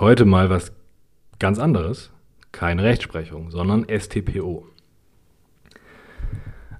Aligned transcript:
Heute 0.00 0.26
mal 0.26 0.48
was 0.48 0.70
ganz 1.40 1.58
anderes. 1.58 2.12
Keine 2.52 2.84
Rechtsprechung, 2.84 3.50
sondern 3.50 3.84
STPO. 3.88 4.64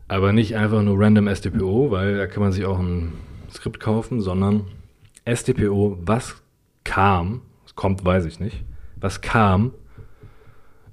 Aber 0.06 0.33
nicht 0.33 0.54
einfach 0.54 0.83
nur 0.83 1.01
random 1.01 1.27
STPO, 1.35 1.91
weil 1.91 2.17
da 2.17 2.29
kann 2.29 2.45
man 2.45 2.53
sich 2.53 2.65
auch 2.65 2.79
ein 2.79 3.15
Skript 3.51 3.81
kaufen, 3.81 4.21
sondern 4.21 4.67
STPO, 5.27 5.99
was 6.01 6.41
kam, 6.85 7.43
es 7.67 7.75
kommt, 7.75 8.04
weiß 8.04 8.24
ich 8.24 8.38
nicht, 8.38 8.65
was 8.94 9.21
kam 9.21 9.72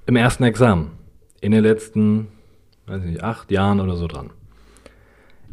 im 0.08 0.16
ersten 0.16 0.46
Examen 0.46 0.94
in 1.42 1.52
den 1.52 1.62
letzten, 1.62 2.30
weiß 2.88 3.04
ich 3.04 3.12
nicht, 3.12 3.24
acht 3.24 3.52
Jahren 3.52 3.80
oder 3.80 3.98
so 3.98 4.08
dran. 4.08 4.32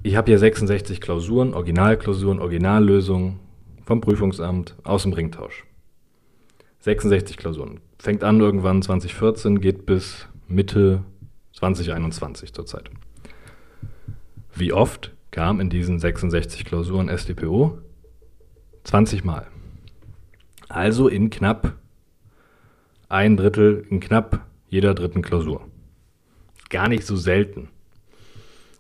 Ich 0.02 0.16
habe 0.16 0.30
hier 0.30 0.39
66 0.39 1.02
Klausuren, 1.02 1.52
Originalklausuren, 1.52 2.41
Originallösungen 2.41 3.41
vom 3.84 4.00
Prüfungsamt 4.00 4.75
aus 4.84 5.02
dem 5.02 5.12
Ringtausch. 5.12 5.66
66 6.83 7.36
Klausuren. 7.36 7.81
Fängt 8.00 8.25
an 8.25 8.41
irgendwann 8.41 8.82
2014, 8.82 9.61
geht 9.61 9.86
bis 9.86 10.27
Mitte 10.49 11.05
2021 11.53 12.53
zurzeit. 12.53 12.91
Wie 14.53 14.72
oft 14.72 15.13
kam 15.31 15.61
in 15.61 15.71
diesen 15.71 16.00
66 16.00 16.64
Klausuren 16.64 17.08
SDPO? 17.08 17.79
20 18.82 19.22
Mal. 19.22 19.46
Also 20.68 21.07
in 21.07 21.31
knapp 21.31 21.75
ein 23.08 23.36
Drittel, 23.36 23.86
in 23.89 24.00
knapp 24.00 24.44
jeder 24.69 24.94
dritten 24.94 25.22
Klausur. 25.22 25.61
Gar 26.69 26.89
nicht 26.89 27.07
so 27.07 27.14
selten. 27.14 27.69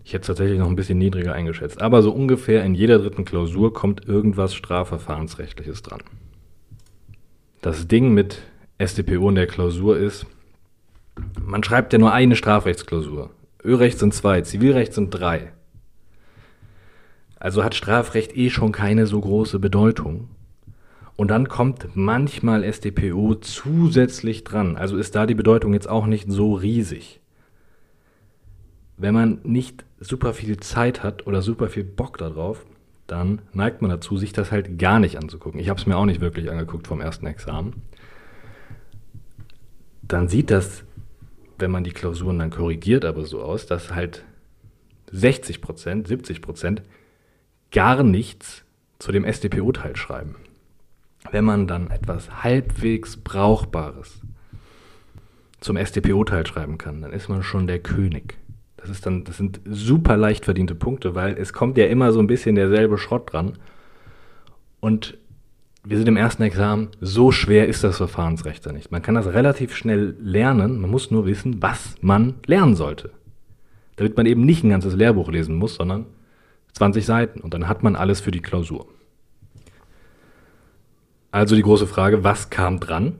Ich 0.04 0.12
hätte 0.12 0.22
es 0.22 0.26
tatsächlich 0.26 0.58
noch 0.58 0.66
ein 0.66 0.74
bisschen 0.74 0.98
niedriger 0.98 1.34
eingeschätzt. 1.34 1.80
Aber 1.80 2.02
so 2.02 2.10
ungefähr 2.10 2.64
in 2.64 2.74
jeder 2.74 2.98
dritten 2.98 3.24
Klausur 3.24 3.72
kommt 3.72 4.08
irgendwas 4.08 4.54
Strafverfahrensrechtliches 4.56 5.82
dran. 5.82 6.02
Das 7.62 7.86
Ding 7.86 8.12
mit 8.12 8.42
SDPO 8.78 9.28
in 9.28 9.36
der 9.36 9.46
Klausur 9.46 9.96
ist, 9.96 10.26
man 11.40 11.62
schreibt 11.62 11.92
ja 11.92 12.00
nur 12.00 12.12
eine 12.12 12.34
Strafrechtsklausur. 12.34 13.30
Ölrecht 13.62 14.00
sind 14.00 14.12
zwei, 14.12 14.40
Zivilrecht 14.40 14.92
sind 14.92 15.10
drei. 15.10 15.52
Also 17.38 17.62
hat 17.62 17.76
Strafrecht 17.76 18.36
eh 18.36 18.50
schon 18.50 18.72
keine 18.72 19.06
so 19.06 19.20
große 19.20 19.60
Bedeutung. 19.60 20.28
Und 21.14 21.28
dann 21.28 21.46
kommt 21.46 21.90
manchmal 21.94 22.64
SDPO 22.64 23.36
zusätzlich 23.36 24.42
dran. 24.42 24.76
Also 24.76 24.96
ist 24.96 25.14
da 25.14 25.24
die 25.24 25.36
Bedeutung 25.36 25.72
jetzt 25.72 25.88
auch 25.88 26.06
nicht 26.06 26.28
so 26.28 26.54
riesig. 26.54 27.20
Wenn 28.96 29.14
man 29.14 29.38
nicht 29.44 29.84
super 30.00 30.34
viel 30.34 30.56
Zeit 30.56 31.04
hat 31.04 31.28
oder 31.28 31.42
super 31.42 31.68
viel 31.68 31.84
Bock 31.84 32.18
darauf, 32.18 32.66
dann 33.12 33.42
neigt 33.52 33.82
man 33.82 33.90
dazu, 33.90 34.16
sich 34.16 34.32
das 34.32 34.50
halt 34.50 34.78
gar 34.78 34.98
nicht 34.98 35.18
anzugucken. 35.18 35.60
Ich 35.60 35.68
habe 35.68 35.78
es 35.78 35.86
mir 35.86 35.98
auch 35.98 36.06
nicht 36.06 36.22
wirklich 36.22 36.50
angeguckt 36.50 36.86
vom 36.86 37.02
ersten 37.02 37.26
Examen. 37.26 37.82
Dann 40.00 40.28
sieht 40.28 40.50
das, 40.50 40.82
wenn 41.58 41.70
man 41.70 41.84
die 41.84 41.92
Klausuren 41.92 42.38
dann 42.38 42.50
korrigiert, 42.50 43.04
aber 43.04 43.26
so 43.26 43.42
aus, 43.42 43.66
dass 43.66 43.94
halt 43.94 44.24
60 45.10 45.60
Prozent, 45.60 46.08
70 46.08 46.40
Prozent 46.40 46.82
gar 47.70 48.02
nichts 48.02 48.64
zu 48.98 49.12
dem 49.12 49.24
SDPO-Teil 49.24 49.94
schreiben. 49.94 50.36
Wenn 51.30 51.44
man 51.44 51.66
dann 51.66 51.90
etwas 51.90 52.42
halbwegs 52.42 53.18
Brauchbares 53.18 54.22
zum 55.60 55.76
SDPO-Teil 55.76 56.46
schreiben 56.46 56.78
kann, 56.78 57.02
dann 57.02 57.12
ist 57.12 57.28
man 57.28 57.42
schon 57.42 57.66
der 57.66 57.78
König. 57.78 58.38
Das 58.82 58.90
ist 58.90 59.06
dann, 59.06 59.22
das 59.24 59.36
sind 59.36 59.60
super 59.64 60.16
leicht 60.16 60.44
verdiente 60.44 60.74
Punkte, 60.74 61.14
weil 61.14 61.38
es 61.38 61.52
kommt 61.52 61.78
ja 61.78 61.86
immer 61.86 62.12
so 62.12 62.18
ein 62.18 62.26
bisschen 62.26 62.56
derselbe 62.56 62.98
Schrott 62.98 63.32
dran. 63.32 63.58
Und 64.80 65.16
wir 65.84 65.96
sind 65.96 66.08
im 66.08 66.16
ersten 66.16 66.42
Examen, 66.42 66.88
so 67.00 67.30
schwer 67.30 67.68
ist 67.68 67.84
das 67.84 67.96
Verfahrensrecht 67.96 68.66
da 68.66 68.72
nicht. 68.72 68.90
Man 68.90 69.02
kann 69.02 69.14
das 69.14 69.26
relativ 69.26 69.76
schnell 69.76 70.16
lernen, 70.20 70.80
man 70.80 70.90
muss 70.90 71.12
nur 71.12 71.26
wissen, 71.26 71.62
was 71.62 71.94
man 72.00 72.34
lernen 72.46 72.74
sollte. 72.74 73.10
Damit 73.96 74.16
man 74.16 74.26
eben 74.26 74.44
nicht 74.44 74.64
ein 74.64 74.70
ganzes 74.70 74.96
Lehrbuch 74.96 75.30
lesen 75.30 75.54
muss, 75.54 75.76
sondern 75.76 76.06
20 76.72 77.06
Seiten 77.06 77.40
und 77.40 77.54
dann 77.54 77.68
hat 77.68 77.84
man 77.84 77.94
alles 77.94 78.20
für 78.20 78.32
die 78.32 78.42
Klausur. 78.42 78.86
Also 81.30 81.54
die 81.54 81.62
große 81.62 81.86
Frage, 81.86 82.24
was 82.24 82.50
kam 82.50 82.80
dran? 82.80 83.14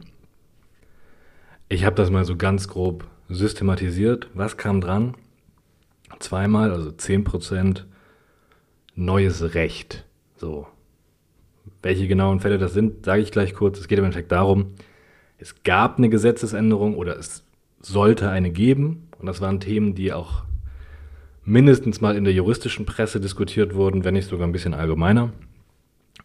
Ich 1.68 1.84
habe 1.84 1.96
das 1.96 2.10
mal 2.10 2.24
so 2.24 2.36
ganz 2.36 2.68
grob 2.68 3.06
systematisiert. 3.28 4.28
Was 4.34 4.56
kam 4.56 4.80
dran? 4.80 5.14
Zweimal, 6.18 6.72
also 6.72 6.90
10% 6.90 7.84
neues 8.94 9.54
Recht. 9.54 10.04
So. 10.36 10.66
Welche 11.82 12.06
genauen 12.06 12.40
Fälle 12.40 12.58
das 12.58 12.74
sind, 12.74 13.04
sage 13.04 13.22
ich 13.22 13.30
gleich 13.32 13.54
kurz. 13.54 13.78
Es 13.78 13.88
geht 13.88 13.98
im 13.98 14.04
Endeffekt 14.04 14.32
darum, 14.32 14.74
es 15.38 15.62
gab 15.64 15.98
eine 15.98 16.08
Gesetzesänderung 16.08 16.96
oder 16.96 17.18
es 17.18 17.44
sollte 17.80 18.30
eine 18.30 18.50
geben. 18.50 19.08
Und 19.18 19.26
das 19.26 19.40
waren 19.40 19.60
Themen, 19.60 19.94
die 19.94 20.12
auch 20.12 20.44
mindestens 21.44 22.00
mal 22.00 22.16
in 22.16 22.24
der 22.24 22.32
juristischen 22.32 22.86
Presse 22.86 23.20
diskutiert 23.20 23.74
wurden, 23.74 24.04
wenn 24.04 24.14
nicht 24.14 24.28
sogar 24.28 24.46
ein 24.46 24.52
bisschen 24.52 24.74
allgemeiner. 24.74 25.32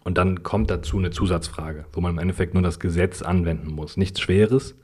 Und 0.04 0.18
dann 0.18 0.44
kommt 0.44 0.69
dazu 0.69 0.98
eine 0.98 1.09
Zusatzfrage, 1.09 1.86
wo 1.92 2.02
man 2.02 2.14
im 2.14 2.19
Endeffekt 2.19 2.54
nur 2.54 2.64
das 2.64 2.80
Gesetz 2.80 3.22
anwenden 3.22 3.72
muss. 3.72 3.98
Nichts 3.98 4.22
Schweres. 4.22 4.75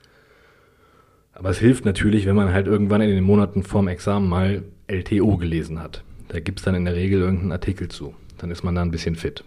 Aber 1.34 1.50
es 1.50 1.58
hilft 1.58 1.86
natürlich, 1.86 2.26
wenn 2.26 2.36
man 2.36 2.54
halt 2.54 2.68
irgendwann 2.68 3.02
in 3.02 3.10
den 3.10 3.24
Monaten 3.24 3.64
vorm 3.64 3.88
Examen 3.88 4.30
mal 4.30 4.64
LTO 4.88 5.38
gelesen 5.38 5.80
hat. 5.80 6.04
Da 6.28 6.40
gibt 6.40 6.60
es 6.60 6.66
dann 6.66 6.76
in 6.76 6.86
der 6.86 6.96
Regel 6.96 7.22
irgendeinen 7.22 7.52
Artikel 7.52 7.90
zu. 7.90 8.14
Dann 8.38 8.52
ist 8.52 8.64
man 8.64 8.76
da 8.76 8.82
ein 8.82 8.92
bisschen 8.92 9.16
fit. 9.16 9.44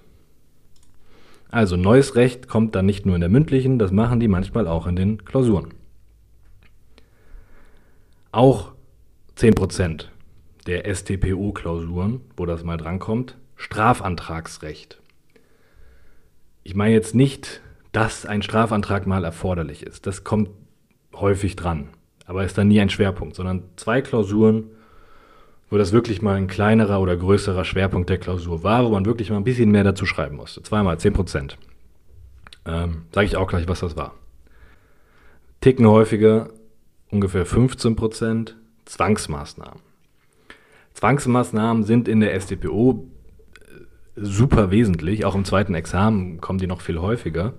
Also 1.50 1.76
neues 1.76 2.16
Recht 2.16 2.48
kommt 2.48 2.74
dann 2.74 2.86
nicht 2.86 3.06
nur 3.06 3.14
in 3.14 3.20
der 3.20 3.30
mündlichen, 3.30 3.78
das 3.78 3.92
machen 3.92 4.20
die 4.20 4.28
manchmal 4.28 4.66
auch 4.66 4.86
in 4.86 4.96
den 4.96 5.24
Klausuren. 5.24 5.68
Auch 8.32 8.72
10% 9.38 10.06
der 10.66 10.92
STPO-Klausuren, 10.92 12.20
wo 12.36 12.46
das 12.46 12.64
mal 12.64 12.76
drankommt, 12.76 13.36
Strafantragsrecht. 13.54 15.00
Ich 16.64 16.74
meine 16.74 16.94
jetzt 16.94 17.14
nicht, 17.14 17.62
dass 17.92 18.26
ein 18.26 18.42
Strafantrag 18.42 19.06
mal 19.06 19.24
erforderlich 19.24 19.84
ist. 19.84 20.06
Das 20.06 20.24
kommt 20.24 20.50
häufig 21.20 21.56
dran, 21.56 21.88
aber 22.26 22.44
ist 22.44 22.58
dann 22.58 22.68
nie 22.68 22.80
ein 22.80 22.90
Schwerpunkt, 22.90 23.36
sondern 23.36 23.64
zwei 23.76 24.00
Klausuren, 24.00 24.70
wo 25.70 25.78
das 25.78 25.92
wirklich 25.92 26.22
mal 26.22 26.36
ein 26.36 26.46
kleinerer 26.46 27.00
oder 27.00 27.16
größerer 27.16 27.64
Schwerpunkt 27.64 28.08
der 28.08 28.18
Klausur 28.18 28.62
war, 28.62 28.84
wo 28.84 28.90
man 28.90 29.04
wirklich 29.04 29.30
mal 29.30 29.36
ein 29.36 29.44
bisschen 29.44 29.70
mehr 29.70 29.84
dazu 29.84 30.06
schreiben 30.06 30.36
musste. 30.36 30.62
Zweimal 30.62 30.98
10 30.98 31.12
Prozent. 31.12 31.58
Ähm, 32.64 33.02
Sage 33.12 33.26
ich 33.26 33.36
auch 33.36 33.48
gleich, 33.48 33.68
was 33.68 33.80
das 33.80 33.96
war. 33.96 34.14
Ticken 35.60 35.86
häufiger, 35.86 36.50
ungefähr 37.10 37.46
15 37.46 37.96
Prozent, 37.96 38.56
Zwangsmaßnahmen. 38.84 39.80
Zwangsmaßnahmen 40.94 41.84
sind 41.84 42.08
in 42.08 42.20
der 42.20 42.38
StPO 42.38 43.04
äh, 43.60 44.20
super 44.20 44.70
wesentlich. 44.70 45.24
Auch 45.24 45.34
im 45.34 45.44
zweiten 45.44 45.74
Examen 45.74 46.40
kommen 46.40 46.58
die 46.58 46.66
noch 46.66 46.80
viel 46.80 47.00
häufiger. 47.00 47.54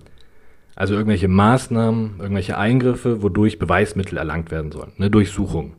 Also 0.78 0.94
irgendwelche 0.94 1.26
Maßnahmen, 1.26 2.20
irgendwelche 2.20 2.56
Eingriffe, 2.56 3.20
wodurch 3.20 3.58
Beweismittel 3.58 4.16
erlangt 4.16 4.52
werden 4.52 4.70
sollen. 4.70 4.92
Eine 4.96 5.10
Durchsuchung, 5.10 5.74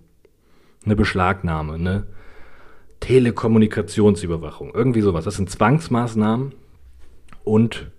eine 0.84 0.98
Beschlagnahme, 0.98 1.76
eine 1.76 2.08
Telekommunikationsüberwachung, 3.00 4.74
irgendwie 4.74 5.00
sowas. 5.00 5.24
Das 5.24 5.38
sind 5.38 5.50
Zwangsmaßnahmen 5.50 6.52
und 7.46 7.90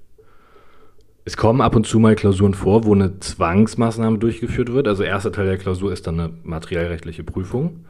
es 1.25 1.39
kommen 1.39 1.63
ab 1.63 1.75
und 1.75 1.87
zu 1.87 1.99
mal 1.99 2.17
Klausuren 2.17 2.53
vor, 2.53 2.85
wo 2.85 2.95
eine 2.95 3.19
Zwangsmaßnahme 3.19 4.19
durchgeführt 4.19 4.71
wird. 4.71 4.87
Also 4.87 5.03
erster 5.03 5.33
Teil 5.33 5.47
der 5.47 5.57
Klausur 5.57 5.95
ist 5.95 6.07
dann 6.07 6.21
eine 6.21 6.35
materiellrechtliche 6.43 7.25
Prüfung. 7.25 7.87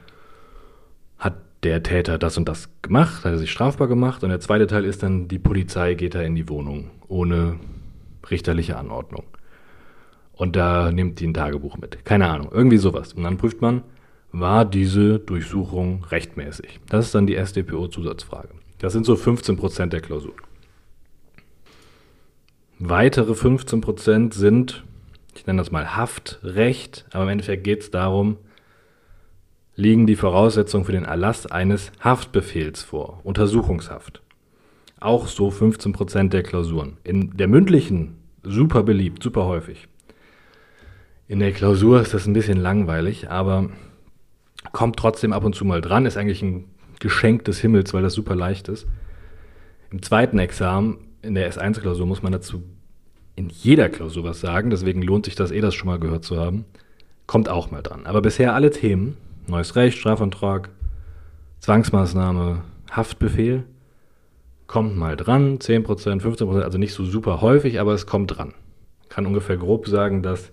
Hat 1.19 1.34
der 1.65 1.82
Täter 1.82 2.16
das 2.16 2.38
und 2.38 2.49
das 2.49 2.69
gemacht, 2.81 3.25
hat 3.25 3.32
er 3.32 3.38
sich 3.38 3.50
strafbar 3.50 3.88
gemacht. 3.88 4.22
Und 4.22 4.28
der 4.31 4.38
zweite 4.38 4.69
Teil 4.69 4.84
ist 4.84 5.03
dann, 5.03 5.26
die 5.26 5.41
Polizei 5.41 5.94
geht 5.94 6.15
da 6.15 6.22
in 6.22 6.37
die 6.37 6.49
Wohnung 6.49 6.93
ohne 7.09 7.59
richterliche 8.31 8.77
Anordnung. 8.77 9.25
Und 10.32 10.56
da 10.56 10.91
nimmt 10.91 11.21
die 11.21 11.27
ein 11.27 11.35
Tagebuch 11.35 11.77
mit. 11.77 12.05
Keine 12.05 12.29
Ahnung, 12.29 12.49
irgendwie 12.50 12.79
sowas. 12.79 13.12
Und 13.12 13.25
dann 13.25 13.37
prüft 13.37 13.61
man, 13.61 13.82
war 14.32 14.65
diese 14.65 15.19
Durchsuchung 15.19 16.05
rechtmäßig? 16.05 16.81
Das 16.88 17.06
ist 17.06 17.15
dann 17.15 17.27
die 17.27 17.37
SDPO-Zusatzfrage. 17.37 18.49
Das 18.79 18.93
sind 18.93 19.05
so 19.05 19.17
15 19.17 19.56
Prozent 19.56 19.93
der 19.93 20.00
Klausur. 20.00 20.35
Weitere 22.79 23.35
15 23.35 23.82
Prozent 23.82 24.33
sind, 24.33 24.85
ich 25.35 25.47
nenne 25.47 25.59
das 25.59 25.71
mal 25.71 25.97
Haftrecht, 25.97 27.05
aber 27.12 27.25
im 27.25 27.29
Endeffekt 27.31 27.65
geht 27.65 27.83
es 27.83 27.91
darum, 27.91 28.38
liegen 29.76 30.06
die 30.06 30.17
Voraussetzungen 30.17 30.87
für 30.87 30.93
den 30.93 31.05
Erlass 31.05 31.47
eines 31.47 31.93
Haftbefehls 32.00 32.83
vor, 32.83 33.21
Untersuchungshaft. 33.25 34.23
Auch 35.00 35.26
so 35.26 35.49
15% 35.49 36.29
der 36.29 36.43
Klausuren. 36.43 36.99
In 37.05 37.37
der 37.37 37.49
mündlichen 37.49 38.19
super 38.42 38.82
beliebt, 38.82 39.22
super 39.22 39.46
häufig. 39.46 39.88
In 41.28 41.38
der 41.38 41.52
Klausur 41.52 42.00
ist 42.00 42.12
das 42.12 42.26
ein 42.26 42.32
bisschen 42.32 42.58
langweilig, 42.58 43.31
aber 43.31 43.70
kommt 44.72 44.96
trotzdem 44.96 45.32
ab 45.32 45.44
und 45.44 45.54
zu 45.54 45.64
mal 45.64 45.81
dran, 45.81 46.06
ist 46.06 46.16
eigentlich 46.16 46.42
ein 46.42 46.64
Geschenk 46.98 47.44
des 47.44 47.60
Himmels, 47.60 47.94
weil 47.94 48.02
das 48.02 48.14
super 48.14 48.34
leicht 48.34 48.69
ist. 48.69 48.87
Im 49.90 50.02
zweiten 50.02 50.38
Examen, 50.38 50.98
in 51.22 51.34
der 51.34 51.50
S1-Klausur, 51.52 52.06
muss 52.06 52.22
man 52.22 52.32
dazu 52.32 52.62
in 53.37 53.48
jeder 53.48 53.88
Klausur 53.88 54.25
was 54.25 54.40
sagen, 54.40 54.70
deswegen 54.70 55.02
lohnt 55.02 55.25
sich 55.25 55.34
das 55.34 55.50
eh, 55.50 55.60
das 55.60 55.75
schon 55.75 55.87
mal 55.87 55.98
gehört 55.98 56.25
zu 56.25 56.38
haben. 56.38 56.64
Kommt 57.26 57.48
auch 57.48 57.70
mal 57.70 57.82
dran. 57.82 58.06
Aber 58.06 58.20
bisher 58.20 58.54
alle 58.54 58.70
Themen, 58.70 59.16
neues 59.46 59.76
Recht, 59.76 59.98
Strafantrag, 59.98 60.70
Zwangsmaßnahme, 61.60 62.62
Haftbefehl, 62.90 63.64
kommt 64.70 64.96
mal 64.96 65.17
dran, 65.17 65.58
10%, 65.58 65.84
15%, 66.22 66.62
also 66.62 66.78
nicht 66.78 66.94
so 66.94 67.05
super 67.05 67.40
häufig, 67.40 67.81
aber 67.81 67.93
es 67.93 68.06
kommt 68.06 68.37
dran. 68.37 68.55
Kann 69.08 69.26
ungefähr 69.26 69.56
grob 69.56 69.88
sagen, 69.88 70.22
dass 70.22 70.52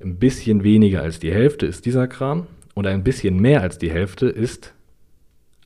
ein 0.00 0.20
bisschen 0.20 0.62
weniger 0.62 1.02
als 1.02 1.18
die 1.18 1.32
Hälfte 1.32 1.66
ist 1.66 1.86
dieser 1.86 2.06
Kram 2.06 2.46
und 2.74 2.86
ein 2.86 3.02
bisschen 3.02 3.40
mehr 3.40 3.62
als 3.62 3.78
die 3.78 3.90
Hälfte 3.90 4.28
ist 4.28 4.74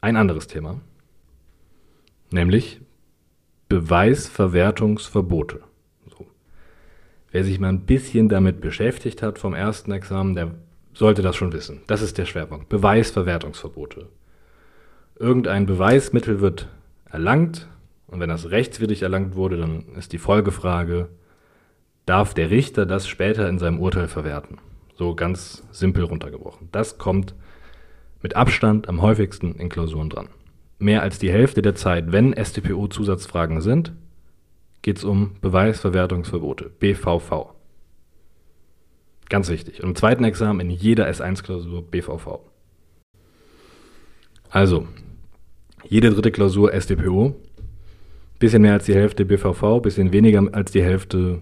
ein 0.00 0.16
anderes 0.16 0.46
Thema, 0.46 0.80
nämlich 2.30 2.80
Beweisverwertungsverbote. 3.68 5.60
So. 6.16 6.26
Wer 7.30 7.44
sich 7.44 7.60
mal 7.60 7.68
ein 7.68 7.84
bisschen 7.84 8.30
damit 8.30 8.62
beschäftigt 8.62 9.20
hat 9.20 9.38
vom 9.38 9.52
ersten 9.52 9.92
Examen, 9.92 10.34
der 10.34 10.54
sollte 10.94 11.20
das 11.20 11.36
schon 11.36 11.52
wissen. 11.52 11.82
Das 11.88 12.00
ist 12.00 12.16
der 12.16 12.24
Schwerpunkt. 12.24 12.70
Beweisverwertungsverbote. 12.70 14.08
Irgendein 15.18 15.66
Beweismittel 15.66 16.40
wird 16.40 16.70
erlangt 17.14 17.68
und 18.06 18.20
wenn 18.20 18.28
das 18.28 18.50
rechtswidrig 18.50 19.02
erlangt 19.02 19.34
wurde, 19.36 19.56
dann 19.56 19.86
ist 19.96 20.12
die 20.12 20.18
Folgefrage, 20.18 21.08
darf 22.06 22.34
der 22.34 22.50
Richter 22.50 22.84
das 22.84 23.08
später 23.08 23.48
in 23.48 23.58
seinem 23.58 23.80
Urteil 23.80 24.08
verwerten? 24.08 24.58
So 24.96 25.14
ganz 25.14 25.62
simpel 25.70 26.04
runtergebrochen. 26.04 26.68
Das 26.72 26.98
kommt 26.98 27.34
mit 28.22 28.36
Abstand 28.36 28.88
am 28.88 29.00
häufigsten 29.00 29.54
in 29.54 29.68
Klausuren 29.68 30.10
dran. 30.10 30.28
Mehr 30.78 31.02
als 31.02 31.18
die 31.18 31.30
Hälfte 31.30 31.62
der 31.62 31.74
Zeit, 31.74 32.12
wenn 32.12 32.34
StPO-Zusatzfragen 32.34 33.60
sind, 33.60 33.92
geht 34.82 34.98
es 34.98 35.04
um 35.04 35.36
Beweisverwertungsverbote, 35.40 36.70
BVV. 36.78 37.54
Ganz 39.28 39.48
wichtig. 39.48 39.82
Und 39.82 39.90
im 39.90 39.94
zweiten 39.96 40.24
Examen 40.24 40.60
in 40.60 40.70
jeder 40.70 41.08
S1-Klausur 41.08 41.82
BVV. 41.90 42.40
Also, 44.50 44.86
jede 45.88 46.10
dritte 46.10 46.30
Klausur 46.30 46.72
StPO, 46.72 47.34
bisschen 48.38 48.62
mehr 48.62 48.74
als 48.74 48.86
die 48.86 48.94
Hälfte 48.94 49.24
BVV, 49.24 49.80
bisschen 49.80 50.12
weniger 50.12 50.42
als 50.52 50.72
die 50.72 50.82
Hälfte 50.82 51.40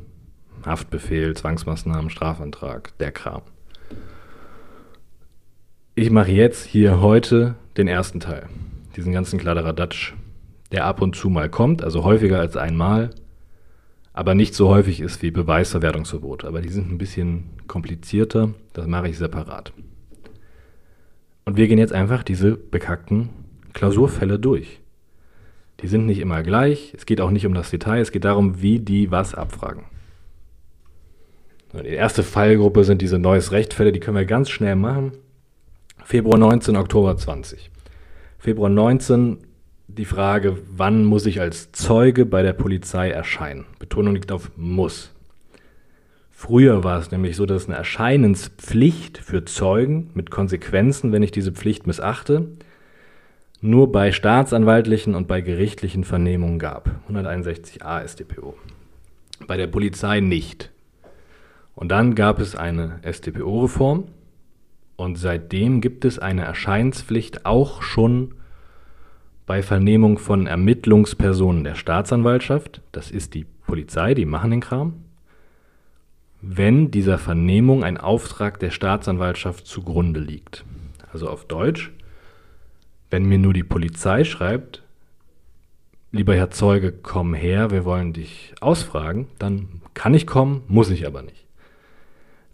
Haftbefehl, 0.65 1.35
Zwangsmaßnahmen, 1.35 2.11
Strafantrag, 2.11 2.97
der 2.99 3.13
Kram. 3.13 3.43
Ich 5.95 6.11
mache 6.11 6.31
jetzt 6.31 6.65
hier 6.65 7.01
heute 7.01 7.57
den 7.77 7.89
ersten 7.89 8.21
Teil, 8.21 8.49
diesen 8.97 9.13
ganzen 9.13 9.39
Kladderadatsch, 9.39 10.15
der 10.71 10.87
ab 10.87 11.03
und 11.03 11.17
zu 11.17 11.29
mal 11.29 11.51
kommt, 11.51 11.83
also 11.83 12.05
häufiger 12.05 12.39
als 12.39 12.57
einmal, 12.57 13.11
aber 14.13 14.35
nicht 14.35 14.55
so 14.55 14.69
häufig 14.69 15.01
ist 15.01 15.23
wie 15.23 15.31
Beweisverwertungsverbote. 15.31 16.47
Aber 16.47 16.61
die 16.61 16.69
sind 16.69 16.91
ein 16.91 16.99
bisschen 16.99 17.51
komplizierter, 17.67 18.51
das 18.73 18.87
mache 18.87 19.09
ich 19.09 19.19
separat. 19.19 19.73
Und 21.45 21.57
wir 21.57 21.67
gehen 21.67 21.79
jetzt 21.79 21.93
einfach 21.93 22.23
diese 22.23 22.57
bekackten 22.57 23.31
Klausurfälle 23.73 24.39
durch. 24.39 24.81
Die 25.81 25.89
sind 25.89 26.07
nicht 26.07 26.21
immer 26.21 26.43
gleich, 26.43 26.95
es 26.97 27.07
geht 27.07 27.21
auch 27.21 27.31
nicht 27.31 27.47
um 27.47 27.55
das 27.55 27.71
Detail, 27.71 28.01
es 28.01 28.13
geht 28.13 28.25
darum, 28.25 28.63
wie 28.63 28.79
die 28.79 29.11
was 29.11 29.35
abfragen. 29.35 29.85
Die 31.73 31.89
erste 31.89 32.23
Fallgruppe 32.23 32.85
sind 32.85 33.03
diese 33.03 33.19
neues 33.19 33.51
Rechtfälle, 33.51 33.93
die 33.93 34.01
können 34.01 34.17
wir 34.17 34.27
ganz 34.27 34.51
schnell 34.51 34.77
machen. 34.77 35.13
Februar 36.05 36.39
19, 36.39 36.77
Oktober 36.77 37.17
20. 37.17 37.71
Februar 38.39 38.69
19 38.69 39.39
die 39.89 40.05
Frage, 40.05 40.59
wann 40.75 41.05
muss 41.05 41.27
ich 41.27 41.41
als 41.41 41.73
Zeuge 41.73 42.25
bei 42.25 42.43
der 42.43 42.55
Polizei 42.55 43.11
erscheinen? 43.11 43.67
Betonung 43.79 44.15
liegt 44.15 44.33
auf 44.33 44.51
muss. 44.57 45.13
Früher 46.31 46.83
war 46.83 46.99
es 46.99 47.11
nämlich 47.11 47.37
so, 47.37 47.47
dass 47.47 47.69
eine 47.69 47.77
Erscheinenspflicht 47.77 49.19
für 49.19 49.45
Zeugen 49.45 50.11
mit 50.15 50.31
Konsequenzen, 50.31 51.13
wenn 51.13 51.23
ich 51.23 51.31
diese 51.31 51.53
Pflicht 51.53 51.87
missachte, 51.87 52.49
nur 53.63 53.93
bei 53.93 54.11
staatsanwaltlichen 54.11 55.15
und 55.15 55.29
bei 55.29 55.41
gerichtlichen 55.41 56.03
Vernehmungen 56.03 56.59
gab. 56.59 56.91
161a 57.09 58.07
StPO. 58.07 58.55
Bei 59.47 59.57
der 59.57 59.69
Polizei 59.69 60.21
nicht. 60.21 60.71
Und 61.75 61.89
dann 61.89 62.15
gab 62.15 62.41
es 62.41 62.57
eine 62.57 63.01
StPO-Reform 63.11 64.09
und 64.97 65.17
seitdem 65.17 65.81
gibt 65.81 66.05
es 66.05 66.19
eine 66.19 66.43
Erscheinspflicht 66.43 67.47
auch 67.47 67.83
schon 67.83 68.35
bei 69.47 69.63
Vernehmung 69.63 70.19
von 70.19 70.47
Ermittlungspersonen 70.47 71.65
der 71.65 71.75
Staatsanwaltschaft, 71.75 72.83
das 72.93 73.11
ist 73.11 73.35
die 73.35 73.47
Polizei, 73.67 74.15
die 74.15 74.27
machen 74.27 74.51
den 74.51 74.61
Kram, 74.61 75.05
wenn 76.41 76.91
dieser 76.91 77.19
Vernehmung 77.19 77.85
ein 77.85 77.97
Auftrag 77.97 78.59
der 78.61 78.71
Staatsanwaltschaft 78.71 79.67
zugrunde 79.67 80.21
liegt. 80.21 80.65
Also 81.13 81.29
auf 81.29 81.47
Deutsch, 81.47 81.93
wenn 83.13 83.27
mir 83.27 83.39
nur 83.39 83.53
die 83.53 83.63
Polizei 83.63 84.25
schreibt, 84.25 84.83
lieber 86.11 86.35
Herr 86.35 86.51
Zeuge, 86.51 86.91
komm 86.91 87.35
her, 87.35 87.71
wir 87.71 87.85
wollen 87.85 88.13
dich 88.13 88.53
ausfragen, 88.61 89.29
dann 89.39 89.81
kann 89.95 90.15
ich 90.15 90.27
kommen, 90.27 90.65
muss 90.67 90.91
ich 90.91 91.07
aber 91.07 91.23
nicht 91.23 91.43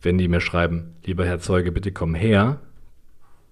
wenn 0.03 0.19
die 0.19 0.29
mir 0.29 0.41
schreiben, 0.41 0.95
lieber 1.05 1.25
Herr 1.25 1.41
Zeuge, 1.41 1.73
bitte 1.73 1.93
komm 1.93 2.15
her, 2.15 2.61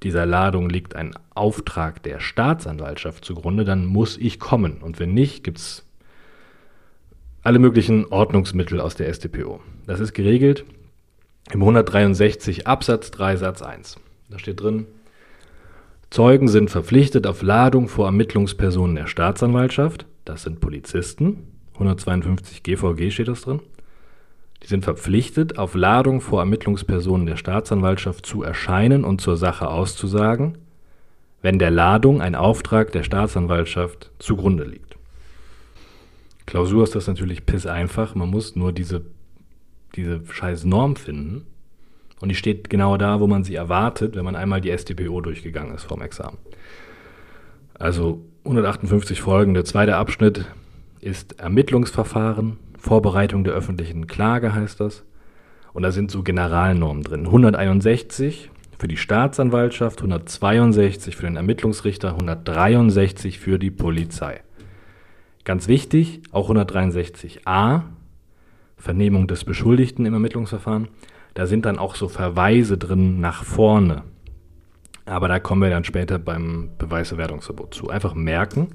dieser 0.02 0.26
Ladung 0.26 0.68
liegt 0.68 0.94
ein 0.94 1.14
Auftrag 1.34 2.02
der 2.02 2.20
Staatsanwaltschaft 2.20 3.24
zugrunde, 3.24 3.64
dann 3.64 3.86
muss 3.86 4.16
ich 4.18 4.38
kommen. 4.38 4.82
Und 4.82 5.00
wenn 5.00 5.14
nicht, 5.14 5.42
gibt 5.42 5.58
es 5.58 5.84
alle 7.42 7.58
möglichen 7.58 8.06
Ordnungsmittel 8.06 8.80
aus 8.80 8.94
der 8.94 9.12
StPO. 9.12 9.60
Das 9.86 10.00
ist 10.00 10.12
geregelt 10.12 10.64
im 11.52 11.62
163 11.62 12.66
Absatz 12.66 13.10
3 13.12 13.36
Satz 13.36 13.62
1. 13.62 13.96
Da 14.28 14.38
steht 14.38 14.60
drin, 14.60 14.86
Zeugen 16.10 16.48
sind 16.48 16.70
verpflichtet 16.70 17.26
auf 17.26 17.42
Ladung 17.42 17.88
vor 17.88 18.06
Ermittlungspersonen 18.06 18.96
der 18.96 19.06
Staatsanwaltschaft, 19.06 20.06
das 20.24 20.42
sind 20.42 20.60
Polizisten, 20.60 21.48
152 21.74 22.62
GVG 22.62 23.10
steht 23.10 23.28
das 23.28 23.42
drin, 23.42 23.60
die 24.62 24.68
sind 24.68 24.84
verpflichtet, 24.84 25.58
auf 25.58 25.74
Ladung 25.74 26.20
vor 26.20 26.40
Ermittlungspersonen 26.40 27.26
der 27.26 27.36
Staatsanwaltschaft 27.36 28.24
zu 28.24 28.42
erscheinen 28.42 29.04
und 29.04 29.20
zur 29.20 29.36
Sache 29.36 29.68
auszusagen, 29.68 30.58
wenn 31.42 31.58
der 31.58 31.70
Ladung 31.70 32.22
ein 32.22 32.34
Auftrag 32.34 32.92
der 32.92 33.02
Staatsanwaltschaft 33.02 34.10
zugrunde 34.18 34.64
liegt. 34.64 34.96
Klausur 36.46 36.84
ist 36.84 36.94
das 36.94 37.08
natürlich 37.08 37.44
piss 37.44 37.66
einfach, 37.66 38.14
man 38.14 38.30
muss 38.30 38.54
nur 38.54 38.72
diese, 38.72 39.02
diese 39.96 40.22
scheiß 40.24 40.64
Norm 40.64 40.94
finden 40.94 41.46
und 42.20 42.28
die 42.30 42.34
steht 42.34 42.70
genau 42.70 42.96
da, 42.96 43.20
wo 43.20 43.26
man 43.26 43.44
sie 43.44 43.54
erwartet, 43.54 44.16
wenn 44.16 44.24
man 44.24 44.36
einmal 44.36 44.60
die 44.60 44.76
StPO 44.76 45.20
durchgegangen 45.20 45.74
ist 45.74 45.84
vom 45.84 46.02
Examen. 46.02 46.38
Also 47.74 48.24
158 48.44 49.20
Folgen, 49.20 49.54
der 49.54 49.64
zweite 49.64 49.96
Abschnitt 49.96 50.46
ist 51.00 51.40
Ermittlungsverfahren, 51.40 52.58
Vorbereitung 52.78 53.44
der 53.44 53.52
öffentlichen 53.52 54.06
Klage 54.06 54.54
heißt 54.54 54.80
das. 54.80 55.04
Und 55.72 55.82
da 55.82 55.90
sind 55.90 56.10
so 56.10 56.22
Generalnormen 56.22 57.02
drin. 57.02 57.26
161 57.26 58.50
für 58.78 58.88
die 58.88 58.96
Staatsanwaltschaft, 58.96 59.98
162 59.98 61.16
für 61.16 61.26
den 61.26 61.36
Ermittlungsrichter, 61.36 62.10
163 62.10 63.38
für 63.38 63.58
die 63.58 63.70
Polizei. 63.70 64.40
Ganz 65.44 65.68
wichtig, 65.68 66.22
auch 66.32 66.50
163a, 66.50 67.82
Vernehmung 68.76 69.26
des 69.26 69.44
Beschuldigten 69.44 70.06
im 70.06 70.14
Ermittlungsverfahren. 70.14 70.88
Da 71.36 71.46
sind 71.46 71.66
dann 71.66 71.78
auch 71.78 71.96
so 71.96 72.08
Verweise 72.08 72.78
drin 72.78 73.20
nach 73.20 73.44
vorne. 73.44 74.04
Aber 75.04 75.28
da 75.28 75.38
kommen 75.38 75.60
wir 75.60 75.68
dann 75.68 75.84
später 75.84 76.18
beim 76.18 76.70
Beweiserwertungsverbot 76.78 77.74
zu. 77.74 77.90
Einfach 77.90 78.14
merken, 78.14 78.68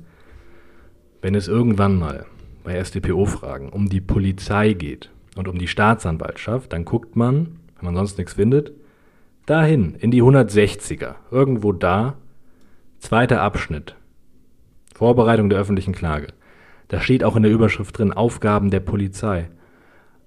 wenn 1.23 1.33
es 1.33 1.47
irgendwann 1.47 1.97
mal 1.97 2.27
bei 2.63 2.81
StPO-Fragen 2.81 3.69
um 3.69 3.89
die 3.89 3.99
Polizei 3.99 4.73
geht 4.73 5.09
und 5.35 5.47
um 5.47 5.57
die 5.57 5.67
Staatsanwaltschaft, 5.67 6.71
dann 6.71 6.85
guckt 6.85 7.15
man, 7.15 7.57
wenn 7.77 7.85
man 7.85 7.95
sonst 7.95 8.19
nichts 8.19 8.33
findet, 8.33 8.73
dahin, 9.47 9.95
in 9.95 10.11
die 10.11 10.21
160er, 10.21 11.15
irgendwo 11.31 11.71
da, 11.71 12.13
zweiter 12.99 13.41
Abschnitt, 13.41 13.95
Vorbereitung 14.93 15.49
der 15.49 15.57
öffentlichen 15.57 15.95
Klage. 15.95 16.27
Da 16.89 17.01
steht 17.01 17.23
auch 17.23 17.35
in 17.35 17.41
der 17.41 17.51
Überschrift 17.51 17.97
drin, 17.97 18.13
Aufgaben 18.13 18.69
der 18.69 18.81
Polizei, 18.81 19.49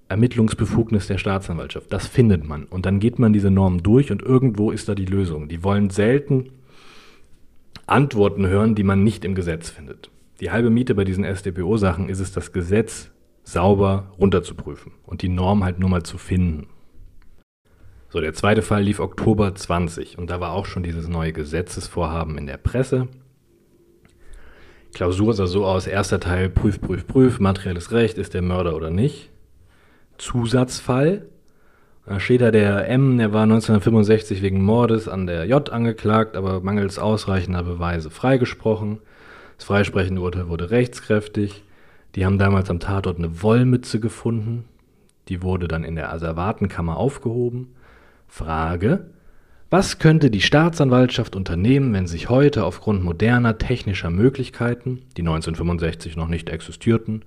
Ermittlungsbefugnis 0.07 1.07
der 1.07 1.17
Staatsanwaltschaft. 1.17 1.91
Das 1.91 2.07
findet 2.07 2.43
man. 2.43 2.65
Und 2.65 2.85
dann 2.85 2.99
geht 2.99 3.17
man 3.17 3.33
diese 3.33 3.49
Normen 3.49 3.81
durch 3.81 4.11
und 4.11 4.21
irgendwo 4.21 4.71
ist 4.71 4.87
da 4.87 4.95
die 4.95 5.05
Lösung. 5.05 5.47
Die 5.47 5.63
wollen 5.63 5.89
selten 5.89 6.51
Antworten 7.87 8.47
hören, 8.47 8.75
die 8.75 8.83
man 8.83 9.03
nicht 9.03 9.25
im 9.25 9.35
Gesetz 9.35 9.69
findet. 9.69 10.09
Die 10.39 10.51
halbe 10.51 10.69
Miete 10.69 10.95
bei 10.95 11.05
diesen 11.05 11.23
SDPO-Sachen 11.23 12.09
ist 12.09 12.19
es, 12.19 12.31
das 12.31 12.51
Gesetz 12.51 13.11
sauber 13.43 14.11
runterzuprüfen 14.19 14.91
und 15.05 15.21
die 15.21 15.29
Norm 15.29 15.63
halt 15.63 15.79
nur 15.79 15.89
mal 15.89 16.03
zu 16.03 16.17
finden. 16.17 16.67
So, 18.09 18.21
der 18.21 18.33
zweite 18.33 18.61
Fall 18.61 18.83
lief 18.83 18.99
Oktober 18.99 19.53
20 19.53 20.17
und 20.17 20.29
da 20.29 20.39
war 20.39 20.51
auch 20.51 20.65
schon 20.65 20.83
dieses 20.83 21.07
neue 21.07 21.33
Gesetzesvorhaben 21.33 22.37
in 22.37 22.47
der 22.47 22.57
Presse. 22.57 23.07
Klausur 24.93 25.33
sah 25.33 25.47
so 25.47 25.65
aus, 25.65 25.87
erster 25.87 26.19
Teil, 26.19 26.49
prüf, 26.49 26.79
prüf, 26.79 27.05
prüf, 27.05 27.39
materielles 27.39 27.91
Recht, 27.91 28.17
ist 28.17 28.33
der 28.33 28.41
Mörder 28.41 28.75
oder 28.75 28.89
nicht. 28.89 29.29
Zusatzfall. 30.17 31.25
Da 32.05 32.19
steht 32.19 32.41
da 32.41 32.51
der 32.51 32.87
M, 32.87 33.17
der 33.17 33.33
war 33.33 33.43
1965 33.43 34.41
wegen 34.41 34.63
Mordes 34.63 35.07
an 35.07 35.25
der 35.25 35.45
J 35.45 35.69
angeklagt, 35.71 36.37
aber 36.37 36.61
mangels 36.61 36.99
ausreichender 36.99 37.63
Beweise 37.63 38.11
freigesprochen. 38.11 38.99
Das 39.57 39.65
freisprechende 39.65 40.21
Urteil 40.21 40.47
wurde 40.47 40.69
rechtskräftig. 40.69 41.63
Die 42.15 42.25
haben 42.25 42.37
damals 42.37 42.69
am 42.69 42.79
Tatort 42.79 43.17
eine 43.17 43.41
Wollmütze 43.41 43.99
gefunden. 43.99 44.65
Die 45.27 45.41
wurde 45.41 45.67
dann 45.67 45.83
in 45.83 45.95
der 45.95 46.13
Asservatenkammer 46.13 46.97
aufgehoben. 46.97 47.73
Frage: 48.27 49.07
Was 49.71 49.97
könnte 49.97 50.29
die 50.29 50.41
Staatsanwaltschaft 50.41 51.35
unternehmen, 51.35 51.93
wenn 51.93 52.05
sich 52.05 52.29
heute 52.29 52.65
aufgrund 52.65 53.03
moderner 53.03 53.57
technischer 53.57 54.11
Möglichkeiten, 54.11 55.01
die 55.17 55.21
1965 55.21 56.15
noch 56.15 56.27
nicht 56.27 56.49
existierten, 56.49 57.23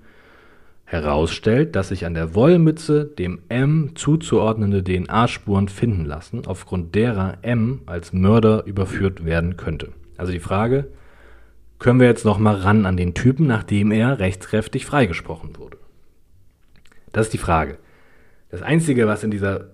herausstellt, 0.88 1.76
dass 1.76 1.88
sich 1.88 2.06
an 2.06 2.14
der 2.14 2.34
Wollmütze 2.34 3.04
dem 3.04 3.40
M 3.50 3.90
zuzuordnende 3.94 4.82
DNA-Spuren 4.82 5.68
finden 5.68 6.06
lassen, 6.06 6.46
aufgrund 6.46 6.94
derer 6.94 7.36
M 7.42 7.82
als 7.84 8.14
Mörder 8.14 8.64
überführt 8.64 9.26
werden 9.26 9.58
könnte. 9.58 9.92
Also 10.16 10.32
die 10.32 10.40
Frage, 10.40 10.88
können 11.78 12.00
wir 12.00 12.06
jetzt 12.06 12.24
noch 12.24 12.38
mal 12.38 12.54
ran 12.54 12.86
an 12.86 12.96
den 12.96 13.12
Typen, 13.12 13.46
nachdem 13.46 13.92
er 13.92 14.18
rechtskräftig 14.18 14.86
freigesprochen 14.86 15.58
wurde? 15.58 15.76
Das 17.12 17.26
ist 17.26 17.34
die 17.34 17.38
Frage. 17.38 17.76
Das 18.50 18.62
Einzige, 18.62 19.06
was 19.06 19.22
in 19.22 19.30
dieser, 19.30 19.72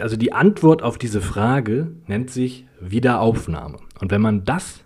also 0.00 0.16
die 0.16 0.32
Antwort 0.32 0.82
auf 0.82 0.98
diese 0.98 1.20
Frage 1.20 1.92
nennt 2.08 2.28
sich 2.28 2.66
Wiederaufnahme. 2.80 3.78
Und 4.00 4.10
wenn 4.10 4.20
man 4.20 4.44
das 4.44 4.80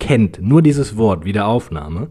kennt, 0.00 0.40
nur 0.40 0.62
dieses 0.62 0.96
Wort 0.96 1.26
Wiederaufnahme, 1.26 2.08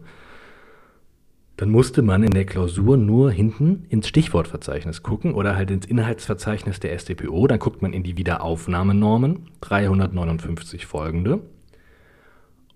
dann 1.56 1.70
musste 1.70 2.02
man 2.02 2.22
in 2.22 2.32
der 2.32 2.44
Klausur 2.44 2.98
nur 2.98 3.30
hinten 3.30 3.86
ins 3.88 4.08
Stichwortverzeichnis 4.08 5.02
gucken 5.02 5.32
oder 5.32 5.56
halt 5.56 5.70
ins 5.70 5.86
Inhaltsverzeichnis 5.86 6.80
der 6.80 6.98
StPO. 6.98 7.46
Dann 7.46 7.58
guckt 7.58 7.80
man 7.80 7.94
in 7.94 8.02
die 8.02 8.18
Wiederaufnahmenormen, 8.18 9.48
359 9.62 10.84
folgende. 10.84 11.40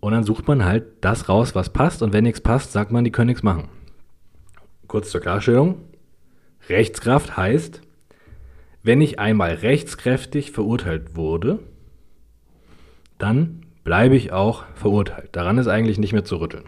Und 0.00 0.12
dann 0.12 0.24
sucht 0.24 0.48
man 0.48 0.64
halt 0.64 0.84
das 1.02 1.28
raus, 1.28 1.54
was 1.54 1.70
passt. 1.70 2.02
Und 2.02 2.14
wenn 2.14 2.24
nichts 2.24 2.40
passt, 2.40 2.72
sagt 2.72 2.90
man, 2.90 3.04
die 3.04 3.12
können 3.12 3.28
nichts 3.28 3.42
machen. 3.42 3.68
Kurz 4.86 5.10
zur 5.10 5.20
Klarstellung. 5.20 5.76
Rechtskraft 6.70 7.36
heißt, 7.36 7.82
wenn 8.82 9.02
ich 9.02 9.18
einmal 9.18 9.52
rechtskräftig 9.56 10.52
verurteilt 10.52 11.16
wurde, 11.16 11.58
dann 13.18 13.66
bleibe 13.84 14.16
ich 14.16 14.32
auch 14.32 14.64
verurteilt. 14.74 15.28
Daran 15.32 15.58
ist 15.58 15.66
eigentlich 15.66 15.98
nicht 15.98 16.14
mehr 16.14 16.24
zu 16.24 16.36
rütteln. 16.36 16.64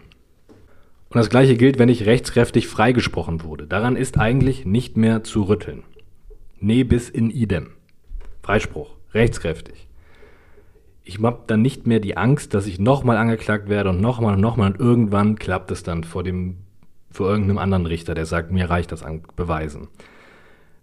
Und 1.13 1.19
das 1.19 1.29
gleiche 1.29 1.55
gilt, 1.55 1.77
wenn 1.77 1.89
ich 1.89 2.07
rechtskräftig 2.07 2.67
freigesprochen 2.67 3.43
wurde. 3.43 3.67
Daran 3.67 3.95
ist 3.95 4.17
eigentlich 4.17 4.65
nicht 4.65 4.97
mehr 4.97 5.23
zu 5.23 5.43
rütteln. 5.43 5.83
Ne 6.59 6.83
bis 6.83 7.07
in 7.07 7.29
idem. 7.29 7.67
Freispruch, 8.41 8.95
rechtskräftig. 9.13 9.87
Ich 11.03 11.21
habe 11.21 11.43
dann 11.45 11.61
nicht 11.61 11.85
mehr 11.85 11.99
die 11.99 12.17
Angst, 12.17 12.55
dass 12.55 12.65
ich 12.65 12.79
nochmal 12.79 13.17
angeklagt 13.17 13.69
werde 13.69 13.91
und 13.91 14.01
nochmal 14.01 14.33
und 14.33 14.41
nochmal 14.41 14.71
und 14.71 14.79
irgendwann 14.79 15.35
klappt 15.35 15.69
es 15.69 15.83
dann 15.83 16.03
vor 16.03 16.23
dem, 16.23 16.57
vor 17.11 17.29
irgendeinem 17.29 17.59
anderen 17.59 17.85
Richter, 17.85 18.15
der 18.15 18.25
sagt, 18.25 18.51
mir 18.51 18.71
reicht 18.71 18.91
das 18.91 19.03
an 19.03 19.21
Beweisen. 19.35 19.89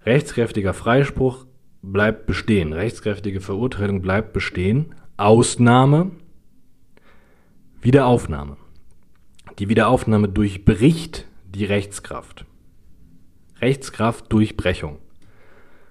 Rechtskräftiger 0.07 0.75
Freispruch 0.75 1.45
bleibt 1.83 2.27
bestehen. 2.27 2.73
Rechtskräftige 2.73 3.41
Verurteilung 3.41 4.01
bleibt 4.01 4.33
bestehen. 4.33 4.95
Ausnahme, 5.17 6.13
Wiederaufnahme. 7.83 8.59
Die 9.61 9.69
Wiederaufnahme 9.69 10.27
durchbricht 10.27 11.27
die 11.55 11.67
Rechtskraft. 11.67 12.47
Rechtskraft 13.61 14.33
Durchbrechung. 14.33 14.97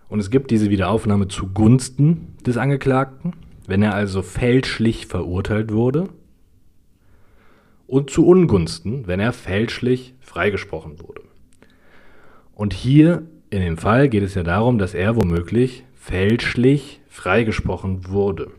Und 0.08 0.20
es 0.20 0.32
gibt 0.32 0.50
diese 0.50 0.72
Wiederaufnahme 0.72 1.28
zugunsten 1.28 2.36
des 2.44 2.58
Angeklagten, 2.58 3.34
wenn 3.68 3.84
er 3.84 3.94
also 3.94 4.24
fälschlich 4.24 5.06
verurteilt 5.06 5.72
wurde, 5.72 6.10
und 7.86 8.10
zu 8.10 8.26
Ungunsten, 8.26 9.06
wenn 9.06 9.20
er 9.20 9.34
fälschlich 9.34 10.16
freigesprochen 10.20 11.00
wurde. 11.00 11.22
Und 12.56 12.74
hier 12.74 13.22
in 13.52 13.62
dem 13.62 13.78
Fall 13.78 14.10
geht 14.10 14.24
es 14.24 14.34
ja 14.34 14.42
darum, 14.42 14.80
dass 14.80 14.96
er 14.96 15.16
womöglich 15.16 15.84
fälschlich 15.94 17.02
freigesprochen 17.08 18.08
wurde. 18.08 18.50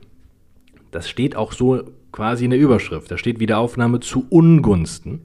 Das 0.90 1.08
steht 1.08 1.36
auch 1.36 1.52
so 1.52 1.84
quasi 2.12 2.44
in 2.44 2.50
der 2.50 2.58
Überschrift. 2.60 3.10
Da 3.10 3.18
steht 3.18 3.40
Wiederaufnahme 3.40 4.00
zu 4.00 4.26
Ungunsten 4.28 5.20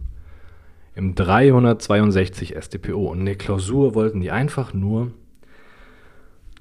im 0.95 1.15
362 1.15 2.55
StPO. 2.59 3.11
Und 3.11 3.19
in 3.19 3.25
der 3.25 3.35
Klausur 3.35 3.95
wollten 3.95 4.21
die 4.21 4.31
einfach 4.31 4.73
nur, 4.73 5.11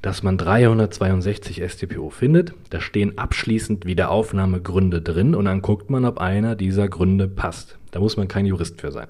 dass 0.03 0.23
man 0.23 0.37
362 0.37 1.63
StPO 1.67 2.11
findet. 2.11 2.53
Da 2.71 2.81
stehen 2.81 3.17
abschließend 3.17 3.87
Wiederaufnahmegründe 3.87 5.01
drin 5.01 5.35
und 5.35 5.47
dann 5.47 5.63
guckt 5.63 5.89
man, 5.89 6.05
ob 6.05 6.19
einer 6.19 6.57
dieser 6.57 6.89
Gründe 6.89 7.29
passt. 7.29 7.79
Da 7.91 8.01
muss 8.01 8.17
man 8.17 8.29
kein 8.29 8.45
Jurist 8.45 8.81
für 8.81 8.93
sein. 8.93 9.09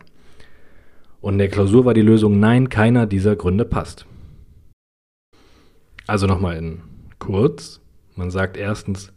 Und 1.21 1.35
in 1.35 1.39
der 1.39 1.49
Klausur 1.49 1.87
war 1.87 1.95
die 1.95 2.03
Lösung, 2.03 2.39
nein, 2.39 2.69
keiner 2.69 3.07
dieser 3.07 3.35
Gründe 3.35 3.65
passt. 3.65 4.07
Also 6.07 6.27
nochmal 6.27 6.59
in 6.59 6.83
kurz. 7.19 7.81
Man 8.15 8.31
sagt 8.31 8.59
erstens, 8.59 9.14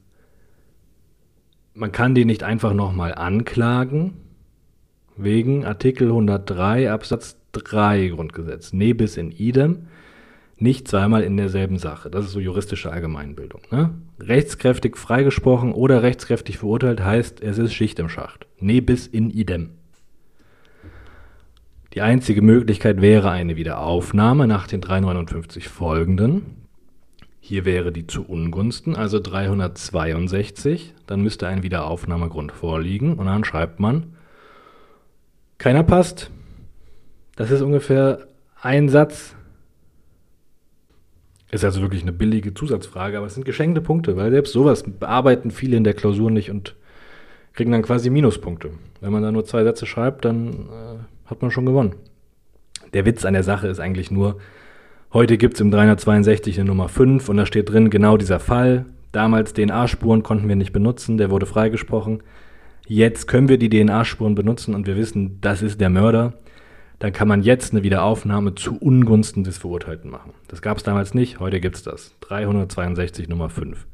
man 1.77 1.91
kann 1.91 2.15
die 2.15 2.25
nicht 2.25 2.43
einfach 2.43 2.73
nochmal 2.73 3.13
anklagen, 3.13 4.13
wegen 5.15 5.65
Artikel 5.65 6.07
103 6.07 6.91
Absatz 6.91 7.37
3 7.53 8.07
Grundgesetz. 8.09 8.73
Ne 8.73 8.93
bis 8.93 9.17
in 9.17 9.31
idem, 9.31 9.87
nicht 10.57 10.87
zweimal 10.87 11.23
in 11.23 11.37
derselben 11.37 11.77
Sache. 11.77 12.09
Das 12.09 12.25
ist 12.25 12.31
so 12.31 12.39
juristische 12.39 12.91
Allgemeinbildung. 12.91 13.61
Ne? 13.71 13.93
Rechtskräftig 14.19 14.97
freigesprochen 14.97 15.71
oder 15.71 16.01
rechtskräftig 16.01 16.57
verurteilt 16.57 17.03
heißt, 17.03 17.41
es 17.41 17.57
ist 17.57 17.73
Schicht 17.73 17.99
im 17.99 18.09
Schacht. 18.09 18.47
Ne 18.59 18.81
bis 18.81 19.05
in 19.05 19.29
idem. 19.29 19.71
Die 21.93 22.01
einzige 22.01 22.41
Möglichkeit 22.41 23.01
wäre 23.01 23.31
eine 23.31 23.55
Wiederaufnahme 23.55 24.47
nach 24.47 24.67
den 24.67 24.81
359 24.81 25.67
folgenden. 25.67 26.66
Hier 27.47 27.63
wäre 27.63 27.93
die 27.93 28.05
zu 28.05 28.25
Ungunsten, 28.25 28.97
also 28.97 29.21
362. 29.21 30.93
Dann 31.05 31.21
müsste 31.21 31.47
ein 31.47 31.63
Wiederaufnahmegrund 31.63 32.51
vorliegen 32.51 33.13
und 33.13 33.27
dann 33.27 33.45
schreibt 33.45 33.79
man, 33.79 34.17
keiner 35.57 35.83
passt. 35.83 36.29
Das 37.37 37.49
ist 37.49 37.61
ungefähr 37.61 38.27
ein 38.61 38.89
Satz. 38.89 39.33
Ist 41.49 41.63
also 41.63 41.79
wirklich 41.79 42.01
eine 42.01 42.11
billige 42.11 42.53
Zusatzfrage, 42.53 43.17
aber 43.17 43.27
es 43.27 43.35
sind 43.35 43.45
geschenkte 43.45 43.79
Punkte, 43.79 44.17
weil 44.17 44.31
selbst 44.31 44.51
sowas 44.51 44.83
bearbeiten 44.83 45.49
viele 45.49 45.77
in 45.77 45.85
der 45.85 45.93
Klausur 45.93 46.29
nicht 46.29 46.51
und 46.51 46.75
kriegen 47.53 47.71
dann 47.71 47.81
quasi 47.81 48.09
Minuspunkte. 48.09 48.71
Wenn 48.99 49.13
man 49.13 49.23
da 49.23 49.31
nur 49.31 49.45
zwei 49.45 49.63
Sätze 49.63 49.85
schreibt, 49.85 50.25
dann 50.25 50.49
äh, 50.49 51.29
hat 51.29 51.41
man 51.41 51.51
schon 51.51 51.65
gewonnen. 51.65 51.95
Der 52.91 53.05
Witz 53.05 53.23
an 53.23 53.35
der 53.35 53.43
Sache 53.43 53.69
ist 53.69 53.79
eigentlich 53.79 54.11
nur, 54.11 54.37
Heute 55.13 55.37
gibt 55.37 55.53
es 55.53 55.61
im 55.61 55.71
362 55.71 56.59
eine 56.59 56.67
Nummer 56.67 56.89
5 56.89 57.29
und 57.29 57.37
da 57.37 57.45
steht 57.45 57.69
drin 57.69 57.89
genau 57.89 58.17
dieser 58.17 58.41
Fall. 58.41 58.85
Damals 59.13 59.53
DNA-Spuren 59.53 60.21
konnten 60.21 60.49
wir 60.49 60.57
nicht 60.57 60.73
benutzen, 60.73 61.17
der 61.17 61.31
wurde 61.31 61.45
freigesprochen. 61.45 62.23
Jetzt 62.87 63.25
können 63.25 63.47
wir 63.47 63.57
die 63.57 63.69
DNA-Spuren 63.69 64.35
benutzen 64.35 64.75
und 64.75 64.85
wir 64.85 64.97
wissen, 64.97 65.39
das 65.39 65.61
ist 65.61 65.79
der 65.79 65.89
Mörder. 65.89 66.33
Dann 66.99 67.13
kann 67.13 67.29
man 67.29 67.41
jetzt 67.41 67.71
eine 67.71 67.83
Wiederaufnahme 67.83 68.55
zu 68.55 68.77
Ungunsten 68.77 69.45
des 69.45 69.57
Verurteilten 69.57 70.11
machen. 70.11 70.33
Das 70.49 70.61
gab 70.61 70.75
es 70.75 70.83
damals 70.83 71.13
nicht, 71.13 71.39
heute 71.39 71.61
gibt 71.61 71.77
es 71.77 71.83
das. 71.83 72.13
362 72.19 73.29
Nummer 73.29 73.49
5. 73.49 73.87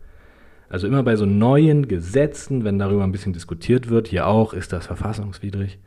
Also 0.68 0.88
immer 0.88 1.04
bei 1.04 1.16
so 1.16 1.28
neuen 1.28 1.88
Gesetzen, 1.88 2.64
wenn 2.64 2.80
darüber 2.80 3.04
ein 3.04 3.12
bisschen 3.12 3.34
diskutiert 3.34 3.88
wird, 3.88 4.08
hier 4.08 4.26
auch, 4.26 4.54
ist 4.54 4.74
das 4.74 4.88
verfassungswidrig 4.88 5.78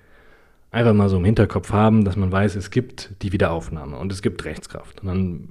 einfach 0.71 0.95
mal 0.95 1.09
so 1.09 1.17
im 1.17 1.25
Hinterkopf 1.25 1.73
haben, 1.73 2.05
dass 2.05 2.17
man 2.17 2.31
weiß, 2.31 2.57
es 2.57 2.71
gibt 2.71 3.11
die 3.23 3.33
Wiederaufnahme 3.33 3.97
und 3.97 4.13
es 4.13 4.23
gibt 4.23 4.45
Rechtskraft. 4.45 5.01
Und 5.01 5.07
dann 5.07 5.49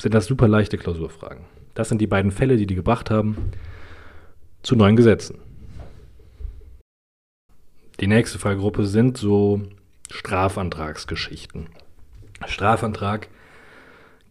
sind 0.00 0.14
das 0.14 0.26
super 0.26 0.48
leichte 0.48 0.78
Klausurfragen. 0.78 1.44
Das 1.74 1.88
sind 1.88 2.00
die 2.00 2.06
beiden 2.06 2.30
Fälle, 2.30 2.56
die 2.56 2.66
die 2.66 2.74
gebracht 2.74 3.10
haben 3.10 3.36
zu 4.62 4.76
neuen 4.76 4.96
Gesetzen. 4.96 5.38
Die 8.00 8.06
nächste 8.06 8.38
Fallgruppe 8.38 8.86
sind 8.86 9.18
so 9.18 9.62
Strafantragsgeschichten. 10.10 11.68
Strafantrag 12.46 13.28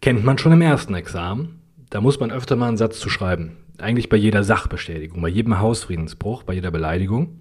kennt 0.00 0.24
man 0.24 0.38
schon 0.38 0.52
im 0.52 0.62
ersten 0.62 0.94
Examen. 0.94 1.62
Da 1.88 2.00
muss 2.00 2.20
man 2.20 2.30
öfter 2.30 2.56
mal 2.56 2.68
einen 2.68 2.76
Satz 2.76 2.98
zu 2.98 3.08
schreiben. 3.08 3.56
Eigentlich 3.78 4.08
bei 4.08 4.16
jeder 4.16 4.44
Sachbestätigung, 4.44 5.22
bei 5.22 5.28
jedem 5.28 5.58
Hausfriedensbruch, 5.58 6.42
bei 6.42 6.54
jeder 6.54 6.70
Beleidigung. 6.70 7.40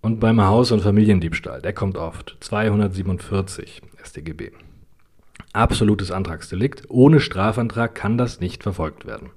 Und 0.00 0.20
beim 0.20 0.40
Haus- 0.40 0.70
und 0.70 0.80
Familiendiebstahl, 0.80 1.60
der 1.60 1.72
kommt 1.72 1.96
oft. 1.96 2.36
247 2.40 3.82
StGB. 4.02 4.52
Absolutes 5.52 6.10
Antragsdelikt. 6.10 6.84
Ohne 6.88 7.20
Strafantrag 7.20 7.94
kann 7.94 8.18
das 8.18 8.40
nicht 8.40 8.62
verfolgt 8.62 9.06
werden. 9.06 9.30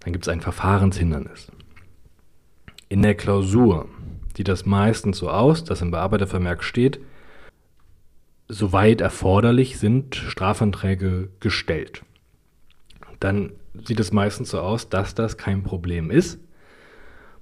Dann 0.00 0.12
gibt 0.12 0.26
es 0.26 0.28
ein 0.28 0.40
Verfahrenshindernis. 0.40 1.50
In 2.88 3.02
der 3.02 3.14
Klausur 3.14 3.88
sieht 4.36 4.48
das 4.48 4.66
meistens 4.66 5.18
so 5.18 5.30
aus, 5.30 5.64
dass 5.64 5.82
im 5.82 5.90
Bearbeitervermerk 5.90 6.62
steht, 6.62 7.00
soweit 8.48 9.00
erforderlich 9.00 9.78
sind 9.78 10.14
Strafanträge 10.14 11.28
gestellt. 11.40 12.04
Dann 13.20 13.52
sieht 13.84 14.00
es 14.00 14.12
meistens 14.12 14.50
so 14.50 14.60
aus, 14.60 14.88
dass 14.88 15.14
das 15.14 15.36
kein 15.36 15.62
Problem 15.62 16.10
ist. 16.10 16.38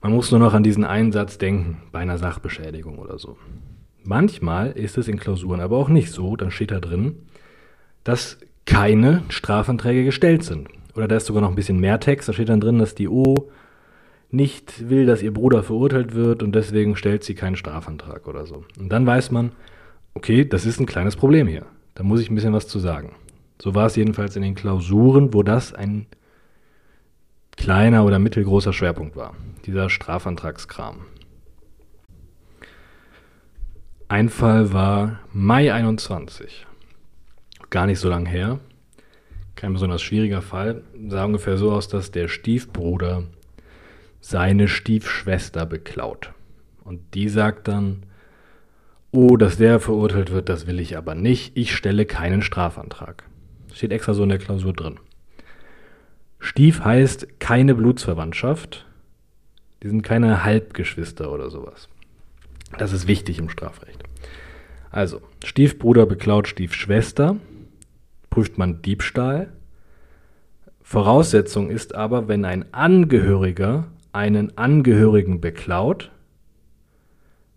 Man 0.06 0.14
muss 0.14 0.30
nur 0.30 0.38
noch 0.38 0.54
an 0.54 0.62
diesen 0.62 0.84
Einsatz 0.84 1.36
denken, 1.36 1.78
bei 1.90 1.98
einer 1.98 2.16
Sachbeschädigung 2.16 3.00
oder 3.00 3.18
so. 3.18 3.36
Manchmal 4.04 4.70
ist 4.70 4.96
es 4.98 5.08
in 5.08 5.18
Klausuren 5.18 5.58
aber 5.58 5.78
auch 5.78 5.88
nicht 5.88 6.12
so, 6.12 6.36
dann 6.36 6.52
steht 6.52 6.70
da 6.70 6.78
drin, 6.78 7.26
dass 8.04 8.38
keine 8.66 9.24
Strafanträge 9.30 10.04
gestellt 10.04 10.44
sind. 10.44 10.68
Oder 10.94 11.08
da 11.08 11.16
ist 11.16 11.26
sogar 11.26 11.42
noch 11.42 11.48
ein 11.48 11.56
bisschen 11.56 11.80
mehr 11.80 11.98
Text, 11.98 12.28
da 12.28 12.32
steht 12.32 12.50
dann 12.50 12.60
drin, 12.60 12.78
dass 12.78 12.94
die 12.94 13.08
O 13.08 13.50
nicht 14.30 14.88
will, 14.88 15.06
dass 15.06 15.22
ihr 15.22 15.34
Bruder 15.34 15.64
verurteilt 15.64 16.14
wird 16.14 16.44
und 16.44 16.54
deswegen 16.54 16.94
stellt 16.94 17.24
sie 17.24 17.34
keinen 17.34 17.56
Strafantrag 17.56 18.28
oder 18.28 18.46
so. 18.46 18.64
Und 18.78 18.90
dann 18.90 19.06
weiß 19.06 19.32
man, 19.32 19.50
okay, 20.14 20.44
das 20.44 20.66
ist 20.66 20.78
ein 20.78 20.86
kleines 20.86 21.16
Problem 21.16 21.48
hier. 21.48 21.66
Da 21.96 22.04
muss 22.04 22.20
ich 22.20 22.30
ein 22.30 22.36
bisschen 22.36 22.52
was 22.52 22.68
zu 22.68 22.78
sagen. 22.78 23.16
So 23.60 23.74
war 23.74 23.86
es 23.86 23.96
jedenfalls 23.96 24.36
in 24.36 24.42
den 24.42 24.54
Klausuren, 24.54 25.34
wo 25.34 25.42
das 25.42 25.74
ein 25.74 26.06
kleiner 27.56 28.04
oder 28.04 28.18
mittelgroßer 28.18 28.72
Schwerpunkt 28.72 29.16
war, 29.16 29.34
dieser 29.64 29.90
Strafantragskram. 29.90 31.06
Ein 34.08 34.28
Fall 34.28 34.72
war 34.72 35.18
Mai 35.32 35.72
21. 35.72 36.66
Gar 37.70 37.86
nicht 37.86 37.98
so 37.98 38.08
lang 38.08 38.24
her. 38.24 38.60
Kein 39.56 39.72
besonders 39.72 40.02
schwieriger 40.02 40.42
Fall. 40.42 40.84
Sah 41.08 41.24
ungefähr 41.24 41.56
so 41.56 41.72
aus, 41.72 41.88
dass 41.88 42.12
der 42.12 42.28
Stiefbruder 42.28 43.24
seine 44.20 44.68
Stiefschwester 44.68 45.66
beklaut. 45.66 46.32
Und 46.84 47.14
die 47.14 47.28
sagt 47.28 47.66
dann, 47.66 48.04
oh, 49.10 49.36
dass 49.36 49.56
der 49.56 49.80
verurteilt 49.80 50.30
wird, 50.30 50.48
das 50.48 50.66
will 50.66 50.78
ich 50.78 50.96
aber 50.96 51.14
nicht. 51.14 51.56
Ich 51.56 51.74
stelle 51.74 52.06
keinen 52.06 52.42
Strafantrag. 52.42 53.24
Steht 53.72 53.92
extra 53.92 54.14
so 54.14 54.22
in 54.22 54.28
der 54.28 54.38
Klausur 54.38 54.72
drin. 54.72 55.00
Stief 56.38 56.84
heißt 56.84 57.40
keine 57.40 57.74
Blutsverwandtschaft. 57.74 58.86
Die 59.82 59.88
sind 59.88 60.02
keine 60.02 60.44
Halbgeschwister 60.44 61.32
oder 61.32 61.50
sowas. 61.50 61.88
Das 62.78 62.92
ist 62.92 63.06
wichtig 63.06 63.38
im 63.38 63.48
Strafrecht. 63.48 64.02
Also, 64.90 65.20
Stiefbruder 65.44 66.06
beklaut 66.06 66.48
Stiefschwester, 66.48 67.36
prüft 68.30 68.58
man 68.58 68.82
Diebstahl. 68.82 69.52
Voraussetzung 70.82 71.70
ist 71.70 71.94
aber, 71.94 72.28
wenn 72.28 72.44
ein 72.44 72.72
Angehöriger 72.72 73.88
einen 74.12 74.56
Angehörigen 74.56 75.40
beklaut, 75.40 76.10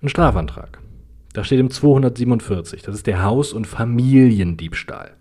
ein 0.02 0.10
Strafantrag. 0.10 0.80
Da 1.34 1.44
steht 1.44 1.60
im 1.60 1.70
247, 1.70 2.82
das 2.82 2.96
ist 2.96 3.08
der 3.08 3.24
Haus- 3.24 3.54
und 3.54 3.68
Familiendiebstahl. 3.68 5.12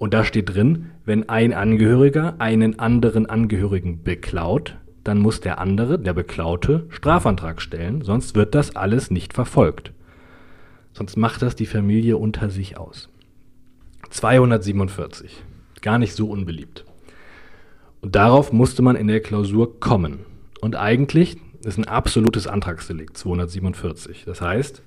Und 0.00 0.14
da 0.14 0.24
steht 0.24 0.54
drin, 0.54 0.92
wenn 1.04 1.28
ein 1.28 1.52
Angehöriger 1.52 2.36
einen 2.38 2.78
anderen 2.78 3.26
Angehörigen 3.26 4.02
beklaut, 4.02 4.78
dann 5.04 5.18
muss 5.18 5.42
der 5.42 5.58
andere, 5.58 5.98
der 5.98 6.14
Beklaute, 6.14 6.86
Strafantrag 6.88 7.60
stellen, 7.60 8.00
sonst 8.00 8.34
wird 8.34 8.54
das 8.54 8.74
alles 8.74 9.10
nicht 9.10 9.34
verfolgt. 9.34 9.92
Sonst 10.94 11.18
macht 11.18 11.42
das 11.42 11.54
die 11.54 11.66
Familie 11.66 12.16
unter 12.16 12.48
sich 12.48 12.78
aus. 12.78 13.10
247. 14.08 15.42
Gar 15.82 15.98
nicht 15.98 16.14
so 16.14 16.30
unbeliebt. 16.30 16.86
Und 18.00 18.16
darauf 18.16 18.54
musste 18.54 18.80
man 18.80 18.96
in 18.96 19.06
der 19.06 19.20
Klausur 19.20 19.80
kommen. 19.80 20.20
Und 20.62 20.76
eigentlich 20.76 21.36
ist 21.62 21.76
ein 21.76 21.84
absolutes 21.86 22.46
Antragsdelikt 22.46 23.18
247. 23.18 24.24
Das 24.24 24.40
heißt, 24.40 24.82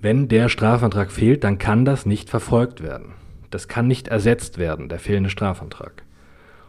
wenn 0.00 0.28
der 0.28 0.48
Strafantrag 0.48 1.12
fehlt, 1.12 1.44
dann 1.44 1.58
kann 1.58 1.84
das 1.84 2.06
nicht 2.06 2.30
verfolgt 2.30 2.82
werden. 2.82 3.12
Das 3.52 3.68
kann 3.68 3.86
nicht 3.86 4.08
ersetzt 4.08 4.56
werden, 4.56 4.88
der 4.88 4.98
fehlende 4.98 5.28
Strafantrag. 5.28 6.04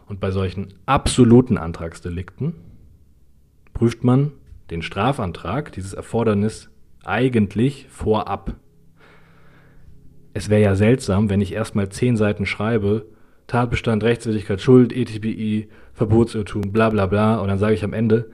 Und 0.06 0.20
bei 0.20 0.30
solchen 0.30 0.74
absoluten 0.84 1.56
Antragsdelikten 1.56 2.54
prüft 3.72 4.04
man 4.04 4.32
den 4.70 4.82
Strafantrag, 4.82 5.72
dieses 5.72 5.94
Erfordernis, 5.94 6.68
eigentlich 7.02 7.86
vorab. 7.88 8.54
Es 10.34 10.50
wäre 10.50 10.60
ja 10.62 10.74
seltsam, 10.74 11.30
wenn 11.30 11.40
ich 11.40 11.54
erstmal 11.54 11.88
zehn 11.88 12.16
Seiten 12.16 12.44
schreibe, 12.44 13.06
Tatbestand, 13.46 14.04
Rechtswidrigkeit, 14.04 14.60
Schuld, 14.60 14.92
ETPI, 14.92 15.68
Verbotsirrtum, 15.94 16.70
bla 16.70 16.90
bla 16.90 17.06
bla, 17.06 17.36
und 17.36 17.48
dann 17.48 17.58
sage 17.58 17.74
ich 17.74 17.84
am 17.84 17.94
Ende, 17.94 18.30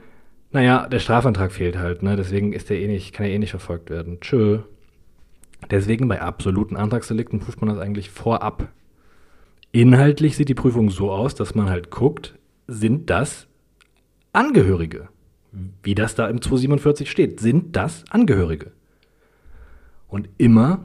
naja, 0.51 0.87
der 0.89 0.99
Strafantrag 0.99 1.53
fehlt 1.53 1.77
halt, 1.77 2.03
ne? 2.03 2.17
deswegen 2.17 2.51
ist 2.51 2.69
der 2.69 2.79
eh 2.81 2.87
nicht, 2.87 3.13
kann 3.13 3.25
er 3.25 3.31
eh 3.31 3.39
nicht 3.39 3.51
verfolgt 3.51 3.89
werden. 3.89 4.19
Tschö. 4.19 4.59
Deswegen 5.69 6.07
bei 6.07 6.21
absoluten 6.21 6.75
Antragsdelikten 6.75 7.39
prüft 7.39 7.61
man 7.61 7.69
das 7.69 7.79
eigentlich 7.79 8.09
vorab. 8.09 8.69
Inhaltlich 9.71 10.35
sieht 10.35 10.49
die 10.49 10.53
Prüfung 10.53 10.89
so 10.89 11.11
aus, 11.11 11.35
dass 11.35 11.55
man 11.55 11.69
halt 11.69 11.91
guckt, 11.91 12.37
sind 12.67 13.09
das 13.09 13.47
Angehörige? 14.33 15.09
Wie 15.83 15.95
das 15.95 16.15
da 16.15 16.27
im 16.27 16.41
247 16.41 17.09
steht. 17.09 17.39
Sind 17.39 17.75
das 17.75 18.03
Angehörige? 18.09 18.71
Und 20.07 20.29
immer, 20.37 20.79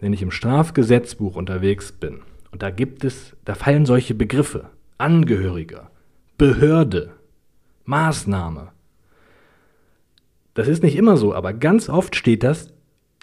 wenn 0.00 0.12
ich 0.12 0.22
im 0.22 0.30
Strafgesetzbuch 0.30 1.36
unterwegs 1.36 1.92
bin, 1.92 2.20
und 2.50 2.62
da 2.62 2.70
gibt 2.70 3.04
es, 3.04 3.34
da 3.44 3.54
fallen 3.54 3.86
solche 3.86 4.14
Begriffe, 4.14 4.70
Angehöriger, 4.98 5.90
Behörde, 6.38 7.14
Maßnahme. 7.84 8.72
Das 10.54 10.68
ist 10.68 10.82
nicht 10.82 10.96
immer 10.96 11.16
so, 11.16 11.34
aber 11.34 11.52
ganz 11.52 11.88
oft 11.88 12.16
steht 12.16 12.42
das 12.42 12.73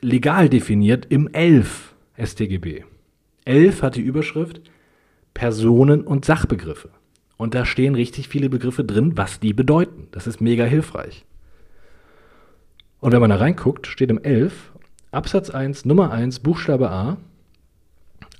legal 0.01 0.49
definiert 0.49 1.07
im 1.09 1.27
11 1.31 1.95
StGB. 2.17 2.83
11 3.45 3.81
hat 3.81 3.95
die 3.95 4.01
Überschrift 4.01 4.61
Personen- 5.33 6.05
und 6.05 6.25
Sachbegriffe. 6.25 6.89
Und 7.37 7.55
da 7.55 7.65
stehen 7.65 7.95
richtig 7.95 8.27
viele 8.27 8.49
Begriffe 8.49 8.83
drin, 8.83 9.13
was 9.15 9.39
die 9.39 9.53
bedeuten. 9.53 10.07
Das 10.11 10.27
ist 10.27 10.41
mega 10.41 10.65
hilfreich. 10.65 11.25
Und 12.99 13.13
wenn 13.13 13.21
man 13.21 13.31
da 13.31 13.37
reinguckt, 13.37 13.87
steht 13.87 14.11
im 14.11 14.21
11 14.21 14.71
Absatz 15.11 15.49
1 15.49 15.85
Nummer 15.85 16.11
1 16.11 16.39
Buchstabe 16.39 16.89
A 16.89 17.17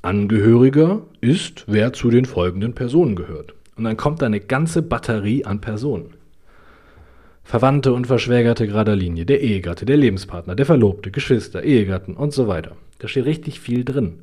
Angehöriger 0.03 1.03
ist, 1.19 1.65
wer 1.67 1.93
zu 1.93 2.09
den 2.09 2.25
folgenden 2.25 2.73
Personen 2.73 3.15
gehört. 3.15 3.53
Und 3.75 3.83
dann 3.83 3.97
kommt 3.97 4.21
da 4.21 4.25
eine 4.25 4.39
ganze 4.39 4.81
Batterie 4.81 5.45
an 5.45 5.61
Personen. 5.61 6.15
Verwandte 7.51 7.91
und 7.91 8.07
Verschwägerte 8.07 8.65
gerader 8.65 8.95
Linie, 8.95 9.25
der 9.25 9.41
Ehegatte, 9.41 9.85
der 9.85 9.97
Lebenspartner, 9.97 10.55
der 10.55 10.65
Verlobte, 10.65 11.11
Geschwister, 11.11 11.63
Ehegatten 11.63 12.15
und 12.15 12.31
so 12.31 12.47
weiter. 12.47 12.77
Da 12.99 13.09
steht 13.09 13.25
richtig 13.25 13.59
viel 13.59 13.83
drin. 13.83 14.21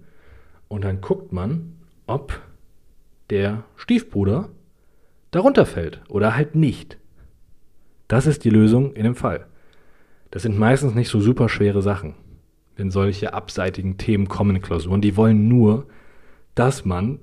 Und 0.69 0.83
dann 0.83 1.03
guckt 1.03 1.31
man, 1.31 1.75
ob 2.07 2.41
der 3.29 3.65
Stiefbruder 3.77 4.49
darunter 5.31 5.67
fällt 5.67 6.01
oder 6.09 6.37
halt 6.37 6.55
nicht. 6.55 6.97
Das 8.09 8.27
ist 8.27 8.45
die 8.45 8.51
Lösung 8.51 8.95
in 8.95 9.05
dem 9.05 9.15
Fall. 9.15 9.45
Das 10.31 10.41
sind 10.41 10.59
meistens 10.59 10.95
nicht 10.95 11.11
so 11.11 11.21
super 11.21 11.51
schwere 11.51 11.83
Sachen, 11.83 12.15
wenn 12.77 12.91
solche 12.91 13.35
abseitigen 13.35 13.99
Themen 13.99 14.29
kommen 14.29 14.57
in 14.57 14.63
Klausuren. 14.63 15.03
Die 15.03 15.19
wollen 15.19 15.49
nur, 15.49 15.87
dass 16.55 16.87
man 16.87 17.19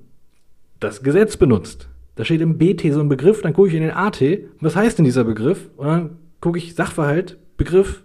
das 0.78 1.02
Gesetz 1.02 1.36
benutzt. 1.36 1.88
Da 2.16 2.24
steht 2.24 2.40
im 2.40 2.58
BT 2.58 2.92
so 2.92 3.00
ein 3.00 3.08
Begriff, 3.08 3.42
dann 3.42 3.52
gucke 3.52 3.68
ich 3.68 3.74
in 3.74 3.82
den 3.82 3.92
AT, 3.92 4.22
was 4.60 4.74
heißt 4.74 4.98
denn 4.98 5.04
dieser 5.04 5.24
Begriff? 5.24 5.68
Und 5.76 5.86
dann 5.86 6.18
gucke 6.40 6.58
ich 6.58 6.74
Sachverhalt, 6.74 7.38
Begriff, 7.56 8.02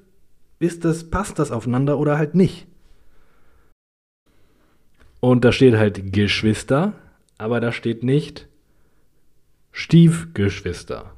ist 0.60 0.86
das, 0.86 1.10
passt 1.10 1.40
das 1.40 1.52
aufeinander 1.52 1.98
oder 1.98 2.18
halt 2.18 2.36
nicht? 2.36 2.68
Und 5.22 5.46
da 5.46 5.52
steht 5.52 5.76
halt 5.76 6.14
Geschwister, 6.14 6.94
aber 7.38 7.60
da 7.60 7.72
steht 7.72 8.04
nicht 8.04 8.48
Stiefgeschwister. 9.72 11.14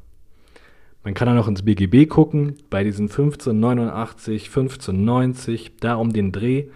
Man 1.04 1.14
kann 1.16 1.26
dann 1.26 1.36
noch 1.36 1.48
ins 1.48 1.64
BGB 1.64 2.08
gucken, 2.08 2.58
bei 2.70 2.84
diesen 2.84 3.10
1589, 3.10 4.48
1590, 4.48 5.78
da 5.80 5.96
um 5.96 6.14
den 6.14 6.32
Dreh, 6.32 6.68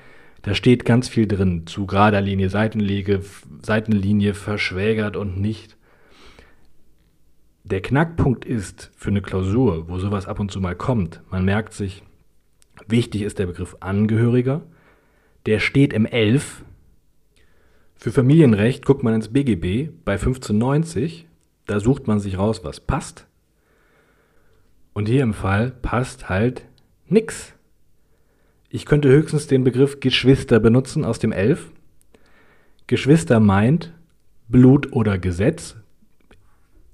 da 0.41 0.53
steht 0.53 0.83
ganz 0.83 1.07
viel 1.07 1.27
drin 1.27 1.67
zu 1.67 1.85
gerader 1.85 2.21
Linie, 2.21 2.49
Seitenlinie, 2.49 3.21
Seitenlinie 3.61 4.33
verschwägert 4.33 5.15
und 5.15 5.39
nicht. 5.39 5.76
Der 7.69 7.81
Knackpunkt 7.81 8.45
ist 8.45 8.91
für 8.95 9.09
eine 9.09 9.21
Klausur, 9.21 9.89
wo 9.89 9.99
sowas 9.99 10.25
ab 10.25 10.39
und 10.39 10.51
zu 10.51 10.61
mal 10.61 10.75
kommt, 10.75 11.21
man 11.29 11.43
merkt 11.43 11.73
sich, 11.73 12.01
wichtig 12.87 13.23
ist 13.23 13.39
der 13.39 13.47
Begriff 13.47 13.75
Angehöriger, 13.81 14.61
der 15.45 15.59
steht 15.59 15.91
im 15.91 16.05
11. 16.05 16.63
Für 17.95 18.11
Familienrecht 18.11 18.85
guckt 18.85 19.03
man 19.03 19.15
ins 19.15 19.29
BGB 19.29 19.91
bei 20.05 20.13
1590 20.13 21.27
da 21.67 21.81
sucht 21.81 22.07
man 22.07 22.19
sich 22.19 22.37
raus, 22.37 22.63
was 22.63 22.79
passt. 22.79 23.27
Und 24.93 25.07
hier 25.07 25.21
im 25.21 25.33
Fall 25.33 25.71
passt 25.71 26.29
halt 26.29 26.65
nix. 27.07 27.53
Ich 28.69 28.85
könnte 28.85 29.09
höchstens 29.09 29.47
den 29.47 29.63
Begriff 29.63 29.99
Geschwister 29.99 30.59
benutzen 30.59 31.05
aus 31.05 31.19
dem 31.19 31.31
Elf. 31.31 31.71
Geschwister 32.87 33.39
meint 33.39 33.93
Blut 34.47 34.93
oder 34.93 35.17
Gesetz. 35.17 35.75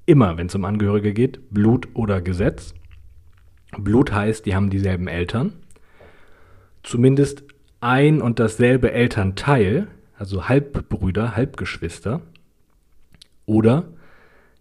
Immer, 0.06 0.38
wenn 0.38 0.48
es 0.48 0.56
um 0.56 0.66
Angehörige 0.66 1.14
geht, 1.14 1.50
Blut 1.52 1.88
oder 1.94 2.22
Gesetz. 2.22 2.74
Blut 3.78 4.12
heißt, 4.12 4.46
die 4.46 4.56
haben 4.56 4.70
dieselben 4.70 5.08
Eltern. 5.08 5.54
Zumindest 6.84 7.44
ein 7.80 8.22
und 8.22 8.40
dasselbe 8.40 8.92
Elternteil, 8.92 9.88
also 10.18 10.50
Halbbrüder, 10.50 11.36
Halbgeschwister, 11.36 12.22
oder 13.46 13.86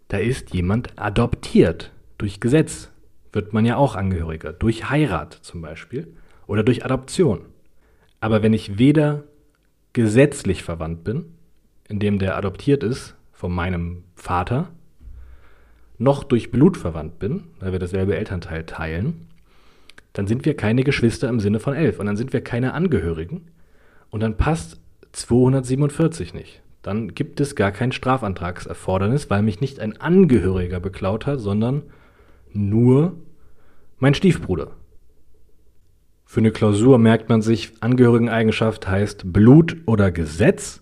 da 0.09 0.18
ist 0.18 0.55
jemand 0.55 0.98
adoptiert 0.98 1.92
durch 2.18 2.40
Gesetz, 2.40 2.90
wird 3.33 3.52
man 3.52 3.64
ja 3.64 3.76
auch 3.76 3.96
Angehöriger, 3.96 4.52
durch 4.52 4.90
Heirat 4.90 5.35
zum 5.42 5.62
Beispiel 5.62 6.14
oder 6.46 6.62
durch 6.62 6.85
Adoption. 6.85 7.46
Aber 8.20 8.42
wenn 8.42 8.52
ich 8.52 8.78
weder 8.78 9.24
gesetzlich 9.92 10.62
verwandt 10.62 11.02
bin, 11.02 11.24
indem 11.88 12.18
der 12.18 12.37
adoptiert 12.37 12.83
ist 12.83 13.16
von 13.33 13.52
meinem 13.52 14.05
Vater, 14.14 14.70
noch 16.03 16.25
durch 16.25 16.51
Blut 16.51 16.77
verwandt 16.77 17.19
bin, 17.19 17.45
weil 17.61 17.73
wir 17.73 17.79
dasselbe 17.79 18.17
Elternteil 18.17 18.65
teilen, 18.65 19.29
dann 20.12 20.27
sind 20.27 20.45
wir 20.45 20.57
keine 20.57 20.85
Geschwister 20.85 21.29
im 21.29 21.41
Sinne 21.41 21.61
von 21.61 21.75
elf 21.75 21.99
und 21.99 22.07
dann 22.07 22.17
sind 22.17 22.33
wir 22.33 22.43
keine 22.43 22.75
Angehörigen 22.75 23.43
und 24.11 24.21
dann 24.21 24.37
passt 24.37 24.79
247 25.12 26.35
nicht. 26.35 26.62
Dann 26.83 27.15
gibt 27.15 27.41
es 27.41 27.55
gar 27.55 27.71
kein 27.71 27.93
Strafantragserfordernis, 27.93 29.31
weil 29.31 29.43
mich 29.43 29.61
nicht 29.61 29.79
ein 29.79 30.01
Angehöriger 30.01 30.81
beklaut 30.81 31.27
hat, 31.27 31.41
sondern 31.41 31.83
nur 32.53 33.15
mein 33.99 34.15
Stiefbruder. 34.15 34.73
Für 36.25 36.41
eine 36.41 36.51
Klausur 36.51 36.99
merkt 36.99 37.29
man 37.29 37.41
sich, 37.41 37.73
Angehörigeneigenschaft 37.81 38.88
heißt 38.88 39.33
Blut 39.33 39.77
oder 39.87 40.11
Gesetz 40.11 40.82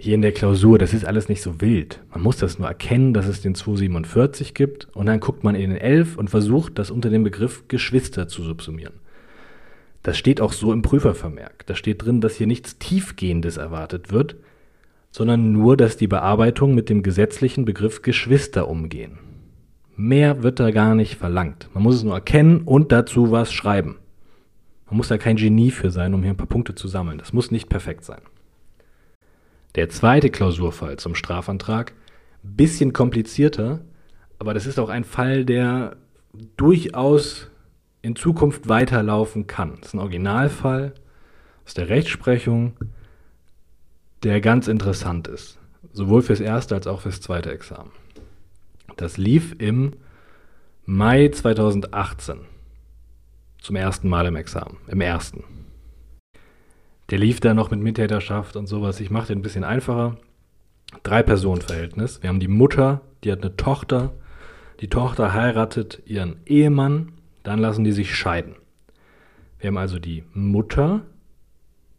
hier 0.00 0.14
in 0.14 0.22
der 0.22 0.32
Klausur, 0.32 0.78
das 0.78 0.94
ist 0.94 1.04
alles 1.04 1.28
nicht 1.28 1.42
so 1.42 1.60
wild. 1.60 2.00
Man 2.10 2.22
muss 2.22 2.38
das 2.38 2.58
nur 2.58 2.66
erkennen, 2.66 3.12
dass 3.12 3.26
es 3.26 3.42
den 3.42 3.54
247 3.54 4.54
gibt 4.54 4.88
und 4.94 5.04
dann 5.04 5.20
guckt 5.20 5.44
man 5.44 5.54
in 5.54 5.68
den 5.68 5.78
11 5.78 6.16
und 6.16 6.30
versucht, 6.30 6.78
das 6.78 6.90
unter 6.90 7.10
dem 7.10 7.22
Begriff 7.22 7.68
Geschwister 7.68 8.26
zu 8.26 8.42
subsumieren. 8.42 8.94
Das 10.02 10.16
steht 10.16 10.40
auch 10.40 10.54
so 10.54 10.72
im 10.72 10.80
Prüfervermerk. 10.80 11.66
Da 11.66 11.74
steht 11.74 12.02
drin, 12.02 12.22
dass 12.22 12.36
hier 12.36 12.46
nichts 12.46 12.78
Tiefgehendes 12.78 13.58
erwartet 13.58 14.10
wird, 14.10 14.36
sondern 15.10 15.52
nur, 15.52 15.76
dass 15.76 15.98
die 15.98 16.06
Bearbeitung 16.06 16.74
mit 16.74 16.88
dem 16.88 17.02
gesetzlichen 17.02 17.66
Begriff 17.66 18.00
Geschwister 18.00 18.68
umgehen. 18.68 19.18
Mehr 19.96 20.42
wird 20.42 20.60
da 20.60 20.70
gar 20.70 20.94
nicht 20.94 21.16
verlangt. 21.16 21.68
Man 21.74 21.82
muss 21.82 21.96
es 21.96 22.04
nur 22.04 22.14
erkennen 22.14 22.62
und 22.62 22.90
dazu 22.90 23.32
was 23.32 23.52
schreiben. 23.52 23.96
Man 24.86 24.96
muss 24.96 25.08
da 25.08 25.18
kein 25.18 25.36
Genie 25.36 25.70
für 25.70 25.90
sein, 25.90 26.14
um 26.14 26.22
hier 26.22 26.30
ein 26.30 26.38
paar 26.38 26.46
Punkte 26.46 26.74
zu 26.74 26.88
sammeln. 26.88 27.18
Das 27.18 27.34
muss 27.34 27.50
nicht 27.50 27.68
perfekt 27.68 28.06
sein. 28.06 28.22
Der 29.74 29.88
zweite 29.88 30.30
Klausurfall 30.30 30.98
zum 30.98 31.14
Strafantrag, 31.14 31.92
bisschen 32.42 32.92
komplizierter, 32.92 33.80
aber 34.38 34.54
das 34.54 34.66
ist 34.66 34.78
auch 34.78 34.88
ein 34.88 35.04
Fall, 35.04 35.44
der 35.44 35.96
durchaus 36.56 37.50
in 38.02 38.16
Zukunft 38.16 38.68
weiterlaufen 38.68 39.46
kann. 39.46 39.76
Das 39.78 39.88
ist 39.88 39.94
ein 39.94 40.00
Originalfall 40.00 40.94
aus 41.64 41.74
der 41.74 41.88
Rechtsprechung, 41.88 42.76
der 44.22 44.40
ganz 44.40 44.68
interessant 44.68 45.28
ist. 45.28 45.58
Sowohl 45.92 46.22
fürs 46.22 46.40
erste 46.40 46.74
als 46.74 46.86
auch 46.86 47.02
fürs 47.02 47.20
zweite 47.20 47.50
Examen. 47.52 47.90
Das 48.96 49.16
lief 49.16 49.54
im 49.58 49.92
Mai 50.84 51.28
2018. 51.28 52.40
Zum 53.60 53.76
ersten 53.76 54.08
Mal 54.08 54.26
im 54.26 54.36
Examen. 54.36 54.78
Im 54.88 55.00
ersten. 55.00 55.44
Der 57.10 57.18
lief 57.18 57.40
da 57.40 57.54
noch 57.54 57.70
mit 57.70 57.80
Mittäterschaft 57.80 58.56
und 58.56 58.66
sowas. 58.66 59.00
Ich 59.00 59.10
mache 59.10 59.28
den 59.28 59.38
ein 59.38 59.42
bisschen 59.42 59.64
einfacher. 59.64 60.16
Drei-Personen-Verhältnis. 61.02 62.22
Wir 62.22 62.28
haben 62.28 62.40
die 62.40 62.48
Mutter, 62.48 63.00
die 63.24 63.32
hat 63.32 63.42
eine 63.42 63.56
Tochter. 63.56 64.12
Die 64.80 64.88
Tochter 64.88 65.34
heiratet 65.34 66.02
ihren 66.06 66.36
Ehemann. 66.46 67.12
Dann 67.42 67.58
lassen 67.58 67.84
die 67.84 67.92
sich 67.92 68.14
scheiden. 68.14 68.54
Wir 69.58 69.68
haben 69.68 69.76
also 69.76 69.98
die 69.98 70.24
Mutter, 70.32 71.02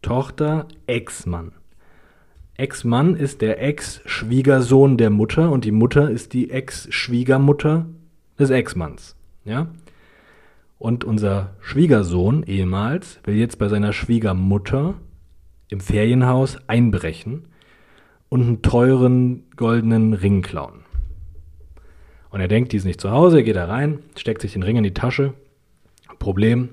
Tochter, 0.00 0.66
Ex-Mann. 0.86 1.52
Ex-Mann 2.56 3.14
ist 3.14 3.40
der 3.40 3.62
Ex-Schwiegersohn 3.62 4.96
der 4.96 5.10
Mutter 5.10 5.50
und 5.50 5.64
die 5.64 5.72
Mutter 5.72 6.10
ist 6.10 6.32
die 6.32 6.50
Ex-Schwiegermutter 6.50 7.86
des 8.38 8.50
Ex-Manns. 8.50 9.16
Ja? 9.44 9.68
Und 10.82 11.04
unser 11.04 11.54
Schwiegersohn 11.60 12.42
ehemals 12.42 13.20
will 13.22 13.36
jetzt 13.36 13.60
bei 13.60 13.68
seiner 13.68 13.92
Schwiegermutter 13.92 14.94
im 15.68 15.78
Ferienhaus 15.78 16.58
einbrechen 16.66 17.46
und 18.28 18.40
einen 18.40 18.62
teuren 18.62 19.44
goldenen 19.54 20.12
Ring 20.12 20.42
klauen. 20.42 20.80
Und 22.30 22.40
er 22.40 22.48
denkt, 22.48 22.72
die 22.72 22.78
ist 22.78 22.84
nicht 22.84 23.00
zu 23.00 23.12
Hause, 23.12 23.44
geht 23.44 23.54
da 23.54 23.66
rein, 23.66 24.00
steckt 24.16 24.42
sich 24.42 24.54
den 24.54 24.64
Ring 24.64 24.76
in 24.76 24.82
die 24.82 24.92
Tasche. 24.92 25.34
Problem, 26.18 26.70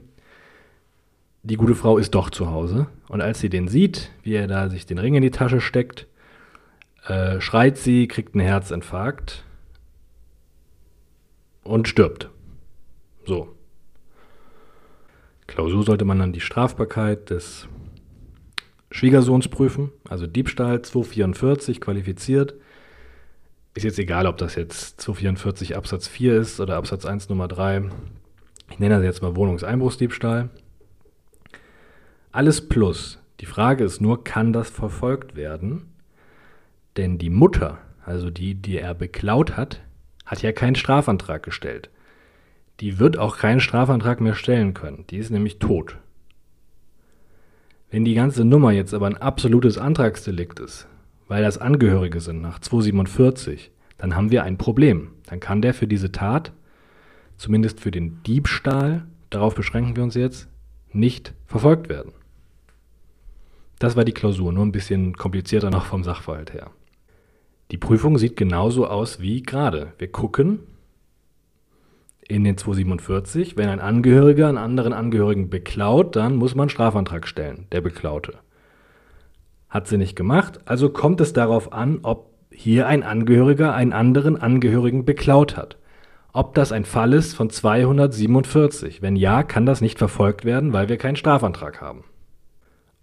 die 1.43 1.57
gute 1.57 1.75
Frau 1.75 1.99
ist 1.99 2.15
doch 2.15 2.31
zu 2.31 2.49
Hause. 2.49 2.87
Und 3.09 3.21
als 3.21 3.39
sie 3.39 3.49
den 3.49 3.67
sieht, 3.67 4.09
wie 4.23 4.33
er 4.33 4.47
da 4.47 4.71
sich 4.71 4.87
den 4.87 4.97
Ring 4.97 5.13
in 5.13 5.21
die 5.21 5.29
Tasche 5.29 5.61
steckt, 5.61 6.07
äh, 7.05 7.39
schreit 7.39 7.77
sie, 7.77 8.07
kriegt 8.07 8.33
einen 8.33 8.43
Herzinfarkt 8.43 9.43
und 11.61 11.87
stirbt. 11.87 12.31
So. 13.27 13.49
Klausur 15.49 15.83
sollte 15.83 16.05
man 16.05 16.19
dann 16.19 16.31
die 16.31 16.41
Strafbarkeit 16.41 17.31
des 17.31 17.67
Schwiegersohns 18.91 19.47
prüfen, 19.47 19.89
also 20.07 20.27
Diebstahl 20.27 20.83
244 20.83 21.81
qualifiziert. 21.81 22.53
Ist 23.73 23.83
jetzt 23.83 23.97
egal, 23.97 24.27
ob 24.27 24.37
das 24.37 24.53
jetzt 24.53 25.01
244 25.01 25.75
Absatz 25.75 26.07
4 26.07 26.39
ist 26.39 26.59
oder 26.59 26.75
Absatz 26.75 27.05
1 27.05 27.29
Nummer 27.29 27.47
3. 27.47 27.89
Ich 28.69 28.77
nenne 28.77 28.95
das 28.95 29.03
jetzt 29.03 29.21
mal 29.23 29.35
Wohnungseinbruchsdiebstahl. 29.35 30.49
Alles 32.31 32.69
plus. 32.69 33.17
Die 33.39 33.47
Frage 33.47 33.83
ist 33.83 34.01
nur, 34.01 34.23
kann 34.23 34.53
das 34.53 34.69
verfolgt 34.69 35.35
werden? 35.35 35.93
Denn 36.95 37.17
die 37.17 37.31
Mutter, 37.31 37.79
also 38.05 38.29
die, 38.29 38.53
die 38.53 38.77
er 38.77 38.93
beklaut 38.93 39.57
hat, 39.57 39.81
hat 40.27 40.43
ja 40.43 40.51
keinen 40.51 40.75
Strafantrag 40.75 41.41
gestellt 41.41 41.89
die 42.79 42.99
wird 42.99 43.17
auch 43.17 43.37
keinen 43.37 43.59
Strafantrag 43.59 44.21
mehr 44.21 44.35
stellen 44.35 44.73
können. 44.73 45.05
Die 45.09 45.17
ist 45.17 45.29
nämlich 45.29 45.59
tot. 45.59 45.97
Wenn 47.91 48.05
die 48.05 48.13
ganze 48.13 48.45
Nummer 48.45 48.71
jetzt 48.71 48.93
aber 48.93 49.07
ein 49.07 49.17
absolutes 49.17 49.77
Antragsdelikt 49.77 50.59
ist, 50.59 50.87
weil 51.27 51.43
das 51.43 51.57
Angehörige 51.57 52.21
sind 52.21 52.41
nach 52.41 52.59
247, 52.59 53.71
dann 53.97 54.15
haben 54.15 54.31
wir 54.31 54.43
ein 54.43 54.57
Problem. 54.57 55.11
Dann 55.25 55.39
kann 55.39 55.61
der 55.61 55.73
für 55.73 55.87
diese 55.87 56.11
Tat, 56.11 56.53
zumindest 57.37 57.79
für 57.79 57.91
den 57.91 58.21
Diebstahl, 58.23 59.05
darauf 59.29 59.55
beschränken 59.55 59.95
wir 59.95 60.03
uns 60.03 60.15
jetzt, 60.15 60.47
nicht 60.91 61.33
verfolgt 61.45 61.89
werden. 61.89 62.13
Das 63.79 63.95
war 63.95 64.05
die 64.05 64.13
Klausur, 64.13 64.51
nur 64.51 64.65
ein 64.65 64.71
bisschen 64.71 65.15
komplizierter 65.15 65.69
noch 65.69 65.85
vom 65.85 66.03
Sachverhalt 66.03 66.53
her. 66.53 66.71
Die 67.71 67.77
Prüfung 67.77 68.17
sieht 68.17 68.35
genauso 68.35 68.87
aus 68.87 69.19
wie 69.21 69.41
gerade. 69.43 69.93
Wir 69.99 70.11
gucken, 70.11 70.59
in 72.29 72.43
den 72.43 72.57
247, 72.57 73.57
wenn 73.57 73.67
ein 73.67 73.81
Angehöriger 73.81 74.47
einen 74.47 74.57
anderen 74.57 74.93
Angehörigen 74.93 75.49
beklaut, 75.49 76.15
dann 76.15 76.35
muss 76.35 76.55
man 76.55 76.63
einen 76.63 76.69
Strafantrag 76.69 77.27
stellen, 77.27 77.65
der 77.71 77.81
Beklaute. 77.81 78.35
Hat 79.67 79.87
sie 79.87 79.97
nicht 79.97 80.15
gemacht, 80.15 80.59
also 80.65 80.89
kommt 80.89 81.19
es 81.21 81.33
darauf 81.33 81.73
an, 81.73 81.99
ob 82.03 82.29
hier 82.51 82.87
ein 82.87 83.03
Angehöriger 83.03 83.73
einen 83.73 83.93
anderen 83.93 84.37
Angehörigen 84.37 85.05
beklaut 85.05 85.57
hat. 85.57 85.77
Ob 86.31 86.53
das 86.53 86.71
ein 86.71 86.85
Fall 86.85 87.13
ist 87.13 87.33
von 87.33 87.49
247. 87.49 89.01
Wenn 89.01 89.15
ja, 89.15 89.43
kann 89.43 89.65
das 89.65 89.81
nicht 89.81 89.97
verfolgt 89.97 90.45
werden, 90.45 90.73
weil 90.73 90.87
wir 90.87 90.97
keinen 90.97 91.15
Strafantrag 91.15 91.81
haben. 91.81 92.03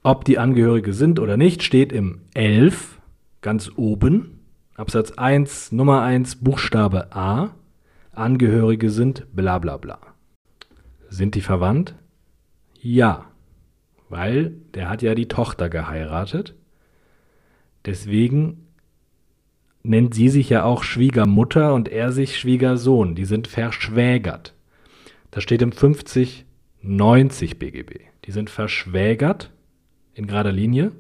Ob 0.04 0.24
die 0.24 0.38
Angehörige 0.38 0.92
sind 0.92 1.18
oder 1.18 1.36
nicht, 1.36 1.64
steht 1.64 1.92
im 1.92 2.20
11 2.34 3.00
ganz 3.40 3.72
oben, 3.74 4.40
Absatz 4.76 5.12
1, 5.12 5.72
Nummer 5.72 6.02
1, 6.02 6.36
Buchstabe 6.36 7.12
A. 7.12 7.50
Angehörige 8.16 8.90
sind, 8.90 9.26
bla 9.34 9.58
bla 9.58 9.76
bla. 9.76 9.98
Sind 11.08 11.34
die 11.34 11.40
verwandt? 11.40 11.94
Ja, 12.80 13.26
weil 14.08 14.54
der 14.74 14.88
hat 14.88 15.02
ja 15.02 15.14
die 15.14 15.28
Tochter 15.28 15.68
geheiratet. 15.68 16.54
Deswegen 17.84 18.66
nennt 19.82 20.14
sie 20.14 20.28
sich 20.28 20.50
ja 20.50 20.64
auch 20.64 20.82
Schwiegermutter 20.82 21.74
und 21.74 21.88
er 21.88 22.12
sich 22.12 22.38
Schwiegersohn. 22.38 23.14
Die 23.14 23.24
sind 23.24 23.46
verschwägert. 23.46 24.54
Das 25.30 25.42
steht 25.42 25.62
im 25.62 25.72
5090 25.72 27.58
BGB. 27.58 28.00
Die 28.24 28.32
sind 28.32 28.50
verschwägert 28.50 29.52
in 30.14 30.26
gerader 30.26 30.52
Linie. 30.52 30.92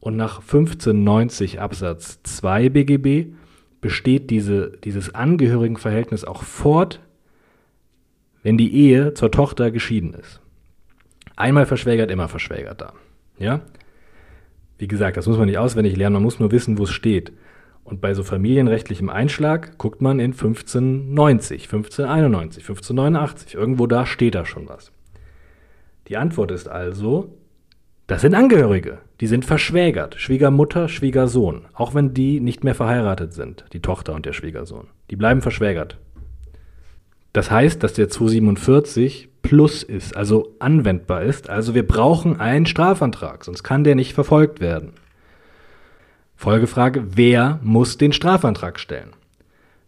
Und 0.00 0.16
nach 0.16 0.40
1590 0.40 1.60
Absatz 1.60 2.22
2 2.22 2.70
BGB 2.70 3.34
besteht 3.80 4.30
diese, 4.30 4.72
dieses 4.84 5.14
Angehörigenverhältnis 5.14 6.24
auch 6.24 6.42
fort, 6.42 7.00
wenn 8.42 8.56
die 8.56 8.74
Ehe 8.74 9.14
zur 9.14 9.30
Tochter 9.30 9.70
geschieden 9.70 10.14
ist. 10.14 10.40
Einmal 11.36 11.66
verschwägert, 11.66 12.10
immer 12.10 12.28
verschwägert 12.28 12.80
da. 12.80 12.92
Ja? 13.38 13.62
Wie 14.78 14.88
gesagt, 14.88 15.16
das 15.16 15.26
muss 15.26 15.38
man 15.38 15.46
nicht 15.46 15.58
auswendig 15.58 15.96
lernen, 15.96 16.14
man 16.14 16.22
muss 16.22 16.38
nur 16.38 16.52
wissen, 16.52 16.78
wo 16.78 16.84
es 16.84 16.90
steht. 16.90 17.32
Und 17.84 18.00
bei 18.00 18.14
so 18.14 18.22
familienrechtlichem 18.22 19.08
Einschlag 19.08 19.78
guckt 19.78 20.00
man 20.00 20.20
in 20.20 20.32
1590, 20.32 21.64
1591, 21.64 22.62
1589. 22.62 23.54
Irgendwo 23.54 23.86
da 23.86 24.06
steht 24.06 24.34
da 24.34 24.44
schon 24.44 24.68
was. 24.68 24.92
Die 26.08 26.16
Antwort 26.16 26.50
ist 26.50 26.68
also, 26.68 27.34
das 28.10 28.22
sind 28.22 28.34
Angehörige, 28.34 28.98
die 29.20 29.28
sind 29.28 29.44
verschwägert, 29.44 30.16
Schwiegermutter, 30.16 30.88
Schwiegersohn, 30.88 31.66
auch 31.74 31.94
wenn 31.94 32.12
die 32.12 32.40
nicht 32.40 32.64
mehr 32.64 32.74
verheiratet 32.74 33.32
sind, 33.32 33.64
die 33.72 33.78
Tochter 33.78 34.14
und 34.14 34.26
der 34.26 34.32
Schwiegersohn. 34.32 34.88
Die 35.10 35.16
bleiben 35.16 35.42
verschwägert. 35.42 35.96
Das 37.32 37.52
heißt, 37.52 37.80
dass 37.84 37.92
der 37.92 38.08
247 38.08 39.28
plus 39.42 39.84
ist, 39.84 40.16
also 40.16 40.56
anwendbar 40.58 41.22
ist. 41.22 41.48
Also 41.48 41.76
wir 41.76 41.86
brauchen 41.86 42.40
einen 42.40 42.66
Strafantrag, 42.66 43.44
sonst 43.44 43.62
kann 43.62 43.84
der 43.84 43.94
nicht 43.94 44.12
verfolgt 44.12 44.58
werden. 44.58 44.94
Folgefrage, 46.34 47.04
wer 47.14 47.60
muss 47.62 47.96
den 47.96 48.12
Strafantrag 48.12 48.80
stellen? 48.80 49.10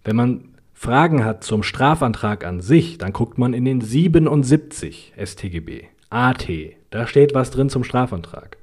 Wenn 0.04 0.14
man 0.14 0.44
Fragen 0.74 1.24
hat 1.24 1.42
zum 1.42 1.64
Strafantrag 1.64 2.46
an 2.46 2.60
sich, 2.60 2.98
dann 2.98 3.12
guckt 3.12 3.36
man 3.36 3.52
in 3.52 3.64
den 3.64 3.80
77 3.80 5.12
StGB, 5.20 5.86
AT. 6.08 6.48
Da 6.92 7.06
steht 7.06 7.34
was 7.34 7.50
drin 7.50 7.68
zum 7.68 7.84
Strafantrag. 7.84 8.58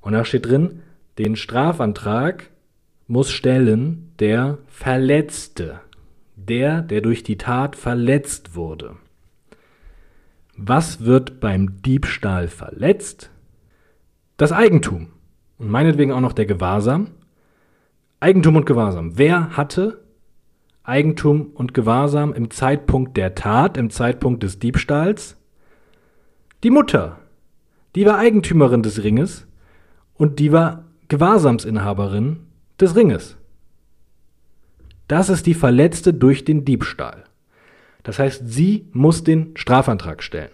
Und 0.00 0.12
da 0.12 0.24
steht 0.24 0.46
drin, 0.46 0.82
den 1.18 1.34
Strafantrag 1.34 2.50
muss 3.06 3.30
stellen 3.30 4.12
der 4.18 4.58
Verletzte 4.68 5.80
der, 6.36 6.82
der 6.82 7.00
durch 7.00 7.22
die 7.22 7.38
Tat 7.38 7.76
verletzt 7.76 8.54
wurde. 8.54 8.96
Was 10.56 11.04
wird 11.04 11.40
beim 11.40 11.82
Diebstahl 11.82 12.48
verletzt? 12.48 13.30
Das 14.36 14.52
Eigentum. 14.52 15.08
Und 15.58 15.70
meinetwegen 15.70 16.12
auch 16.12 16.20
noch 16.20 16.32
der 16.32 16.46
Gewahrsam. 16.46 17.12
Eigentum 18.20 18.56
und 18.56 18.66
Gewahrsam. 18.66 19.16
Wer 19.16 19.56
hatte 19.56 20.04
Eigentum 20.82 21.52
und 21.54 21.72
Gewahrsam 21.72 22.34
im 22.34 22.50
Zeitpunkt 22.50 23.16
der 23.16 23.34
Tat, 23.34 23.76
im 23.76 23.90
Zeitpunkt 23.90 24.42
des 24.42 24.58
Diebstahls? 24.58 25.36
Die 26.64 26.70
Mutter. 26.70 27.18
Die 27.94 28.06
war 28.06 28.16
Eigentümerin 28.16 28.82
des 28.82 29.04
Ringes 29.04 29.46
und 30.14 30.38
die 30.38 30.50
war 30.50 30.84
Gewahrsamsinhaberin 31.08 32.38
des 32.80 32.96
Ringes. 32.96 33.36
Das 35.06 35.28
ist 35.28 35.44
die 35.44 35.52
Verletzte 35.52 36.14
durch 36.14 36.46
den 36.46 36.64
Diebstahl. 36.64 37.24
Das 38.02 38.18
heißt, 38.18 38.44
sie 38.46 38.88
muss 38.92 39.24
den 39.24 39.54
Strafantrag 39.56 40.22
stellen. 40.22 40.52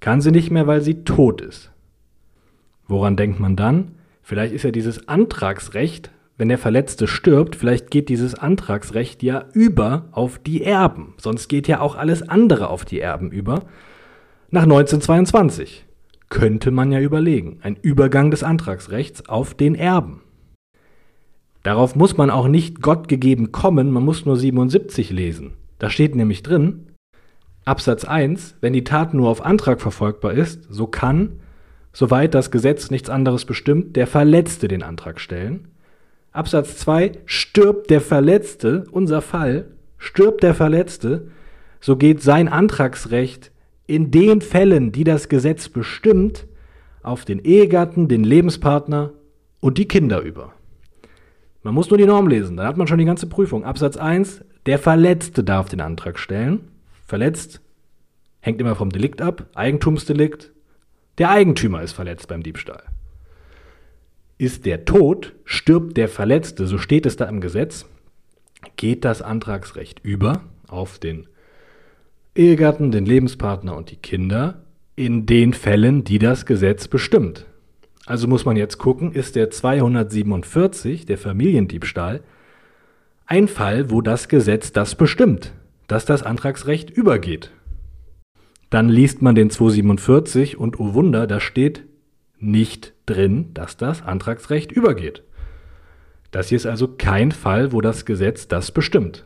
Kann 0.00 0.20
sie 0.20 0.30
nicht 0.30 0.50
mehr, 0.50 0.66
weil 0.66 0.82
sie 0.82 1.04
tot 1.04 1.40
ist. 1.40 1.72
Woran 2.86 3.16
denkt 3.16 3.40
man 3.40 3.56
dann? 3.56 3.92
Vielleicht 4.22 4.52
ist 4.52 4.62
ja 4.62 4.72
dieses 4.72 5.08
Antragsrecht, 5.08 6.10
wenn 6.36 6.50
der 6.50 6.58
Verletzte 6.58 7.06
stirbt, 7.06 7.56
vielleicht 7.56 7.90
geht 7.90 8.10
dieses 8.10 8.34
Antragsrecht 8.34 9.22
ja 9.22 9.46
über 9.54 10.10
auf 10.12 10.38
die 10.38 10.62
Erben. 10.62 11.14
Sonst 11.16 11.48
geht 11.48 11.66
ja 11.66 11.80
auch 11.80 11.96
alles 11.96 12.28
andere 12.28 12.68
auf 12.68 12.84
die 12.84 13.00
Erben 13.00 13.30
über. 13.30 13.62
Nach 14.56 14.62
1922 14.62 15.84
könnte 16.30 16.70
man 16.70 16.90
ja 16.90 16.98
überlegen. 16.98 17.58
Ein 17.60 17.76
Übergang 17.82 18.30
des 18.30 18.42
Antragsrechts 18.42 19.28
auf 19.28 19.52
den 19.52 19.74
Erben. 19.74 20.22
Darauf 21.62 21.94
muss 21.94 22.16
man 22.16 22.30
auch 22.30 22.48
nicht 22.48 22.80
Gott 22.80 23.06
gegeben 23.06 23.52
kommen, 23.52 23.90
man 23.90 24.02
muss 24.02 24.24
nur 24.24 24.38
77 24.38 25.10
lesen. 25.10 25.52
Da 25.78 25.90
steht 25.90 26.16
nämlich 26.16 26.42
drin, 26.42 26.86
Absatz 27.66 28.06
1, 28.06 28.56
wenn 28.62 28.72
die 28.72 28.82
Tat 28.82 29.12
nur 29.12 29.28
auf 29.28 29.44
Antrag 29.44 29.82
verfolgbar 29.82 30.32
ist, 30.32 30.66
so 30.70 30.86
kann, 30.86 31.40
soweit 31.92 32.32
das 32.32 32.50
Gesetz 32.50 32.90
nichts 32.90 33.10
anderes 33.10 33.44
bestimmt, 33.44 33.94
der 33.94 34.06
Verletzte 34.06 34.68
den 34.68 34.82
Antrag 34.82 35.20
stellen. 35.20 35.68
Absatz 36.32 36.78
2, 36.78 37.12
stirbt 37.26 37.90
der 37.90 38.00
Verletzte, 38.00 38.84
unser 38.90 39.20
Fall, 39.20 39.66
stirbt 39.98 40.42
der 40.42 40.54
Verletzte, 40.54 41.28
so 41.78 41.96
geht 41.96 42.22
sein 42.22 42.48
Antragsrecht 42.48 43.52
in 43.86 44.10
den 44.10 44.40
Fällen, 44.40 44.92
die 44.92 45.04
das 45.04 45.28
Gesetz 45.28 45.68
bestimmt, 45.68 46.46
auf 47.02 47.24
den 47.24 47.38
Ehegatten, 47.38 48.08
den 48.08 48.24
Lebenspartner 48.24 49.12
und 49.60 49.78
die 49.78 49.86
Kinder 49.86 50.20
über. 50.20 50.52
Man 51.62 51.74
muss 51.74 51.90
nur 51.90 51.98
die 51.98 52.06
Norm 52.06 52.28
lesen, 52.28 52.56
dann 52.56 52.66
hat 52.66 52.76
man 52.76 52.86
schon 52.86 52.98
die 52.98 53.04
ganze 53.04 53.28
Prüfung. 53.28 53.64
Absatz 53.64 53.96
1, 53.96 54.44
der 54.66 54.78
Verletzte 54.78 55.44
darf 55.44 55.68
den 55.68 55.80
Antrag 55.80 56.18
stellen. 56.18 56.68
Verletzt 57.06 57.60
hängt 58.40 58.60
immer 58.60 58.76
vom 58.76 58.90
Delikt 58.90 59.22
ab. 59.22 59.46
Eigentumsdelikt. 59.54 60.52
Der 61.18 61.30
Eigentümer 61.30 61.82
ist 61.82 61.92
verletzt 61.92 62.28
beim 62.28 62.42
Diebstahl. 62.42 62.82
Ist 64.38 64.66
der 64.66 64.84
tot, 64.84 65.34
stirbt 65.44 65.96
der 65.96 66.08
Verletzte, 66.08 66.66
so 66.66 66.78
steht 66.78 67.06
es 67.06 67.16
da 67.16 67.24
im 67.24 67.40
Gesetz, 67.40 67.86
geht 68.76 69.04
das 69.04 69.22
Antragsrecht 69.22 70.00
über 70.04 70.42
auf 70.68 70.98
den 70.98 71.26
Ehegatten, 72.36 72.90
den 72.90 73.06
Lebenspartner 73.06 73.76
und 73.76 73.90
die 73.90 73.96
Kinder 73.96 74.62
in 74.94 75.26
den 75.26 75.52
Fällen, 75.52 76.04
die 76.04 76.18
das 76.18 76.46
Gesetz 76.46 76.88
bestimmt. 76.88 77.46
Also 78.06 78.28
muss 78.28 78.44
man 78.44 78.56
jetzt 78.56 78.78
gucken, 78.78 79.12
ist 79.12 79.36
der 79.36 79.50
247, 79.50 81.06
der 81.06 81.18
Familiendiebstahl, 81.18 82.20
ein 83.26 83.48
Fall, 83.48 83.90
wo 83.90 84.00
das 84.00 84.28
Gesetz 84.28 84.72
das 84.72 84.94
bestimmt, 84.94 85.52
dass 85.88 86.04
das 86.04 86.22
Antragsrecht 86.22 86.90
übergeht. 86.90 87.50
Dann 88.70 88.88
liest 88.88 89.22
man 89.22 89.34
den 89.34 89.50
247 89.50 90.56
und 90.56 90.78
oh 90.78 90.94
Wunder, 90.94 91.26
da 91.26 91.40
steht 91.40 91.84
nicht 92.38 92.92
drin, 93.06 93.50
dass 93.54 93.76
das 93.76 94.02
Antragsrecht 94.02 94.70
übergeht. 94.70 95.22
Das 96.30 96.48
hier 96.48 96.56
ist 96.56 96.66
also 96.66 96.88
kein 96.88 97.32
Fall, 97.32 97.72
wo 97.72 97.80
das 97.80 98.04
Gesetz 98.04 98.46
das 98.46 98.70
bestimmt. 98.70 99.24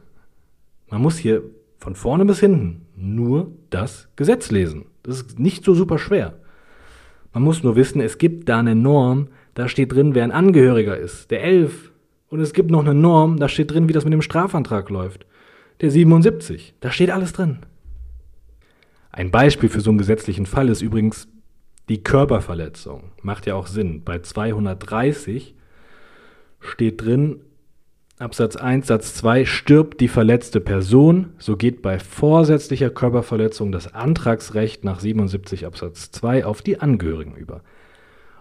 Man 0.89 1.03
muss 1.03 1.19
hier 1.19 1.43
von 1.79 1.95
vorne 1.95 2.25
bis 2.25 2.41
hinten 2.41 2.87
nur 3.01 3.53
das 3.71 4.09
Gesetz 4.17 4.51
lesen. 4.51 4.87
Das 5.03 5.17
ist 5.17 5.39
nicht 5.39 5.65
so 5.65 5.75
super 5.75 5.99
schwer. 5.99 6.35
Man 7.33 7.43
muss 7.43 7.63
nur 7.63 7.77
wissen, 7.77 8.01
es 8.01 8.19
gibt 8.19 8.49
da 8.49 8.59
eine 8.59 8.75
Norm, 8.75 9.29
da 9.55 9.69
steht 9.69 9.93
drin, 9.93 10.15
wer 10.15 10.25
ein 10.25 10.33
Angehöriger 10.33 10.97
ist, 10.97 11.31
der 11.31 11.43
11. 11.45 11.93
Und 12.29 12.41
es 12.41 12.53
gibt 12.53 12.71
noch 12.71 12.81
eine 12.81 12.95
Norm, 12.95 13.39
da 13.39 13.49
steht 13.49 13.71
drin, 13.71 13.89
wie 13.89 13.93
das 13.93 14.05
mit 14.05 14.13
dem 14.13 14.23
Strafantrag 14.23 14.91
läuft, 14.91 15.27
der 15.81 15.91
77. 15.91 16.75
Da 16.81 16.91
steht 16.91 17.11
alles 17.11 17.33
drin. 17.33 17.61
Ein 19.13 19.31
Beispiel 19.31 19.69
für 19.69 19.81
so 19.81 19.91
einen 19.91 19.99
gesetzlichen 19.99 20.47
Fall 20.47 20.69
ist 20.69 20.83
übrigens 20.83 21.29
die 21.89 22.03
Körperverletzung. 22.03 23.13
Macht 23.23 23.47
ja 23.47 23.55
auch 23.55 23.67
Sinn. 23.67 24.05
Bei 24.05 24.21
230 24.21 25.55
steht 26.61 27.03
drin, 27.03 27.41
Absatz 28.21 28.57
1 28.57 28.87
Satz 28.87 29.15
2 29.15 29.47
stirbt 29.47 29.99
die 29.99 30.09
verletzte 30.09 30.61
Person, 30.61 31.33
so 31.39 31.57
geht 31.57 31.81
bei 31.81 31.99
vorsätzlicher 31.99 32.91
Körperverletzung 32.91 33.73
das 33.73 33.95
Antragsrecht 33.95 34.85
nach 34.85 35.01
77 35.01 35.65
Absatz 35.65 36.11
2 36.11 36.45
auf 36.45 36.61
die 36.61 36.81
Angehörigen 36.81 37.35
über. 37.35 37.63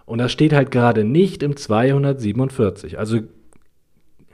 Und 0.04 0.18
das 0.18 0.32
steht 0.32 0.52
halt 0.52 0.70
gerade 0.70 1.04
nicht 1.04 1.42
im 1.42 1.56
247. 1.56 2.98
Also 2.98 3.20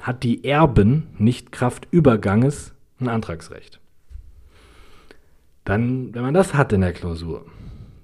hat 0.01 0.25
die 0.25 0.45
Erben 0.45 1.07
nicht 1.17 1.53
Kraft 1.53 1.87
Überganges 1.93 2.75
ein 2.99 3.07
Antragsrecht. 3.07 3.79
Dann, 5.65 6.13
wenn 6.13 6.23
man 6.23 6.35
das 6.35 6.55
hat 6.55 6.73
in 6.73 6.81
der 6.81 6.93
Klausur, 6.93 7.47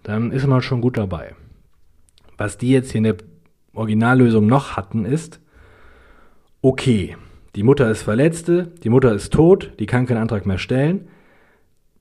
dann 0.05 0.31
ist 0.31 0.47
man 0.47 0.63
schon 0.63 0.81
gut 0.81 0.97
dabei. 0.97 1.35
Was 2.39 2.57
die 2.57 2.71
jetzt 2.71 2.93
hier 2.93 2.99
in 2.99 3.05
der 3.05 3.17
Originallösung 3.73 4.47
noch 4.47 4.77
hatten, 4.77 5.05
ist, 5.05 5.41
okay, 6.61 7.17
die 7.55 7.63
Mutter 7.63 7.91
ist 7.91 8.03
Verletzte, 8.03 8.73
die 8.83 8.89
Mutter 8.89 9.13
ist 9.13 9.33
tot, 9.33 9.73
die 9.79 9.87
kann 9.87 10.07
keinen 10.07 10.23
Antrag 10.23 10.47
mehr 10.47 10.59
stellen. 10.59 11.09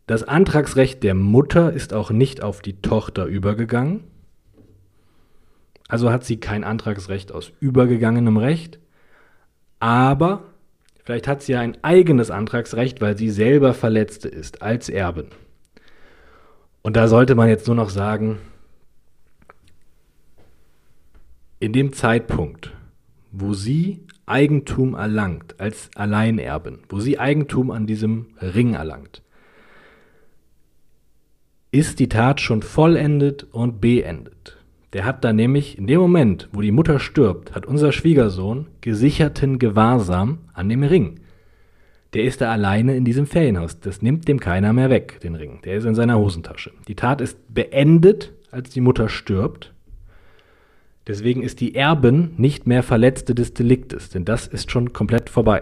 Das 0.08 0.24
Antragsrecht 0.24 1.04
der 1.04 1.14
Mutter 1.14 1.74
ist 1.74 1.94
auch 1.94 2.10
nicht 2.12 2.42
auf 2.42 2.62
die 2.62 2.82
Tochter 2.82 3.26
übergegangen. 3.26 4.04
Also 5.90 6.10
hat 6.10 6.24
sie 6.24 6.40
kein 6.40 6.64
Antragsrecht 6.64 7.34
aus 7.34 7.52
übergegangenem 7.60 8.38
Recht. 8.38 8.80
Aber 9.80 10.44
vielleicht 11.04 11.28
hat 11.28 11.42
sie 11.42 11.52
ja 11.52 11.60
ein 11.60 11.78
eigenes 11.84 12.32
Antragsrecht, 12.32 13.02
weil 13.02 13.18
sie 13.18 13.30
selber 13.30 13.74
Verletzte 13.74 14.30
ist 14.30 14.62
als 14.62 14.88
Erbin. 14.88 15.28
Und 16.82 16.96
da 16.96 17.10
sollte 17.10 17.36
man 17.36 17.50
jetzt 17.50 17.68
nur 17.68 17.76
noch 17.76 17.90
sagen, 17.90 18.40
in 21.60 21.74
dem 21.74 21.94
Zeitpunkt, 21.94 22.72
wo 23.32 23.54
sie 23.54 24.08
Eigentum 24.32 24.96
erlangt, 24.96 25.60
als 25.60 25.90
Alleinerben, 25.96 26.80
wo 26.90 27.00
sie 27.00 27.20
Eigentum 27.20 27.70
an 27.70 27.86
diesem 27.86 28.28
Ring 28.42 28.74
erlangt, 28.74 29.22
ist 31.72 32.00
die 32.00 32.10
Tat 32.10 32.42
schon 32.42 32.64
vollendet 32.64 33.46
und 33.52 33.82
beendet. 33.82 34.58
Der 34.94 35.06
hat 35.06 35.24
da 35.24 35.32
nämlich 35.32 35.78
in 35.78 35.88
dem 35.88 36.02
Moment, 36.02 36.50
wo 36.52 36.62
die 36.62 36.72
Mutter 36.72 37.00
stirbt, 37.00 37.56
hat 37.56 37.66
unser 37.66 37.92
Schwiegersohn 37.92 38.68
gesicherten 38.82 39.58
Gewahrsam 39.58 40.40
an 40.54 40.68
dem 40.68 40.84
Ring. 40.84 41.20
Der 42.14 42.24
ist 42.24 42.42
da 42.42 42.52
alleine 42.52 42.96
in 42.98 43.06
diesem 43.06 43.26
Ferienhaus. 43.26 43.80
Das 43.80 44.02
nimmt 44.02 44.28
dem 44.28 44.42
keiner 44.42 44.74
mehr 44.74 44.90
weg, 44.90 45.22
den 45.22 45.36
Ring. 45.36 45.60
Der 45.64 45.78
ist 45.78 45.86
in 45.86 45.96
seiner 45.96 46.18
Hosentasche. 46.18 46.72
Die 46.90 46.96
Tat 46.96 47.22
ist 47.22 47.38
beendet, 47.54 48.34
als 48.52 48.70
die 48.70 48.82
Mutter 48.82 49.08
stirbt. 49.08 49.74
Deswegen 51.08 51.42
ist 51.42 51.60
die 51.60 51.76
Erbin 51.76 52.32
nicht 52.38 52.68
mehr 52.68 52.84
Verletzte 52.84 53.34
des 53.34 53.54
Deliktes, 53.54 54.10
denn 54.10 54.26
das 54.26 54.48
ist 54.48 54.72
schon 54.72 54.94
komplett 54.94 55.30
vorbei. 55.30 55.62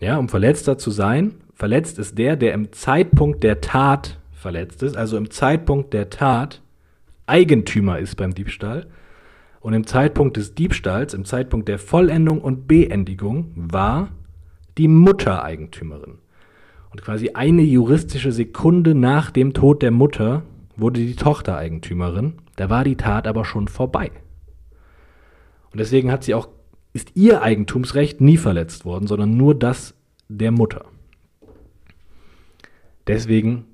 Ja, 0.00 0.16
um 0.16 0.28
Verletzter 0.28 0.78
zu 0.78 0.90
sein, 0.90 1.34
verletzt 1.54 1.98
ist 1.98 2.18
der, 2.18 2.36
der 2.36 2.54
im 2.54 2.72
Zeitpunkt 2.72 3.44
der 3.44 3.60
Tat 3.60 4.18
verletzt 4.32 4.82
ist, 4.82 4.96
also 4.96 5.16
im 5.16 5.30
Zeitpunkt 5.30 5.92
der 5.92 6.10
Tat 6.10 6.62
Eigentümer 7.26 7.98
ist 7.98 8.16
beim 8.16 8.34
Diebstahl 8.34 8.86
und 9.60 9.74
im 9.74 9.86
Zeitpunkt 9.86 10.36
des 10.36 10.54
Diebstahls, 10.54 11.14
im 11.14 11.24
Zeitpunkt 11.24 11.68
der 11.68 11.78
Vollendung 11.78 12.40
und 12.40 12.66
Beendigung 12.66 13.52
war 13.54 14.08
die 14.76 14.88
Mutter 14.88 15.44
Eigentümerin. 15.44 16.18
Und 16.90 17.02
quasi 17.02 17.30
eine 17.34 17.62
juristische 17.62 18.32
Sekunde 18.32 18.94
nach 18.94 19.30
dem 19.30 19.54
Tod 19.54 19.82
der 19.82 19.92
Mutter 19.92 20.42
wurde 20.76 21.00
die 21.00 21.16
Tochter 21.16 21.56
Eigentümerin. 21.56 22.34
Da 22.62 22.70
war 22.70 22.84
die 22.84 22.94
Tat 22.94 23.26
aber 23.26 23.44
schon 23.44 23.66
vorbei. 23.66 24.12
Und 25.72 25.80
deswegen 25.80 26.12
hat 26.12 26.22
sie 26.22 26.32
auch, 26.32 26.46
ist 26.92 27.10
ihr 27.16 27.42
Eigentumsrecht 27.42 28.20
nie 28.20 28.36
verletzt 28.36 28.84
worden, 28.84 29.08
sondern 29.08 29.36
nur 29.36 29.58
das 29.58 29.94
der 30.28 30.52
Mutter. 30.52 30.84
Deswegen 33.08 33.64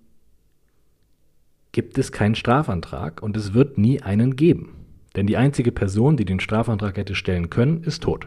gibt 1.71 1.99
es 1.99 2.13
keinen 2.13 2.35
Strafantrag 2.35 3.23
und 3.23 3.37
es 3.37 3.53
wird 3.53 3.77
nie 3.77 4.01
einen 4.01 4.37
geben. 4.37 4.87
Denn 5.17 5.27
die 5.27 5.37
einzige 5.37 5.71
Person, 5.71 6.17
die 6.17 6.25
den 6.25 6.41
Strafantrag 6.41 6.97
hätte 6.97 7.15
stellen 7.15 7.51
können, 7.51 7.83
ist 7.83 8.03
tot. 8.05 8.27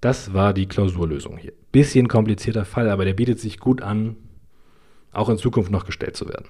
Das 0.00 0.32
war 0.32 0.54
die 0.54 0.66
Klausurlösung 0.66 1.36
hier. 1.36 1.52
Bisschen 1.72 2.08
komplizierter 2.08 2.64
Fall, 2.64 2.88
aber 2.88 3.04
der 3.04 3.12
bietet 3.12 3.38
sich 3.38 3.60
gut 3.60 3.82
an, 3.82 4.16
auch 5.12 5.28
in 5.28 5.36
Zukunft 5.36 5.70
noch 5.70 5.84
gestellt 5.84 6.16
zu 6.16 6.26
werden. 6.26 6.46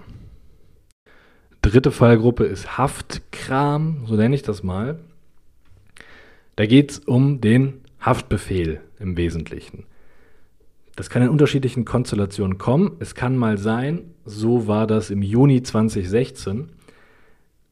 Dritte 1.63 1.93
Fallgruppe 1.93 2.45
ist 2.45 2.79
Haftkram, 2.79 4.05
so 4.07 4.17
nenne 4.17 4.35
ich 4.35 4.43
das 4.43 4.63
mal. 4.63 4.99
Da 6.57 6.67
geht 6.67 6.91
es 6.91 6.99
um 7.01 7.41
den 7.41 7.83
Haftbefehl 8.01 8.81
im 8.99 9.17
Wesentlichen. 9.19 9.85
Das 10.97 11.11
kann 11.11 11.23
in 11.23 11.29
unterschiedlichen 11.29 11.85
Konstellationen 11.85 12.59
kommen. 12.59 12.93
Es 12.99 13.15
kann 13.15 13.37
mal 13.37 13.59
sein, 13.59 14.15
so 14.25 14.67
war 14.67 14.87
das 14.87 15.11
im 15.11 15.23
Juni 15.23 15.63
2016, 15.63 16.71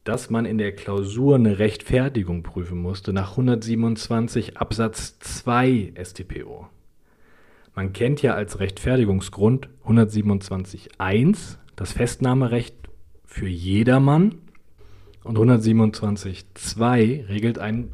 dass 0.03 0.29
man 0.29 0.45
in 0.45 0.57
der 0.59 0.71
Klausur 0.71 1.35
eine 1.35 1.59
Rechtfertigung 1.59 2.43
prüfen 2.43 2.79
musste 2.79 3.11
nach 3.11 3.31
127 3.31 4.57
Absatz 4.57 5.19
2 5.19 5.93
StPO. 6.01 6.67
Man 7.75 7.93
kennt 7.93 8.21
ja 8.21 8.33
als 8.33 8.59
Rechtfertigungsgrund 8.59 9.69
127.1 9.85 11.57
das 11.75 11.93
Festnahmerecht 11.93 12.88
für 13.39 13.47
jedermann 13.47 14.35
und 15.23 15.37
127.2 15.37 17.29
regelt 17.29 17.57
ein 17.57 17.89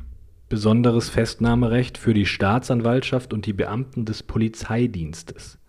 besonderes 0.50 1.10
Festnahmerecht 1.10 2.00
für 2.00 2.16
die 2.16 2.26
Staatsanwaltschaft 2.26 3.32
und 3.32 3.46
die 3.46 3.54
Beamten 3.54 4.06
des 4.06 4.24
Polizeidienstes. 4.24 5.60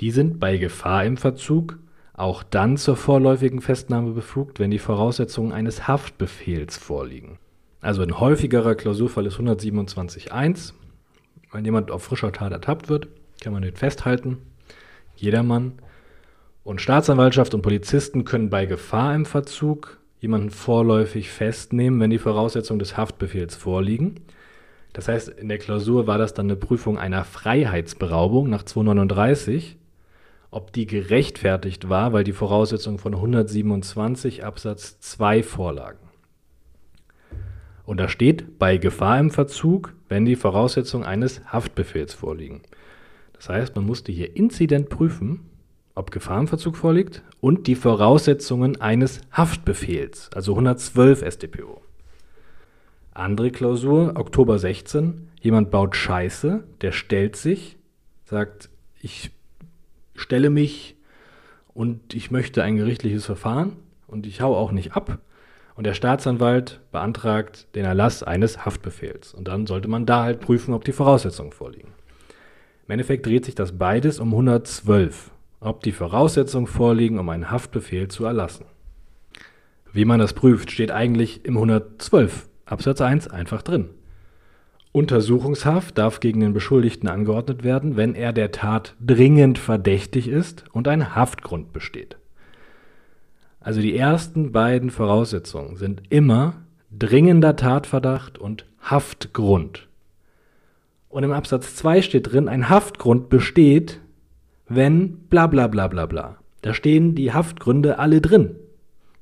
Die 0.00 0.10
sind 0.10 0.38
bei 0.38 0.58
Gefahr 0.58 1.06
im 1.06 1.16
Verzug 1.16 1.78
auch 2.12 2.42
dann 2.42 2.76
zur 2.76 2.96
vorläufigen 2.96 3.62
Festnahme 3.62 4.12
befugt, 4.12 4.60
wenn 4.60 4.70
die 4.70 4.78
Voraussetzungen 4.78 5.52
eines 5.52 5.88
Haftbefehls 5.88 6.76
vorliegen. 6.76 7.38
Also 7.80 8.02
ein 8.02 8.20
häufigerer 8.20 8.74
Klausurfall 8.74 9.24
ist 9.24 9.38
127.1. 9.38 10.74
Wenn 11.50 11.64
jemand 11.64 11.90
auf 11.90 12.02
frischer 12.02 12.32
Tat 12.32 12.52
ertappt 12.52 12.90
wird, 12.90 13.08
kann 13.40 13.54
man 13.54 13.62
den 13.62 13.74
festhalten. 13.74 14.36
Jedermann. 15.16 15.78
Und 16.66 16.80
Staatsanwaltschaft 16.80 17.54
und 17.54 17.62
Polizisten 17.62 18.24
können 18.24 18.50
bei 18.50 18.66
Gefahr 18.66 19.14
im 19.14 19.24
Verzug 19.24 20.00
jemanden 20.18 20.50
vorläufig 20.50 21.30
festnehmen, 21.30 22.00
wenn 22.00 22.10
die 22.10 22.18
Voraussetzungen 22.18 22.80
des 22.80 22.96
Haftbefehls 22.96 23.54
vorliegen. 23.54 24.16
Das 24.92 25.06
heißt, 25.06 25.28
in 25.28 25.48
der 25.48 25.58
Klausur 25.58 26.08
war 26.08 26.18
das 26.18 26.34
dann 26.34 26.46
eine 26.46 26.56
Prüfung 26.56 26.98
einer 26.98 27.22
Freiheitsberaubung 27.22 28.50
nach 28.50 28.64
239 28.64 29.76
ob 30.50 30.72
die 30.72 30.86
gerechtfertigt 30.86 31.88
war, 31.88 32.12
weil 32.12 32.24
die 32.24 32.32
Voraussetzungen 32.32 32.98
von 32.98 33.14
127 33.14 34.42
Absatz 34.44 34.98
2 34.98 35.44
vorlagen. 35.44 36.08
Und 37.84 37.98
da 37.98 38.08
steht 38.08 38.58
bei 38.58 38.76
Gefahr 38.76 39.20
im 39.20 39.30
Verzug, 39.30 39.94
wenn 40.08 40.24
die 40.24 40.34
Voraussetzungen 40.34 41.04
eines 41.04 41.44
Haftbefehls 41.52 42.14
vorliegen. 42.14 42.62
Das 43.34 43.50
heißt, 43.50 43.76
man 43.76 43.86
musste 43.86 44.10
hier 44.10 44.34
inzident 44.34 44.88
prüfen, 44.88 45.50
ob 45.96 46.12
Gefahr 46.12 46.38
im 46.38 46.46
Verzug 46.46 46.76
vorliegt 46.76 47.22
und 47.40 47.66
die 47.66 47.74
Voraussetzungen 47.74 48.80
eines 48.80 49.22
Haftbefehls, 49.32 50.30
also 50.34 50.52
112 50.52 51.24
StPO. 51.28 51.82
Andere 53.14 53.50
Klausur, 53.50 54.12
Oktober 54.14 54.58
16, 54.58 55.30
jemand 55.40 55.70
baut 55.70 55.96
Scheiße, 55.96 56.64
der 56.82 56.92
stellt 56.92 57.34
sich, 57.34 57.78
sagt, 58.26 58.68
ich 59.00 59.30
stelle 60.14 60.50
mich 60.50 60.96
und 61.72 62.14
ich 62.14 62.30
möchte 62.30 62.62
ein 62.62 62.76
gerichtliches 62.76 63.24
Verfahren 63.24 63.76
und 64.06 64.26
ich 64.26 64.42
hau 64.42 64.54
auch 64.54 64.72
nicht 64.72 64.92
ab. 64.92 65.18
Und 65.76 65.84
der 65.84 65.94
Staatsanwalt 65.94 66.80
beantragt 66.92 67.74
den 67.74 67.84
Erlass 67.84 68.22
eines 68.22 68.64
Haftbefehls. 68.64 69.34
Und 69.34 69.48
dann 69.48 69.66
sollte 69.66 69.88
man 69.88 70.06
da 70.06 70.22
halt 70.22 70.40
prüfen, 70.40 70.72
ob 70.72 70.84
die 70.84 70.92
Voraussetzungen 70.92 71.52
vorliegen. 71.52 71.92
Im 72.86 72.92
Endeffekt 72.92 73.26
dreht 73.26 73.44
sich 73.44 73.54
das 73.54 73.76
beides 73.76 74.18
um 74.18 74.28
112, 74.28 75.30
ob 75.60 75.82
die 75.82 75.92
Voraussetzungen 75.92 76.66
vorliegen, 76.66 77.18
um 77.18 77.28
einen 77.28 77.50
Haftbefehl 77.50 78.08
zu 78.08 78.24
erlassen. 78.24 78.66
Wie 79.92 80.04
man 80.04 80.18
das 80.18 80.34
prüft, 80.34 80.70
steht 80.70 80.90
eigentlich 80.90 81.44
im 81.44 81.56
112 81.56 82.48
Absatz 82.66 83.00
1 83.00 83.28
einfach 83.28 83.62
drin. 83.62 83.90
Untersuchungshaft 84.92 85.98
darf 85.98 86.20
gegen 86.20 86.40
den 86.40 86.54
Beschuldigten 86.54 87.08
angeordnet 87.08 87.64
werden, 87.64 87.96
wenn 87.96 88.14
er 88.14 88.32
der 88.32 88.50
Tat 88.50 88.94
dringend 88.98 89.58
verdächtig 89.58 90.28
ist 90.28 90.64
und 90.72 90.88
ein 90.88 91.14
Haftgrund 91.14 91.72
besteht. 91.72 92.16
Also 93.60 93.80
die 93.80 93.96
ersten 93.96 94.52
beiden 94.52 94.90
Voraussetzungen 94.90 95.76
sind 95.76 96.02
immer 96.08 96.62
dringender 96.90 97.56
Tatverdacht 97.56 98.38
und 98.38 98.64
Haftgrund. 98.80 99.88
Und 101.08 101.24
im 101.24 101.32
Absatz 101.32 101.74
2 101.76 102.02
steht 102.02 102.32
drin, 102.32 102.48
ein 102.48 102.68
Haftgrund 102.68 103.28
besteht, 103.28 104.00
wenn 104.68 105.18
bla 105.28 105.46
bla 105.46 105.66
bla 105.66 105.88
bla 105.88 106.06
bla. 106.06 106.38
Da 106.62 106.74
stehen 106.74 107.14
die 107.14 107.32
Haftgründe 107.32 107.98
alle 107.98 108.20
drin. 108.20 108.56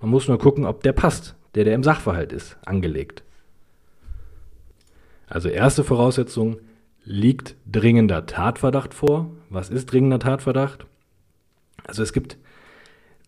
Man 0.01 0.11
muss 0.11 0.29
nur 0.29 0.39
gucken, 0.39 0.65
ob 0.65 0.83
der 0.83 0.93
passt, 0.93 1.35
der, 1.55 1.65
der 1.65 1.75
im 1.75 1.83
Sachverhalt 1.83 2.33
ist, 2.33 2.57
angelegt. 2.65 3.23
Also 5.27 5.49
erste 5.49 5.85
Voraussetzung, 5.85 6.59
liegt 7.05 7.57
dringender 7.71 8.27
Tatverdacht 8.27 8.95
vor. 8.95 9.31
Was 9.51 9.71
ist 9.71 9.87
dringender 9.87 10.19
Tatverdacht? 10.19 10.87
Also 11.87 12.03
es 12.03 12.13
gibt 12.13 12.39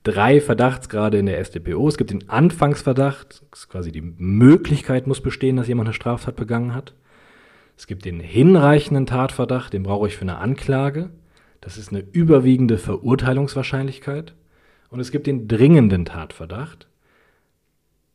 drei 0.02 0.40
Verdachtsgrade 0.40 1.18
in 1.18 1.26
der 1.26 1.42
StPO. 1.44 1.88
Es 1.88 1.98
gibt 1.98 2.10
den 2.10 2.28
Anfangsverdacht, 2.28 3.42
quasi 3.68 3.92
die 3.92 4.02
Möglichkeit 4.02 5.06
muss 5.06 5.20
bestehen, 5.20 5.56
dass 5.56 5.68
jemand 5.68 5.88
eine 5.88 5.94
Straftat 5.94 6.36
begangen 6.36 6.74
hat. 6.74 6.94
Es 7.76 7.86
gibt 7.86 8.06
den 8.06 8.20
hinreichenden 8.20 9.04
Tatverdacht, 9.04 9.72
den 9.72 9.82
brauche 9.82 10.08
ich 10.08 10.16
für 10.16 10.22
eine 10.22 10.38
Anklage. 10.38 11.10
Das 11.66 11.78
ist 11.78 11.90
eine 11.90 12.04
überwiegende 12.12 12.78
Verurteilungswahrscheinlichkeit. 12.78 14.34
Und 14.88 15.00
es 15.00 15.10
gibt 15.10 15.26
den 15.26 15.48
dringenden 15.48 16.04
Tatverdacht. 16.04 16.86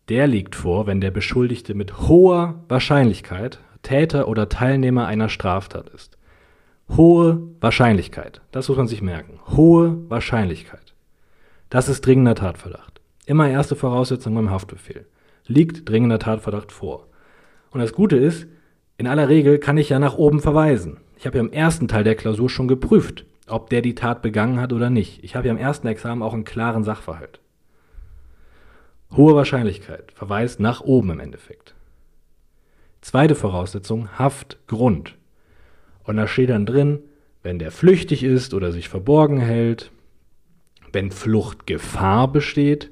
Der 0.07 0.25
liegt 0.25 0.55
vor, 0.55 0.87
wenn 0.87 1.01
der 1.01 1.11
Beschuldigte 1.11 1.73
mit 1.73 2.07
hoher 2.07 2.63
Wahrscheinlichkeit 2.69 3.59
Täter 3.81 4.29
oder 4.29 4.47
Teilnehmer 4.47 5.05
einer 5.05 5.27
Straftat 5.27 5.89
ist. 5.89 6.17
Hohe 6.95 7.41
Wahrscheinlichkeit. 7.59 8.39
Das 8.53 8.69
muss 8.69 8.77
man 8.77 8.87
sich 8.87 9.01
merken. 9.01 9.37
Hohe 9.47 9.97
Wahrscheinlichkeit. 10.09 10.93
Das 11.69 11.89
ist 11.89 12.05
dringender 12.05 12.35
Tatverdacht. 12.35 13.01
Immer 13.25 13.49
erste 13.49 13.75
Voraussetzung 13.75 14.33
beim 14.33 14.49
Haftbefehl. 14.49 15.07
Liegt 15.45 15.89
dringender 15.89 16.19
Tatverdacht 16.19 16.71
vor. 16.71 17.05
Und 17.71 17.81
das 17.81 17.91
Gute 17.91 18.15
ist, 18.15 18.47
in 18.97 19.07
aller 19.07 19.27
Regel 19.27 19.59
kann 19.59 19.77
ich 19.77 19.89
ja 19.89 19.99
nach 19.99 20.15
oben 20.15 20.39
verweisen. 20.39 21.01
Ich 21.17 21.25
habe 21.25 21.37
ja 21.37 21.43
im 21.43 21.51
ersten 21.51 21.89
Teil 21.89 22.05
der 22.05 22.15
Klausur 22.15 22.49
schon 22.49 22.69
geprüft, 22.69 23.25
ob 23.47 23.69
der 23.69 23.81
die 23.81 23.95
Tat 23.95 24.21
begangen 24.21 24.59
hat 24.59 24.73
oder 24.73 24.89
nicht. 24.89 25.23
Ich 25.23 25.35
habe 25.35 25.47
ja 25.47 25.53
im 25.53 25.59
ersten 25.59 25.87
Examen 25.87 26.21
auch 26.21 26.33
einen 26.33 26.45
klaren 26.45 26.83
Sachverhalt. 26.83 27.39
Hohe 29.15 29.35
Wahrscheinlichkeit, 29.35 30.11
Verweis 30.13 30.59
nach 30.59 30.81
oben 30.81 31.11
im 31.11 31.19
Endeffekt. 31.19 31.75
Zweite 33.01 33.35
Voraussetzung, 33.35 34.17
Haftgrund. 34.17 35.17
Und 36.03 36.17
da 36.17 36.27
steht 36.27 36.49
dann 36.49 36.65
drin, 36.65 36.99
wenn 37.43 37.59
der 37.59 37.71
flüchtig 37.71 38.23
ist 38.23 38.53
oder 38.53 38.71
sich 38.71 38.89
verborgen 38.89 39.39
hält, 39.39 39.91
wenn 40.93 41.11
Fluchtgefahr 41.11 42.31
besteht, 42.31 42.91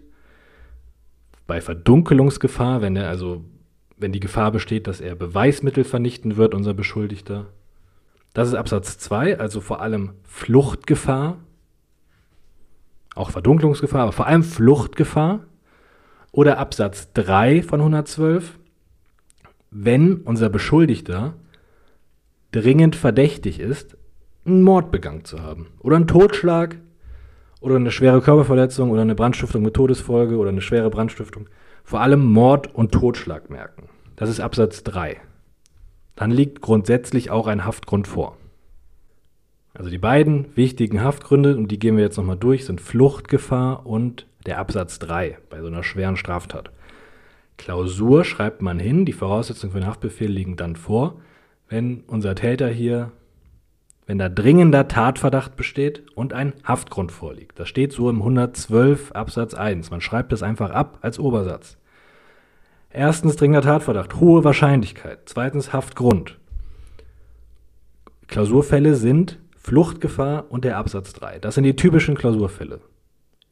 bei 1.47 1.61
Verdunkelungsgefahr, 1.61 2.81
wenn 2.81 2.95
er 2.95 3.09
also 3.09 3.43
wenn 3.97 4.11
die 4.11 4.19
Gefahr 4.19 4.51
besteht, 4.51 4.87
dass 4.87 5.01
er 5.01 5.15
Beweismittel 5.15 5.83
vernichten 5.83 6.37
wird, 6.37 6.53
unser 6.53 6.73
Beschuldigter. 6.73 7.47
Das 8.39 8.47
ist 8.47 8.53
Absatz 8.53 8.97
2, 8.99 9.37
also 9.37 9.59
vor 9.59 9.81
allem 9.81 10.11
Fluchtgefahr, 10.23 11.39
auch 13.13 13.31
Verdunkelungsgefahr, 13.31 14.03
aber 14.03 14.11
vor 14.13 14.27
allem 14.27 14.43
Fluchtgefahr. 14.43 15.41
Oder 16.31 16.57
Absatz 16.57 17.11
3 17.11 17.61
von 17.61 17.81
112, 17.81 18.57
wenn 19.71 20.19
unser 20.19 20.47
Beschuldigter 20.47 21.33
dringend 22.53 22.95
verdächtig 22.95 23.59
ist, 23.59 23.97
einen 24.45 24.61
Mord 24.61 24.89
begangen 24.89 25.25
zu 25.25 25.41
haben 25.41 25.67
oder 25.81 25.97
einen 25.97 26.07
Totschlag 26.07 26.77
oder 27.59 27.75
eine 27.75 27.91
schwere 27.91 28.21
Körperverletzung 28.21 28.89
oder 28.89 29.01
eine 29.01 29.15
Brandstiftung 29.15 29.63
mit 29.63 29.73
Todesfolge 29.73 30.37
oder 30.37 30.51
eine 30.51 30.61
schwere 30.61 30.89
Brandstiftung, 30.89 31.49
vor 31.83 31.99
allem 31.99 32.25
Mord 32.25 32.73
und 32.73 32.93
Totschlag 32.93 33.49
merken. 33.49 33.89
Das 34.15 34.29
ist 34.29 34.39
Absatz 34.39 34.85
3. 34.85 35.19
Dann 36.19 36.31
liegt 36.31 36.59
grundsätzlich 36.59 37.31
auch 37.31 37.47
ein 37.47 37.63
Haftgrund 37.63 38.05
vor. 38.05 38.35
Also 39.73 39.89
die 39.89 39.97
beiden 39.97 40.47
wichtigen 40.57 41.01
Haftgründe, 41.01 41.55
und 41.55 41.71
die 41.71 41.79
gehen 41.79 41.95
wir 41.95 42.03
jetzt 42.03 42.17
nochmal 42.17 42.35
durch, 42.35 42.65
sind 42.65 42.81
Fluchtgefahr 42.81 43.85
und 43.85 44.27
der 44.45 44.59
Absatz 44.59 44.99
3 44.99 45.37
bei 45.49 45.61
so 45.61 45.67
einer 45.67 45.81
schweren 45.81 46.17
Straftat. 46.17 46.71
Klausur 47.55 48.25
schreibt 48.25 48.61
man 48.61 48.79
hin, 48.79 49.05
die 49.05 49.13
Voraussetzungen 49.13 49.71
für 49.71 49.79
den 49.79 49.87
Haftbefehl 49.87 50.29
liegen 50.29 50.57
dann 50.57 50.75
vor, 50.75 51.21
wenn 51.69 52.03
unser 52.07 52.35
Täter 52.35 52.67
hier, 52.67 53.13
wenn 54.05 54.17
da 54.17 54.27
dringender 54.27 54.89
Tatverdacht 54.89 55.55
besteht 55.55 56.03
und 56.15 56.33
ein 56.33 56.51
Haftgrund 56.65 57.13
vorliegt. 57.13 57.57
Das 57.57 57.69
steht 57.69 57.93
so 57.93 58.09
im 58.09 58.17
112 58.17 59.13
Absatz 59.13 59.53
1. 59.53 59.89
Man 59.89 60.01
schreibt 60.01 60.33
das 60.33 60.43
einfach 60.43 60.71
ab 60.71 60.97
als 61.01 61.17
Obersatz. 61.17 61.77
Erstens 62.91 63.35
dringender 63.35 63.61
Tatverdacht, 63.61 64.15
hohe 64.15 64.43
Wahrscheinlichkeit. 64.43 65.19
Zweitens 65.25 65.73
Haftgrund. 65.73 66.39
Klausurfälle 68.27 68.95
sind 68.95 69.39
Fluchtgefahr 69.55 70.45
und 70.49 70.65
der 70.65 70.77
Absatz 70.77 71.13
3. 71.13 71.39
Das 71.39 71.55
sind 71.55 71.65
die 71.65 71.75
typischen 71.75 72.15
Klausurfälle. 72.15 72.81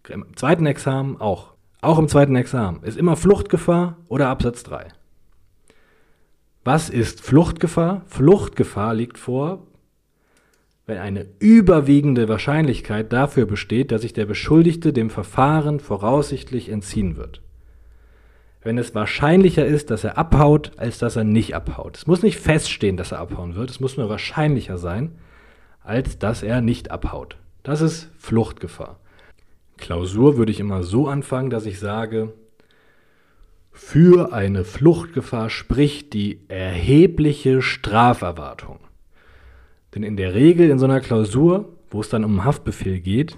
Im 0.10 0.36
zweiten 0.36 0.66
Examen 0.66 1.22
auch. 1.22 1.54
Auch 1.82 2.00
im 2.00 2.08
zweiten 2.08 2.36
Examen 2.36 2.82
ist 2.84 2.98
immer 2.98 3.16
Fluchtgefahr 3.16 3.98
oder 4.08 4.30
Absatz 4.30 4.64
3. 4.64 4.88
Was 6.64 6.90
ist 6.90 7.22
Fluchtgefahr? 7.22 8.02
Fluchtgefahr 8.08 8.96
liegt 8.96 9.20
vor, 9.20 9.68
wenn 10.88 10.98
eine 10.98 11.28
überwiegende 11.40 12.28
Wahrscheinlichkeit 12.28 13.14
dafür 13.14 13.46
besteht, 13.46 13.92
dass 13.92 14.02
sich 14.02 14.14
der 14.14 14.26
Beschuldigte 14.26 14.94
dem 14.94 15.10
Verfahren 15.10 15.80
voraussichtlich 15.80 16.70
entziehen 16.70 17.18
wird. 17.18 17.42
Wenn 18.68 18.78
es 18.78 18.93
wahrscheinlicher 18.93 19.65
ist, 19.65 19.91
dass 19.91 20.03
er 20.03 20.18
abhaut, 20.18 20.74
als 20.76 20.97
dass 20.97 21.15
er 21.15 21.24
nicht 21.24 21.55
abhaut. 21.55 21.95
Es 21.95 22.05
muss 22.05 22.22
nicht 22.22 22.38
feststehen, 22.38 22.97
dass 22.97 23.13
er 23.13 23.20
abhauen 23.20 23.55
wird, 23.55 23.70
es 23.70 23.80
muss 23.80 23.95
nur 23.95 24.09
wahrscheinlicher 24.09 24.78
sein, 24.78 25.15
als 25.86 26.20
dass 26.20 26.43
er 26.43 26.59
nicht 26.59 26.91
abhaut. 26.91 27.38
Das 27.63 27.80
ist 27.80 28.09
Fluchtgefahr. 28.18 28.99
Klausur 29.78 30.36
würde 30.36 30.51
ich 30.51 30.59
immer 30.59 30.84
so 30.84 31.07
anfangen, 31.07 31.49
dass 31.49 31.65
ich 31.65 31.80
sage, 31.80 32.34
für 33.72 34.34
eine 34.34 34.65
Fluchtgefahr 34.65 35.49
spricht 35.49 36.11
die 36.11 36.41
erhebliche 36.49 37.61
Straferwartung. 37.61 38.80
Denn 39.95 40.03
in 40.03 40.18
der 40.18 40.34
Regel 40.34 40.70
in 40.70 40.78
so 40.78 40.84
einer 40.84 40.99
Klausur, 40.99 41.70
wo 41.89 42.01
es 42.01 42.09
dann 42.09 42.26
um 42.26 42.32
einen 42.32 42.43
Haftbefehl 42.43 42.99
geht, 42.99 43.38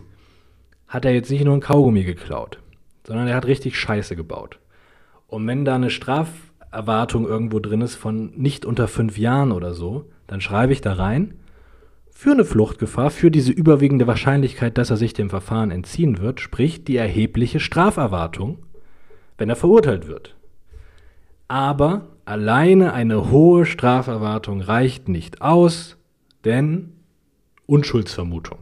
hat 0.88 1.06
er 1.06 1.14
jetzt 1.14 1.30
nicht 1.30 1.46
nur 1.46 1.54
ein 1.54 1.60
Kaugummi 1.62 2.04
geklaut, 2.04 2.58
sondern 3.06 3.28
er 3.28 3.36
hat 3.36 3.46
richtig 3.46 3.78
Scheiße 3.78 4.16
gebaut. 4.16 4.58
Und 5.30 5.48
wenn 5.48 5.64
da 5.64 5.76
eine 5.76 5.90
Straferwartung 5.90 7.26
irgendwo 7.26 7.60
drin 7.60 7.82
ist 7.82 7.96
von 7.96 8.32
nicht 8.36 8.66
unter 8.66 8.88
fünf 8.88 9.18
Jahren 9.18 9.52
oder 9.52 9.74
so, 9.74 10.10
dann 10.28 10.42
schreibe 10.42 10.74
ich 10.74 10.82
da 10.82 10.94
rein, 10.94 11.36
für 12.12 12.32
eine 12.32 12.44
Fluchtgefahr, 12.44 13.12
für 13.12 13.32
diese 13.32 13.54
überwiegende 13.54 14.06
Wahrscheinlichkeit, 14.06 14.78
dass 14.78 14.90
er 14.90 14.98
sich 14.98 15.14
dem 15.14 15.30
Verfahren 15.30 15.72
entziehen 15.72 16.18
wird, 16.18 16.42
spricht 16.42 16.90
die 16.90 16.98
erhebliche 16.98 17.62
Straferwartung 17.62 18.58
wenn 19.40 19.50
er 19.50 19.56
verurteilt 19.56 20.08
wird. 20.08 20.36
Aber 21.48 22.10
alleine 22.26 22.94
eine 22.94 23.32
hohe 23.32 23.66
Straferwartung 23.66 24.62
reicht 24.62 25.10
nicht 25.10 25.42
aus, 25.42 25.98
denn 26.46 26.94
Unschuldsvermutung. 27.66 28.60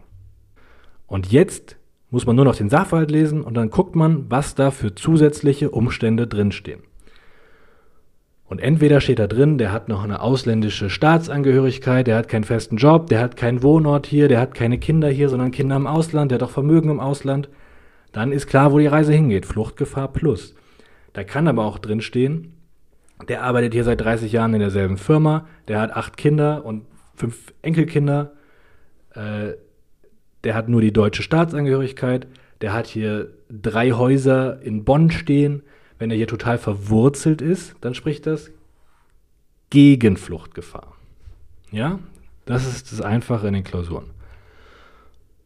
Und 1.07 1.31
jetzt 1.31 1.77
muss 2.17 2.25
man 2.25 2.35
nur 2.35 2.45
noch 2.45 2.55
den 2.55 2.67
Sachverhalt 2.67 3.11
lesen 3.11 3.43
und 3.43 3.53
dann 3.53 3.69
guckt 3.69 3.95
man, 3.95 4.25
was 4.27 4.55
da 4.55 4.71
für 4.71 4.95
zusätzliche 4.95 5.69
Umstände 5.69 6.25
drinstehen. 6.25 6.81
Und 8.45 8.59
entweder 8.59 9.01
steht 9.01 9.19
da 9.19 9.27
drin, 9.27 9.59
der 9.59 9.71
hat 9.71 9.87
noch 9.87 10.03
eine 10.03 10.19
ausländische 10.19 10.89
Staatsangehörigkeit, 10.89 12.07
der 12.07 12.17
hat 12.17 12.27
keinen 12.27 12.43
festen 12.43 12.77
Job, 12.77 13.05
der 13.05 13.19
hat 13.19 13.37
keinen 13.37 13.61
Wohnort 13.61 14.07
hier, 14.07 14.27
der 14.27 14.39
hat 14.39 14.55
keine 14.55 14.79
Kinder 14.79 15.09
hier, 15.09 15.29
sondern 15.29 15.51
Kinder 15.51 15.75
im 15.75 15.85
Ausland, 15.85 16.31
der 16.31 16.39
hat 16.39 16.43
auch 16.43 16.49
Vermögen 16.49 16.89
im 16.89 16.99
Ausland. 16.99 17.49
Dann 18.13 18.31
ist 18.31 18.47
klar, 18.47 18.71
wo 18.71 18.79
die 18.79 18.87
Reise 18.87 19.13
hingeht. 19.13 19.45
Fluchtgefahr 19.45 20.07
plus. 20.07 20.55
Da 21.13 21.23
kann 21.23 21.47
aber 21.47 21.65
auch 21.65 21.77
drin 21.77 22.01
stehen, 22.01 22.53
der 23.29 23.43
arbeitet 23.43 23.75
hier 23.75 23.83
seit 23.83 24.01
30 24.01 24.31
Jahren 24.31 24.55
in 24.55 24.59
derselben 24.59 24.97
Firma, 24.97 25.45
der 25.67 25.79
hat 25.79 25.95
acht 25.95 26.17
Kinder 26.17 26.65
und 26.65 26.87
fünf 27.13 27.53
Enkelkinder, 27.61 28.31
äh, 29.13 29.53
der 30.43 30.55
hat 30.55 30.69
nur 30.69 30.81
die 30.81 30.93
deutsche 30.93 31.23
Staatsangehörigkeit, 31.23 32.27
der 32.61 32.73
hat 32.73 32.87
hier 32.87 33.29
drei 33.49 33.91
Häuser 33.91 34.61
in 34.61 34.83
Bonn 34.83 35.11
stehen. 35.11 35.63
Wenn 35.99 36.11
er 36.11 36.17
hier 36.17 36.27
total 36.27 36.57
verwurzelt 36.57 37.41
ist, 37.41 37.75
dann 37.81 37.95
spricht 37.95 38.27
das 38.27 38.51
gegen 39.69 40.17
Fluchtgefahr. 40.17 40.95
Ja, 41.71 41.99
das 42.45 42.67
ist 42.67 42.91
das 42.91 43.01
Einfache 43.01 43.47
in 43.47 43.53
den 43.53 43.63
Klausuren. 43.63 44.11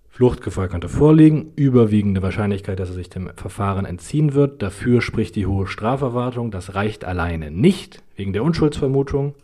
Fluchtgefahr 0.10 0.68
könnte 0.68 0.90
vorliegen, 0.90 1.54
überwiegende 1.56 2.22
Wahrscheinlichkeit, 2.22 2.80
dass 2.80 2.90
er 2.90 2.96
sich 2.96 3.10
dem 3.10 3.32
Verfahren 3.36 3.86
entziehen 3.86 4.34
wird. 4.34 4.62
Dafür 4.62 5.02
spricht 5.02 5.36
die 5.36 5.48
hohe 5.48 5.68
Straferwartung. 5.68 6.52
Das 6.52 6.76
reicht 6.76 7.06
alleine 7.06 7.50
nicht, 7.50 8.04
wegen 8.18 8.34
der 8.34 8.44
Unschuldsvermutung. 8.44 9.36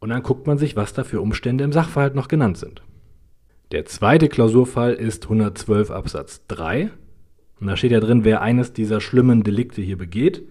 Und 0.00 0.08
dann 0.08 0.22
guckt 0.22 0.46
man 0.46 0.56
sich, 0.56 0.74
was 0.74 0.94
da 0.94 1.04
für 1.04 1.20
Umstände 1.20 1.64
im 1.64 1.72
Sachverhalt 1.72 2.14
noch 2.14 2.28
genannt 2.28 2.56
sind. 2.56 2.82
Der 3.72 3.84
zweite 3.84 4.28
Klausurfall 4.28 4.94
ist 4.94 5.24
112 5.24 5.92
Absatz 5.92 6.44
3. 6.48 6.90
Und 7.60 7.66
da 7.68 7.76
steht 7.76 7.92
ja 7.92 8.00
drin, 8.00 8.24
wer 8.24 8.40
eines 8.40 8.72
dieser 8.72 9.00
schlimmen 9.00 9.44
Delikte 9.44 9.80
hier 9.80 9.96
begeht. 9.96 10.42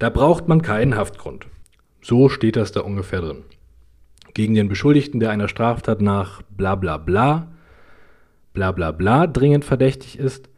Da 0.00 0.10
braucht 0.10 0.48
man 0.48 0.60
keinen 0.60 0.96
Haftgrund. 0.96 1.46
So 2.02 2.28
steht 2.28 2.56
das 2.56 2.72
da 2.72 2.80
ungefähr 2.80 3.20
drin. 3.20 3.44
Gegen 4.34 4.54
den 4.54 4.68
Beschuldigten, 4.68 5.20
der 5.20 5.30
einer 5.30 5.46
Straftat 5.46 6.00
nach 6.00 6.42
bla 6.42 6.74
bla 6.74 6.98
bla 6.98 7.52
bla 8.52 8.72
bla 8.72 8.90
bla 8.90 9.28
dringend 9.28 9.64
verdächtig 9.64 10.18
ist, 10.18 10.48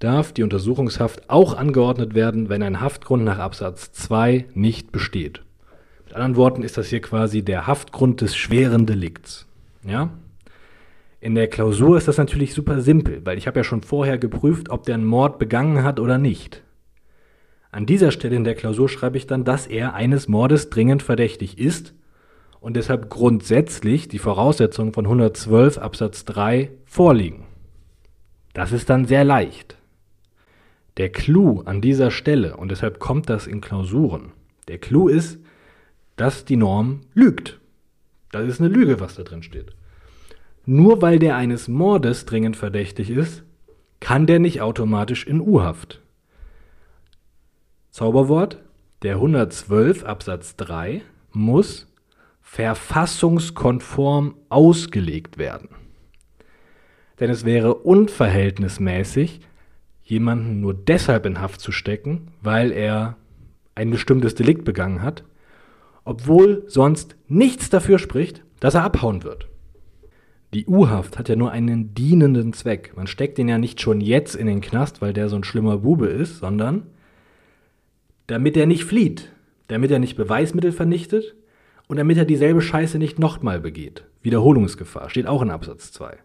darf 0.00 0.32
die 0.32 0.42
Untersuchungshaft 0.42 1.30
auch 1.30 1.56
angeordnet 1.56 2.14
werden, 2.14 2.50
wenn 2.50 2.62
ein 2.62 2.80
Haftgrund 2.80 3.24
nach 3.24 3.38
Absatz 3.38 3.90
2 3.92 4.48
nicht 4.52 4.92
besteht. 4.92 5.42
Mit 6.04 6.14
anderen 6.14 6.36
Worten 6.36 6.62
ist 6.62 6.76
das 6.76 6.88
hier 6.88 7.00
quasi 7.00 7.42
der 7.42 7.66
Haftgrund 7.66 8.20
des 8.20 8.36
schweren 8.36 8.84
Delikts. 8.84 9.46
Ja? 9.82 10.10
In 11.22 11.36
der 11.36 11.46
Klausur 11.46 11.96
ist 11.96 12.08
das 12.08 12.18
natürlich 12.18 12.52
super 12.52 12.80
simpel, 12.80 13.24
weil 13.24 13.38
ich 13.38 13.46
habe 13.46 13.60
ja 13.60 13.62
schon 13.62 13.82
vorher 13.82 14.18
geprüft, 14.18 14.70
ob 14.70 14.82
der 14.82 14.96
einen 14.96 15.04
Mord 15.04 15.38
begangen 15.38 15.84
hat 15.84 16.00
oder 16.00 16.18
nicht. 16.18 16.64
An 17.70 17.86
dieser 17.86 18.10
Stelle 18.10 18.34
in 18.34 18.42
der 18.42 18.56
Klausur 18.56 18.88
schreibe 18.88 19.18
ich 19.18 19.28
dann, 19.28 19.44
dass 19.44 19.68
er 19.68 19.94
eines 19.94 20.26
Mordes 20.26 20.68
dringend 20.68 21.00
verdächtig 21.00 21.60
ist 21.60 21.94
und 22.58 22.74
deshalb 22.74 23.08
grundsätzlich 23.08 24.08
die 24.08 24.18
Voraussetzungen 24.18 24.92
von 24.92 25.04
112 25.04 25.78
Absatz 25.78 26.24
3 26.24 26.72
vorliegen. 26.86 27.44
Das 28.52 28.72
ist 28.72 28.90
dann 28.90 29.04
sehr 29.04 29.22
leicht. 29.22 29.76
Der 30.96 31.10
Clou 31.10 31.60
an 31.60 31.80
dieser 31.80 32.10
Stelle, 32.10 32.56
und 32.56 32.72
deshalb 32.72 32.98
kommt 32.98 33.30
das 33.30 33.46
in 33.46 33.60
Klausuren, 33.60 34.32
der 34.66 34.78
Clou 34.78 35.06
ist, 35.06 35.38
dass 36.16 36.44
die 36.44 36.56
Norm 36.56 37.02
lügt. 37.14 37.60
Das 38.32 38.44
ist 38.48 38.60
eine 38.60 38.70
Lüge, 38.70 38.98
was 38.98 39.14
da 39.14 39.22
drin 39.22 39.44
steht. 39.44 39.76
Nur 40.64 41.02
weil 41.02 41.18
der 41.18 41.36
eines 41.36 41.66
Mordes 41.68 42.24
dringend 42.24 42.56
verdächtig 42.56 43.10
ist, 43.10 43.42
kann 44.00 44.26
der 44.26 44.38
nicht 44.38 44.60
automatisch 44.60 45.26
in 45.26 45.40
U-Haft. 45.40 46.00
Zauberwort, 47.90 48.58
der 49.02 49.16
112 49.16 50.04
Absatz 50.04 50.56
3 50.56 51.02
muss 51.32 51.88
verfassungskonform 52.42 54.36
ausgelegt 54.48 55.38
werden. 55.38 55.70
Denn 57.18 57.30
es 57.30 57.44
wäre 57.44 57.74
unverhältnismäßig, 57.74 59.40
jemanden 60.02 60.60
nur 60.60 60.74
deshalb 60.74 61.26
in 61.26 61.40
Haft 61.40 61.60
zu 61.60 61.72
stecken, 61.72 62.28
weil 62.40 62.72
er 62.72 63.16
ein 63.74 63.90
bestimmtes 63.90 64.34
Delikt 64.34 64.64
begangen 64.64 65.02
hat, 65.02 65.24
obwohl 66.04 66.64
sonst 66.66 67.16
nichts 67.28 67.70
dafür 67.70 67.98
spricht, 67.98 68.42
dass 68.60 68.74
er 68.74 68.84
abhauen 68.84 69.22
wird. 69.22 69.48
Die 70.54 70.66
U-Haft 70.66 71.18
hat 71.18 71.30
ja 71.30 71.36
nur 71.36 71.50
einen 71.50 71.94
dienenden 71.94 72.52
Zweck. 72.52 72.92
Man 72.94 73.06
steckt 73.06 73.38
ihn 73.38 73.48
ja 73.48 73.56
nicht 73.56 73.80
schon 73.80 74.02
jetzt 74.02 74.34
in 74.34 74.46
den 74.46 74.60
Knast, 74.60 75.00
weil 75.00 75.14
der 75.14 75.30
so 75.30 75.36
ein 75.36 75.44
schlimmer 75.44 75.78
Bube 75.78 76.06
ist, 76.06 76.38
sondern 76.38 76.86
damit 78.26 78.56
er 78.56 78.66
nicht 78.66 78.84
flieht, 78.84 79.32
damit 79.68 79.90
er 79.90 79.98
nicht 79.98 80.16
Beweismittel 80.16 80.72
vernichtet 80.72 81.34
und 81.88 81.96
damit 81.96 82.18
er 82.18 82.26
dieselbe 82.26 82.60
Scheiße 82.60 82.98
nicht 82.98 83.18
nochmal 83.18 83.60
begeht. 83.60 84.04
Wiederholungsgefahr 84.20 85.08
steht 85.08 85.26
auch 85.26 85.40
in 85.40 85.50
Absatz 85.50 85.90
2. 85.92 86.18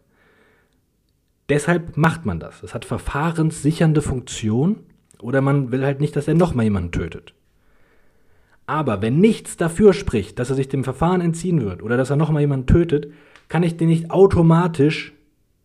Deshalb 1.48 1.96
macht 1.96 2.26
man 2.26 2.42
das. 2.42 2.64
Es 2.64 2.74
hat 2.74 2.84
verfahrenssichernde 2.84 4.02
Funktion 4.02 4.80
oder 5.22 5.40
man 5.40 5.72
will 5.72 5.86
halt 5.86 6.02
nicht, 6.02 6.18
dass 6.18 6.28
er 6.28 6.34
nochmal 6.34 6.66
jemanden 6.66 6.92
tötet. 6.92 7.34
Aber 8.66 9.02
wenn 9.02 9.20
nichts 9.22 9.56
dafür 9.56 9.94
spricht, 9.94 10.38
dass 10.38 10.50
er 10.50 10.58
sich 10.58 10.68
dem 10.68 10.84
Verfahren 10.84 11.22
entziehen 11.22 11.62
wird 11.62 11.82
oder 11.82 11.96
dass 11.96 12.10
er 12.10 12.18
nochmal 12.18 12.42
jemanden 12.42 12.68
tötet, 12.68 13.08
kann 13.48 13.64
ich 13.64 13.78
den 13.78 13.90
nicht 13.90 14.12
automatisch 14.12 15.14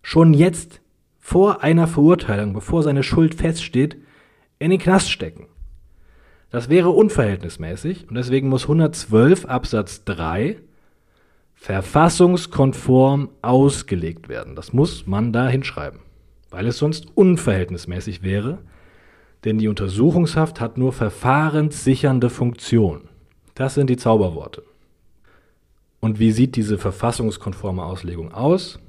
schon 0.03 0.35
jetzt 0.35 0.81
vor 1.19 1.63
einer 1.63 1.87
Verurteilung, 1.87 2.53
bevor 2.53 2.83
seine 2.83 3.03
Schuld 3.03 3.35
feststeht, 3.35 3.97
in 4.59 4.71
den 4.71 4.81
Knast 4.81 5.11
stecken. 5.11 5.47
Das 6.51 6.69
wäre 6.69 6.91
unverhältnismäßig 6.91 8.09
und 8.09 8.15
deswegen 8.15 8.49
muss 8.49 8.65
112 8.65 9.47
Absatz 9.47 10.05
3 10.05 10.59
verfassungskonform 11.55 13.31
ausgelegt 13.41 14.29
werden. 14.29 14.57
Das 14.57 14.73
muss 14.73 15.07
man 15.07 15.33
da 15.33 15.49
hinschreiben, 15.49 16.01
weil 16.51 16.67
es 16.67 16.79
sonst 16.79 17.07
unverhältnismäßig 17.17 18.23
wäre, 18.23 18.59
denn 19.45 19.59
die 19.59 19.69
Untersuchungshaft 19.69 20.61
hat 20.61 20.77
nur 20.77 20.93
verfahrenssichernde 20.93 22.31
Funktion. 22.31 23.09
Das 23.55 23.75
sind 23.75 23.89
die 23.89 23.97
Zauberworte. 23.97 24.65
Und 26.03 26.19
wie 26.19 26.33
sieht 26.33 26.57
diese 26.57 26.79
verfassungskonforme 26.79 27.85
Auslegung 27.85 28.35
aus? 28.35 28.81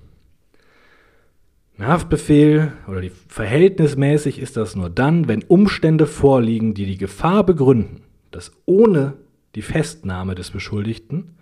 Ein 1.78 1.88
Haftbefehl 1.88 2.74
oder 2.88 3.02
die 3.02 3.12
verhältnismäßig 3.28 4.40
ist 4.40 4.58
das 4.58 4.76
nur 4.76 4.90
dann, 4.90 5.28
wenn 5.28 5.44
Umstände 5.44 6.08
vorliegen, 6.08 6.74
die 6.74 6.88
die 6.88 6.98
Gefahr 6.98 7.46
begründen, 7.46 8.02
dass 8.32 8.52
ohne 8.66 9.14
die 9.54 9.62
Festnahme 9.62 10.34
des 10.34 10.50
Beschuldigten 10.50 11.36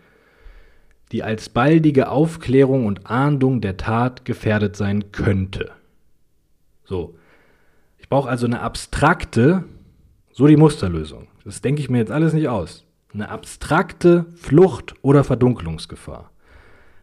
die 1.13 1.23
als 1.23 1.49
baldige 1.49 2.09
Aufklärung 2.09 2.85
und 2.85 3.09
Ahndung 3.09 3.61
der 3.61 3.77
Tat 3.77 4.25
gefährdet 4.25 4.75
sein 4.75 5.11
könnte. 5.11 5.71
So. 6.83 7.15
Ich 7.97 8.09
brauche 8.09 8.29
also 8.29 8.45
eine 8.45 8.61
abstrakte, 8.61 9.63
so 10.33 10.47
die 10.47 10.57
Musterlösung. 10.57 11.27
Das 11.45 11.61
denke 11.61 11.81
ich 11.81 11.89
mir 11.89 11.99
jetzt 11.99 12.11
alles 12.11 12.33
nicht 12.33 12.49
aus. 12.49 12.85
Eine 13.13 13.29
abstrakte 13.29 14.25
Flucht- 14.35 14.93
oder 15.01 15.23
Verdunkelungsgefahr. 15.23 16.31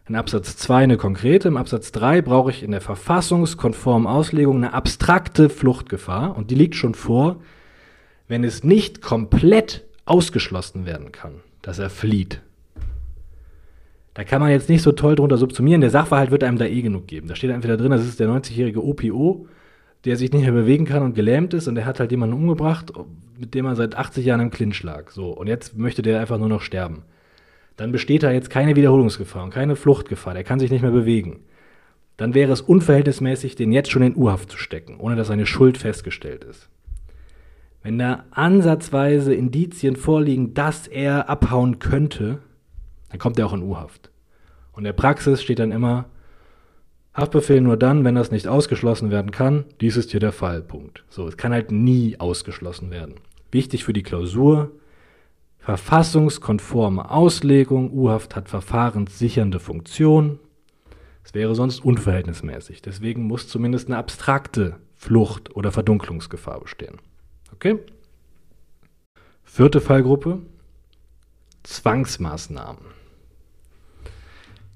In 0.07 0.15
Absatz 0.15 0.57
2 0.57 0.83
eine 0.83 0.97
konkrete, 0.97 1.47
im 1.47 1.57
Absatz 1.57 1.91
3 1.91 2.23
brauche 2.23 2.49
ich 2.49 2.63
in 2.63 2.71
der 2.71 2.81
verfassungskonformen 2.81 4.07
Auslegung 4.07 4.57
eine 4.57 4.73
abstrakte 4.73 5.49
Fluchtgefahr 5.49 6.35
und 6.35 6.49
die 6.49 6.55
liegt 6.55 6.73
schon 6.73 6.95
vor, 6.95 7.41
wenn 8.27 8.43
es 8.43 8.63
nicht 8.63 9.03
komplett 9.03 9.85
ausgeschlossen 10.05 10.87
werden 10.87 11.11
kann, 11.11 11.41
dass 11.61 11.77
er 11.77 11.91
flieht. 11.91 12.41
Da 14.15 14.23
kann 14.23 14.41
man 14.41 14.49
jetzt 14.49 14.67
nicht 14.67 14.81
so 14.81 14.91
toll 14.91 15.15
drunter 15.15 15.37
subsumieren. 15.37 15.81
Der 15.81 15.91
Sachverhalt 15.91 16.31
wird 16.31 16.43
einem 16.43 16.57
da 16.57 16.65
eh 16.65 16.81
genug 16.81 17.05
geben. 17.05 17.27
Da 17.27 17.35
steht 17.35 17.51
entweder 17.51 17.77
drin, 17.77 17.91
das 17.91 18.03
ist 18.03 18.19
der 18.19 18.27
90-jährige 18.27 18.83
OPO, 18.83 19.47
der 20.05 20.15
sich 20.15 20.31
nicht 20.31 20.43
mehr 20.43 20.51
bewegen 20.51 20.85
kann 20.85 21.03
und 21.03 21.13
gelähmt 21.13 21.53
ist 21.53 21.67
und 21.67 21.75
der 21.75 21.85
hat 21.85 21.99
halt 21.99 22.11
jemanden 22.11 22.35
umgebracht, 22.35 22.93
mit 23.37 23.53
dem 23.53 23.65
er 23.65 23.75
seit 23.75 23.95
80 23.95 24.25
Jahren 24.25 24.41
im 24.41 24.51
Clinch 24.51 24.81
lag. 24.83 25.11
So, 25.11 25.31
und 25.31 25.47
jetzt 25.47 25.77
möchte 25.77 26.01
der 26.01 26.19
einfach 26.19 26.37
nur 26.37 26.49
noch 26.49 26.61
sterben. 26.61 27.03
Dann 27.75 27.91
besteht 27.91 28.23
da 28.23 28.31
jetzt 28.31 28.49
keine 28.49 28.75
Wiederholungsgefahr 28.75 29.43
und 29.43 29.53
keine 29.53 29.75
Fluchtgefahr. 29.75 30.33
Der 30.33 30.43
kann 30.43 30.59
sich 30.59 30.71
nicht 30.71 30.81
mehr 30.81 30.91
bewegen. 30.91 31.41
Dann 32.17 32.33
wäre 32.33 32.51
es 32.51 32.59
unverhältnismäßig, 32.59 33.55
den 33.55 33.71
jetzt 33.71 33.91
schon 33.91 34.01
in 34.01 34.17
U-Haft 34.17 34.51
zu 34.51 34.57
stecken, 34.57 34.97
ohne 34.97 35.15
dass 35.15 35.27
seine 35.27 35.45
Schuld 35.45 35.77
festgestellt 35.77 36.43
ist. 36.43 36.69
Wenn 37.81 37.97
da 37.97 38.25
ansatzweise 38.31 39.33
Indizien 39.33 39.95
vorliegen, 39.95 40.53
dass 40.53 40.87
er 40.87 41.29
abhauen 41.29 41.79
könnte, 41.79 42.39
dann 43.09 43.19
kommt 43.19 43.39
er 43.39 43.45
auch 43.45 43.53
in 43.53 43.63
U-Haft. 43.63 44.11
Und 44.73 44.83
der 44.83 44.93
Praxis 44.93 45.41
steht 45.41 45.59
dann 45.59 45.71
immer, 45.71 46.09
Haftbefehl 47.19 47.61
nur 47.61 47.77
dann, 47.77 48.03
wenn 48.03 48.15
das 48.15 48.31
nicht 48.31 48.47
ausgeschlossen 48.47 49.11
werden 49.11 49.31
kann. 49.31 49.65
Dies 49.81 49.97
ist 49.97 50.11
hier 50.11 50.19
der 50.19 50.31
Fall. 50.31 50.61
Punkt. 50.61 51.03
So, 51.09 51.27
es 51.27 51.37
kann 51.37 51.53
halt 51.53 51.71
nie 51.71 52.19
ausgeschlossen 52.19 52.91
werden. 52.91 53.15
Wichtig 53.51 53.83
für 53.83 53.93
die 53.93 54.03
Klausur, 54.03 54.71
verfassungskonforme 55.59 57.09
Auslegung. 57.09 57.91
U-Haft 57.91 58.35
hat 58.35 58.49
verfahrenssichernde 58.49 59.59
Funktion. 59.59 60.39
Es 61.23 61.33
wäre 61.33 61.53
sonst 61.55 61.83
unverhältnismäßig. 61.83 62.81
Deswegen 62.81 63.23
muss 63.23 63.47
zumindest 63.47 63.87
eine 63.87 63.97
abstrakte 63.97 64.77
Flucht- 64.95 65.55
oder 65.55 65.71
Verdunklungsgefahr 65.71 66.59
bestehen. 66.59 66.97
Okay? 67.53 67.79
Vierte 69.43 69.81
Fallgruppe. 69.81 70.39
Zwangsmaßnahmen. 71.63 72.81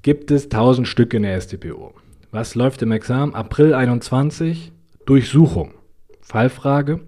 Gibt 0.01 0.31
es 0.31 0.45
1000 0.45 0.87
Stück 0.87 1.13
in 1.13 1.23
der 1.23 1.39
StPO. 1.39 1.93
Was 2.33 2.55
läuft 2.55 2.81
im 2.81 2.91
Examen? 2.91 3.35
April 3.35 3.75
21. 3.75 4.71
Durchsuchung. 5.05 5.75
Fallfrage. 6.19 7.01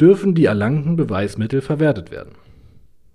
Dürfen 0.00 0.34
die 0.34 0.46
erlangten 0.46 0.96
Beweismittel 0.96 1.60
verwertet 1.60 2.10
werden? 2.10 2.32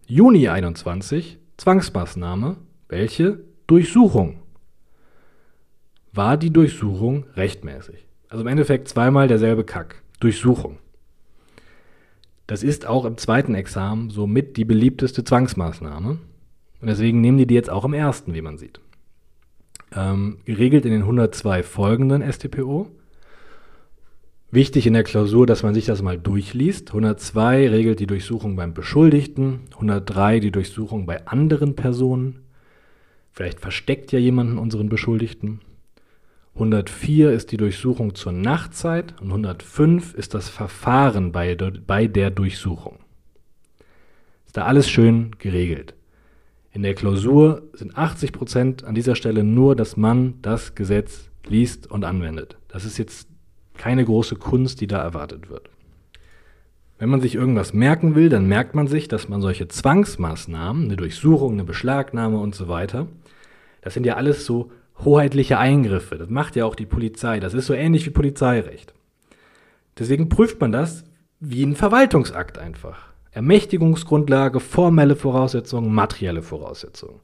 Juni 0.08 0.48
21. 0.48 1.38
Zwangsmaßnahme. 1.58 2.56
Welche? 2.88 3.42
Durchsuchung. 3.68 4.44
War 6.14 6.38
die 6.38 6.54
Durchsuchung 6.54 7.26
rechtmäßig? 7.36 8.08
Also 8.30 8.46
im 8.46 8.48
Endeffekt 8.48 8.88
zweimal 8.88 9.28
derselbe 9.28 9.66
Kack. 9.66 10.02
Durchsuchung. 10.22 10.78
Das 12.48 12.64
ist 12.64 12.86
auch 12.86 13.04
im 13.04 13.18
zweiten 13.18 13.56
Examen 13.56 14.10
somit 14.10 14.56
die 14.56 14.64
beliebteste 14.64 15.26
Zwangsmaßnahme. 15.26 16.12
Und 16.12 16.88
deswegen 16.88 17.20
nehmen 17.20 17.38
die 17.38 17.46
die 17.46 17.56
jetzt 17.56 17.70
auch 17.70 17.84
im 17.84 17.94
ersten, 17.94 18.34
wie 18.34 18.42
man 18.42 18.58
sieht 18.58 18.80
ähm, 19.96 20.38
geregelt 20.46 20.86
in 20.86 20.92
den 20.92 21.02
102 21.02 21.64
folgenden 21.64 22.22
StPO. 22.32 22.88
Wichtig 24.52 24.88
in 24.88 24.94
der 24.94 25.04
Klausur, 25.04 25.46
dass 25.46 25.62
man 25.62 25.76
sich 25.76 25.86
das 25.86 26.02
mal 26.02 26.18
durchliest. 26.18 26.90
102 26.90 27.70
regelt 27.70 28.00
die 28.00 28.08
Durchsuchung 28.08 28.56
beim 28.56 28.74
Beschuldigten, 28.74 29.62
103 29.74 30.40
die 30.40 30.52
Durchsuchung 30.52 31.06
bei 31.06 31.28
anderen 31.28 31.76
Personen. 31.76 32.40
Vielleicht 33.32 33.60
versteckt 33.60 34.12
ja 34.12 34.18
jemanden 34.18 34.58
unseren 34.58 34.90
Beschuldigten. 34.90 35.62
104 36.56 37.32
ist 37.32 37.52
die 37.52 37.58
Durchsuchung 37.58 38.16
zur 38.16 38.32
Nachtzeit 38.32 39.14
und 39.22 39.28
105 39.28 40.16
ist 40.16 40.34
das 40.34 40.50
Verfahren 40.50 41.32
bei, 41.32 41.56
bei 41.56 42.08
der 42.08 42.32
Durchsuchung. 42.32 43.00
Ist 44.48 44.58
da 44.58 44.66
alles 44.66 44.90
schön 44.90 45.36
geregelt. 45.38 45.94
In 46.72 46.84
der 46.84 46.94
Klausur 46.94 47.64
sind 47.74 47.98
80 47.98 48.32
Prozent 48.32 48.84
an 48.84 48.96
dieser 48.96 49.16
Stelle 49.16 49.44
nur, 49.44 49.76
dass 49.76 49.98
man 49.98 50.36
das 50.42 50.76
Gesetz 50.76 51.30
liest 51.48 51.90
und 51.90 52.06
anwendet. 52.06 52.58
Das 52.68 52.86
ist 52.86 52.98
jetzt 52.98 53.28
keine 53.78 54.06
große 54.06 54.36
Kunst, 54.36 54.82
die 54.82 54.88
da 54.88 55.02
erwartet 55.02 55.50
wird. 55.50 55.70
Wenn 57.00 57.10
man 57.10 57.22
sich 57.22 57.34
irgendwas 57.34 57.74
merken 57.74 58.14
will, 58.14 58.30
dann 58.30 58.46
merkt 58.46 58.76
man 58.76 58.88
sich, 58.88 59.08
dass 59.08 59.30
man 59.30 59.42
solche 59.42 59.68
Zwangsmaßnahmen, 59.68 60.84
eine 60.84 60.98
Durchsuchung, 60.98 61.54
eine 61.54 61.64
Beschlagnahme 61.64 62.38
und 62.38 62.56
so 62.56 62.68
weiter, 62.68 63.08
das 63.82 63.94
sind 63.94 64.06
ja 64.06 64.16
alles 64.16 64.46
so 64.46 64.72
hoheitliche 65.06 65.58
Eingriffe. 65.58 66.18
Das 66.18 66.30
macht 66.30 66.58
ja 66.58 66.66
auch 66.66 66.76
die 66.76 66.86
Polizei. 66.86 67.40
Das 67.40 67.54
ist 67.54 67.68
so 67.68 67.74
ähnlich 67.74 68.06
wie 68.06 68.12
Polizeirecht. 68.12 68.94
Deswegen 69.98 70.30
prüft 70.30 70.60
man 70.60 70.74
das 70.74 71.06
wie 71.40 71.64
ein 71.64 71.76
Verwaltungsakt 71.76 72.58
einfach. 72.58 73.09
Ermächtigungsgrundlage, 73.40 74.60
formelle 74.60 75.16
Voraussetzungen, 75.16 75.94
materielle 75.94 76.42
Voraussetzungen. 76.42 77.22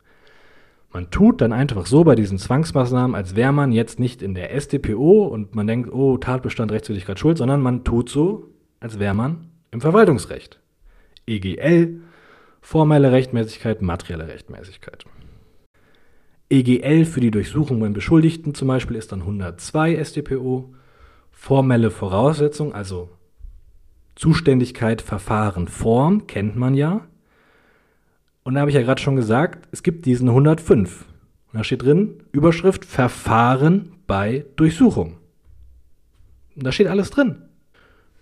Man 0.94 1.12
tut 1.12 1.42
dann 1.42 1.52
einfach 1.52 1.86
so 1.88 2.06
bei 2.06 2.16
diesen 2.16 2.38
Zwangsmaßnahmen, 2.38 3.18
als 3.18 3.36
wäre 3.36 3.52
man 3.52 3.74
jetzt 3.74 4.00
nicht 4.00 4.22
in 4.22 4.34
der 4.34 4.58
StPO 4.58 5.26
und 5.26 5.56
man 5.56 5.68
denkt, 5.68 5.92
oh, 5.92 6.18
Tatbestand, 6.18 6.72
Rechtswidrigkeit, 6.72 7.20
Schuld, 7.20 7.38
sondern 7.38 7.60
man 7.60 7.84
tut 7.84 8.08
so, 8.08 8.48
als 8.80 8.98
wäre 8.98 9.14
man 9.14 9.50
im 9.72 9.82
Verwaltungsrecht. 9.82 10.62
EGL, 11.28 12.00
formelle 12.62 13.12
Rechtmäßigkeit, 13.12 13.82
materielle 13.82 14.30
Rechtmäßigkeit. 14.30 15.04
EGL 16.50 17.04
für 17.04 17.20
die 17.20 17.32
Durchsuchung 17.32 17.82
beim 17.82 17.92
Beschuldigten 17.92 18.56
zum 18.56 18.70
Beispiel 18.70 18.96
ist 18.96 19.12
dann 19.12 19.20
102 19.20 20.02
StPO. 20.02 20.74
Formelle 21.30 21.92
Voraussetzung, 21.92 22.74
also 22.74 23.10
Zuständigkeit, 24.16 25.02
Verfahren, 25.02 25.68
Form 25.68 26.28
kennt 26.28 26.56
man 26.56 26.74
ja. 26.74 27.02
Und 28.44 28.54
da 28.54 28.62
habe 28.62 28.70
ich 28.70 28.76
ja 28.76 28.82
gerade 28.82 29.02
schon 29.02 29.16
gesagt, 29.16 29.68
es 29.72 29.84
gibt 29.84 30.06
diesen 30.06 30.30
105. 30.30 31.06
Und 31.52 31.58
da 31.58 31.64
steht 31.64 31.84
drin, 31.84 32.24
Überschrift 32.32 32.86
Verfahren 32.86 33.94
bei 34.08 34.46
Durchsuchung. 34.56 35.18
Und 36.56 36.66
da 36.66 36.72
steht 36.72 36.88
alles 36.88 37.10
drin. 37.10 37.42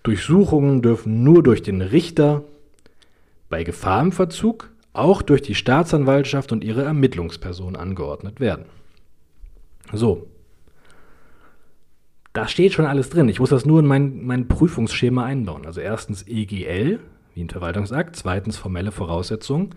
Durchsuchungen 0.03 0.81
dürfen 0.81 1.23
nur 1.23 1.43
durch 1.43 1.61
den 1.61 1.81
Richter, 1.81 2.43
bei 3.49 3.63
Gefahr 3.63 4.01
im 4.01 4.11
Verzug 4.11 4.71
auch 4.93 5.21
durch 5.21 5.41
die 5.41 5.55
Staatsanwaltschaft 5.55 6.51
und 6.51 6.63
ihre 6.63 6.83
Ermittlungsperson 6.83 7.75
angeordnet 7.75 8.39
werden. 8.39 8.65
So, 9.91 10.27
da 12.33 12.47
steht 12.47 12.73
schon 12.73 12.85
alles 12.85 13.09
drin. 13.09 13.29
Ich 13.29 13.39
muss 13.39 13.51
das 13.51 13.65
nur 13.65 13.79
in 13.79 13.85
mein, 13.85 14.25
mein 14.25 14.47
Prüfungsschema 14.47 15.23
einbauen. 15.23 15.65
Also 15.65 15.81
erstens 15.81 16.25
EGL, 16.27 16.99
wie 17.35 17.43
ein 17.43 17.49
Verwaltungsakt, 17.49 18.15
zweitens 18.15 18.57
formelle 18.57 18.91
Voraussetzungen. 18.91 19.75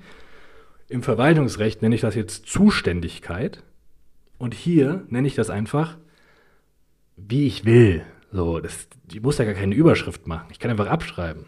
Im 0.88 1.02
Verwaltungsrecht 1.02 1.82
nenne 1.82 1.94
ich 1.94 2.00
das 2.00 2.14
jetzt 2.14 2.46
Zuständigkeit. 2.46 3.62
Und 4.38 4.54
hier 4.54 5.04
nenne 5.08 5.28
ich 5.28 5.34
das 5.34 5.50
einfach, 5.50 5.96
wie 7.16 7.46
ich 7.46 7.64
will. 7.64 8.02
So, 8.32 8.60
das, 8.60 8.88
ich 9.12 9.22
muss 9.22 9.38
ja 9.38 9.44
gar 9.44 9.54
keine 9.54 9.74
Überschrift 9.74 10.26
machen. 10.26 10.48
Ich 10.50 10.58
kann 10.58 10.70
einfach 10.70 10.88
abschreiben. 10.88 11.46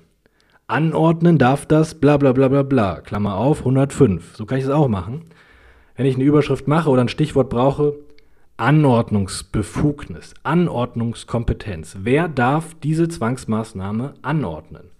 Anordnen 0.66 1.38
darf 1.38 1.64
das, 1.64 1.94
bla 1.94 2.18
bla 2.18 2.32
bla 2.32 2.48
bla 2.48 2.62
bla. 2.62 3.00
Klammer 3.00 3.36
auf, 3.36 3.60
105. 3.60 4.36
So 4.36 4.44
kann 4.44 4.58
ich 4.58 4.64
das 4.64 4.74
auch 4.74 4.88
machen. 4.88 5.24
Wenn 5.96 6.06
ich 6.06 6.16
eine 6.16 6.24
Überschrift 6.24 6.68
mache 6.68 6.90
oder 6.90 7.00
ein 7.00 7.08
Stichwort 7.08 7.48
brauche, 7.48 7.94
Anordnungsbefugnis, 8.60 10.34
Anordnungskompetenz. 10.42 11.98
Wer 12.00 12.26
darf 12.26 12.74
diese 12.82 13.06
Zwangsmaßnahme 13.06 14.14
anordnen? 14.20 14.90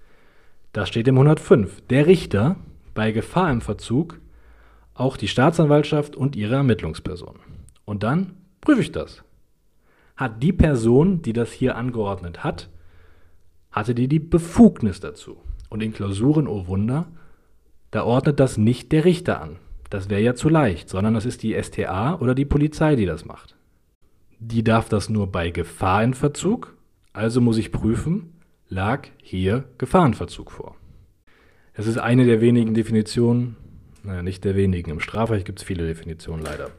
Das 0.72 0.88
steht 0.88 1.08
im 1.08 1.16
105. 1.16 1.80
Der 1.88 2.06
Richter 2.06 2.54
bei 2.94 3.10
Gefahr 3.10 3.50
im 3.50 3.60
Verzug, 3.60 4.20
auch 4.94 5.16
die 5.16 5.26
Staatsanwaltschaft 5.26 6.14
und 6.14 6.36
ihre 6.36 6.54
Ermittlungsperson. 6.54 7.40
Und 7.84 8.04
dann 8.04 8.36
prüfe 8.60 8.80
ich 8.80 8.92
das. 8.92 9.24
Hat 10.16 10.40
die 10.40 10.52
Person, 10.52 11.22
die 11.22 11.32
das 11.32 11.50
hier 11.50 11.74
angeordnet 11.74 12.44
hat, 12.44 12.68
hatte 13.72 13.92
die 13.92 14.06
die 14.06 14.20
Befugnis 14.20 15.00
dazu? 15.00 15.36
Und 15.68 15.82
in 15.82 15.92
Klausuren, 15.92 16.46
oh 16.46 16.68
Wunder, 16.68 17.08
da 17.90 18.04
ordnet 18.04 18.38
das 18.38 18.56
nicht 18.56 18.92
der 18.92 19.04
Richter 19.04 19.40
an. 19.40 19.56
Das 19.90 20.10
wäre 20.10 20.20
ja 20.20 20.34
zu 20.34 20.48
leicht, 20.48 20.88
sondern 20.88 21.14
das 21.14 21.24
ist 21.24 21.42
die 21.42 21.60
STA 21.60 22.16
oder 22.16 22.34
die 22.34 22.44
Polizei, 22.44 22.94
die 22.94 23.06
das 23.06 23.24
macht. 23.24 23.56
Die 24.38 24.62
darf 24.62 24.88
das 24.88 25.08
nur 25.08 25.32
bei 25.32 25.50
Gefahr 25.50 26.04
in 26.04 26.14
Verzug, 26.14 26.76
also 27.12 27.40
muss 27.40 27.58
ich 27.58 27.72
prüfen, 27.72 28.34
lag 28.68 29.08
hier 29.22 29.64
Gefahrenverzug 29.78 30.52
vor. 30.52 30.76
Es 31.72 31.86
ist 31.86 31.98
eine 31.98 32.26
der 32.26 32.40
wenigen 32.40 32.74
Definitionen, 32.74 33.56
naja, 34.02 34.22
nicht 34.22 34.44
der 34.44 34.56
wenigen, 34.56 34.90
im 34.90 35.00
Strafrecht 35.00 35.44
gibt 35.44 35.60
es 35.60 35.64
viele 35.64 35.86
Definitionen 35.86 36.44
leider. 36.44 36.70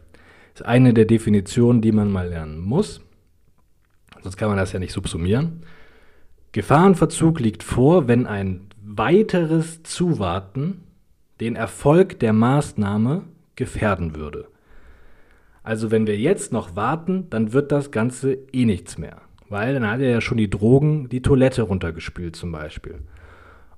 Es 0.53 0.61
ist 0.61 0.67
eine 0.67 0.93
der 0.93 1.05
Definitionen, 1.05 1.81
die 1.81 1.91
man 1.91 2.11
mal 2.11 2.29
lernen 2.29 2.59
muss, 2.59 3.01
sonst 4.21 4.37
kann 4.37 4.49
man 4.49 4.57
das 4.57 4.71
ja 4.71 4.79
nicht 4.79 4.93
subsumieren. 4.93 5.63
Gefahrenverzug 6.51 7.39
liegt 7.39 7.63
vor, 7.63 8.07
wenn 8.07 8.25
ein 8.25 8.67
weiteres 8.81 9.83
Zuwarten 9.83 10.83
den 11.39 11.55
Erfolg 11.55 12.19
der 12.19 12.33
Maßnahme 12.33 13.23
gefährden 13.55 14.15
würde. 14.15 14.47
Also 15.63 15.91
wenn 15.91 16.07
wir 16.07 16.17
jetzt 16.17 16.51
noch 16.51 16.75
warten, 16.75 17.29
dann 17.29 17.53
wird 17.53 17.71
das 17.71 17.91
Ganze 17.91 18.33
eh 18.53 18.65
nichts 18.65 18.97
mehr. 18.97 19.21
Weil 19.49 19.73
dann 19.73 19.89
hat 19.89 19.99
er 19.99 20.09
ja 20.09 20.21
schon 20.21 20.37
die 20.37 20.49
Drogen, 20.49 21.09
die 21.09 21.21
Toilette 21.21 21.63
runtergespült 21.63 22.35
zum 22.35 22.51
Beispiel. 22.51 22.99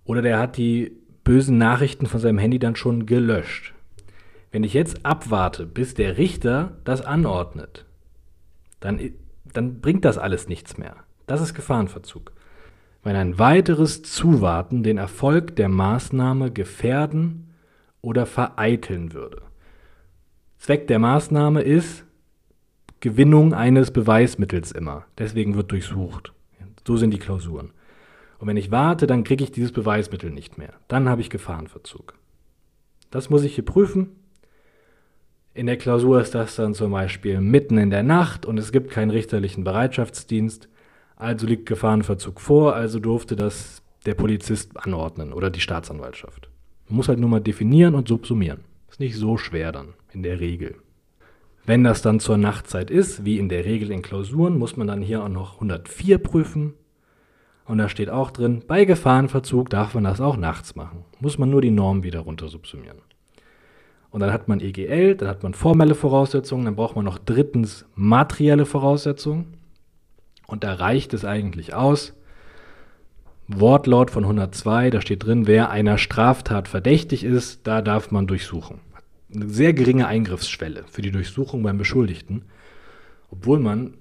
Oder 0.05 0.22
der 0.22 0.39
hat 0.39 0.57
die 0.57 0.91
bösen 1.24 1.57
Nachrichten 1.57 2.07
von 2.07 2.20
seinem 2.20 2.38
Handy 2.38 2.59
dann 2.59 2.76
schon 2.76 3.05
gelöscht. 3.05 3.74
Wenn 4.51 4.64
ich 4.64 4.74
jetzt 4.74 5.05
abwarte, 5.05 5.66
bis 5.66 5.93
der 5.93 6.18
Richter 6.18 6.78
das 6.84 7.01
anordnet, 7.01 7.86
dann, 8.80 8.99
dann 9.53 9.80
bringt 9.80 10.03
das 10.03 10.18
alles 10.18 10.49
nichts 10.49 10.78
mehr. 10.78 10.95
Das 11.28 11.41
ist 11.41 11.53
Gefahrenverzug. 11.53 12.34
Wenn 13.03 13.16
ein 13.16 13.39
weiteres 13.39 14.03
Zuwarten 14.03 14.84
den 14.84 14.97
Erfolg 14.97 15.55
der 15.55 15.70
Maßnahme 15.70 16.51
gefährden 16.51 17.51
oder 18.02 18.26
vereiteln 18.26 19.14
würde. 19.14 19.41
Zweck 20.58 20.88
der 20.88 20.99
Maßnahme 20.99 21.62
ist 21.62 22.06
Gewinnung 22.99 23.54
eines 23.54 23.91
Beweismittels 23.91 24.72
immer. 24.72 25.06
Deswegen 25.18 25.56
wird 25.56 25.72
durchsucht. 25.72 26.34
So 26.86 26.97
sind 26.97 27.12
die 27.12 27.20
Klausuren. 27.20 27.72
Und 28.39 28.47
wenn 28.47 28.58
ich 28.58 28.72
warte, 28.72 29.08
dann 29.08 29.24
kriege 29.24 29.43
ich 29.43 29.52
dieses 29.52 29.72
Beweismittel 29.72 30.30
nicht 30.30 30.58
mehr. 30.58 30.74
Dann 30.88 31.10
habe 31.10 31.22
ich 31.22 31.30
Gefahrenverzug. 31.30 32.16
Das 33.10 33.30
muss 33.30 33.43
ich 33.43 33.56
hier 33.56 33.66
prüfen. 33.66 34.16
In 35.54 35.66
der 35.66 35.78
Klausur 35.78 36.22
ist 36.22 36.36
das 36.36 36.56
dann 36.56 36.74
zum 36.74 36.91
Beispiel 36.91 37.41
mitten 37.41 37.78
in 37.78 37.89
der 37.89 38.04
Nacht 38.04 38.45
und 38.45 38.58
es 38.58 38.72
gibt 38.72 38.91
keinen 38.91 39.12
richterlichen 39.12 39.64
Bereitschaftsdienst. 39.64 40.70
Also 41.16 41.47
liegt 41.47 41.66
Gefahrenverzug 41.66 42.39
vor, 42.39 42.76
also 42.76 42.99
durfte 42.99 43.36
das 43.36 43.82
der 44.06 44.14
Polizist 44.14 44.78
anordnen 44.78 45.34
oder 45.34 45.49
die 45.49 45.60
Staatsanwaltschaft. 45.60 46.51
Man 46.91 46.97
muss 46.97 47.07
halt 47.07 47.19
nur 47.19 47.29
mal 47.29 47.39
definieren 47.39 47.95
und 47.95 48.09
subsumieren. 48.09 48.65
Ist 48.89 48.99
nicht 48.99 49.15
so 49.15 49.37
schwer 49.37 49.71
dann, 49.71 49.93
in 50.11 50.23
der 50.23 50.41
Regel. 50.41 50.75
Wenn 51.65 51.85
das 51.85 52.01
dann 52.01 52.19
zur 52.19 52.35
Nachtzeit 52.35 52.91
ist, 52.91 53.23
wie 53.23 53.39
in 53.39 53.47
der 53.47 53.63
Regel 53.63 53.91
in 53.91 54.01
Klausuren, 54.01 54.59
muss 54.59 54.75
man 54.75 54.87
dann 54.87 55.01
hier 55.01 55.23
auch 55.23 55.29
noch 55.29 55.53
104 55.53 56.17
prüfen. 56.17 56.73
Und 57.63 57.77
da 57.77 57.87
steht 57.87 58.09
auch 58.09 58.29
drin, 58.29 58.63
bei 58.67 58.83
Gefahrenverzug 58.83 59.69
darf 59.69 59.93
man 59.93 60.03
das 60.03 60.19
auch 60.19 60.35
nachts 60.35 60.75
machen. 60.75 61.05
Muss 61.21 61.37
man 61.37 61.49
nur 61.49 61.61
die 61.61 61.71
Norm 61.71 62.03
wieder 62.03 62.19
runter 62.19 62.49
subsumieren. 62.49 62.97
Und 64.09 64.19
dann 64.19 64.33
hat 64.33 64.49
man 64.49 64.59
EGL, 64.59 65.15
dann 65.15 65.29
hat 65.29 65.43
man 65.43 65.53
formelle 65.53 65.95
Voraussetzungen, 65.95 66.65
dann 66.65 66.75
braucht 66.75 66.97
man 66.97 67.05
noch 67.05 67.19
drittens 67.19 67.85
materielle 67.95 68.65
Voraussetzungen. 68.65 69.55
Und 70.45 70.65
da 70.65 70.73
reicht 70.73 71.13
es 71.13 71.23
eigentlich 71.23 71.73
aus, 71.73 72.11
Wortlaut 73.60 74.12
von 74.12 74.24
102, 74.24 74.89
da 74.91 75.02
steht 75.02 75.26
drin, 75.26 75.47
wer 75.47 75.70
einer 75.70 75.97
Straftat 75.97 76.68
verdächtig 76.68 77.24
ist, 77.24 77.68
da 77.68 77.82
darf 77.82 78.12
man 78.12 78.28
durchsuchen. 78.28 78.80
Eine 79.34 79.49
sehr 79.49 79.74
geringe 79.74 80.08
Eingriffsschwelle 80.08 80.86
für 80.89 81.02
die 81.02 81.12
Durchsuchung 81.12 81.64
beim 81.64 81.78
Beschuldigten, 81.78 82.45
obwohl 83.30 83.60
man 83.60 83.95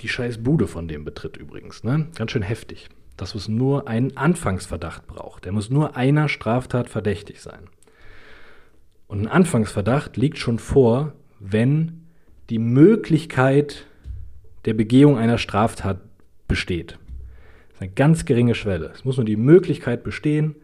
die 0.00 0.08
scheiß 0.08 0.42
Bude 0.42 0.66
von 0.66 0.88
dem 0.88 1.04
betritt 1.04 1.36
übrigens. 1.36 1.84
Ne? 1.84 2.08
Ganz 2.14 2.32
schön 2.32 2.42
heftig. 2.42 2.88
Dass 3.16 3.34
es 3.34 3.48
nur 3.48 3.86
einen 3.86 4.16
Anfangsverdacht 4.16 5.06
braucht. 5.06 5.44
Der 5.44 5.52
muss 5.52 5.70
nur 5.70 5.96
einer 5.96 6.28
Straftat 6.28 6.88
verdächtig 6.88 7.40
sein. 7.40 7.68
Und 9.06 9.20
ein 9.20 9.28
Anfangsverdacht 9.28 10.16
liegt 10.16 10.38
schon 10.38 10.58
vor, 10.58 11.12
wenn 11.38 12.06
die 12.50 12.58
Möglichkeit 12.58 13.86
der 14.64 14.74
Begehung 14.74 15.16
einer 15.16 15.38
Straftat 15.38 16.00
besteht. 16.48 16.98
Eine 17.84 17.92
ganz 17.92 18.24
geringe 18.24 18.54
Schwelle. 18.54 18.92
Es 18.94 19.04
muss 19.04 19.18
nur 19.18 19.26
die 19.26 19.36
Möglichkeit 19.36 20.04
bestehen, 20.04 20.54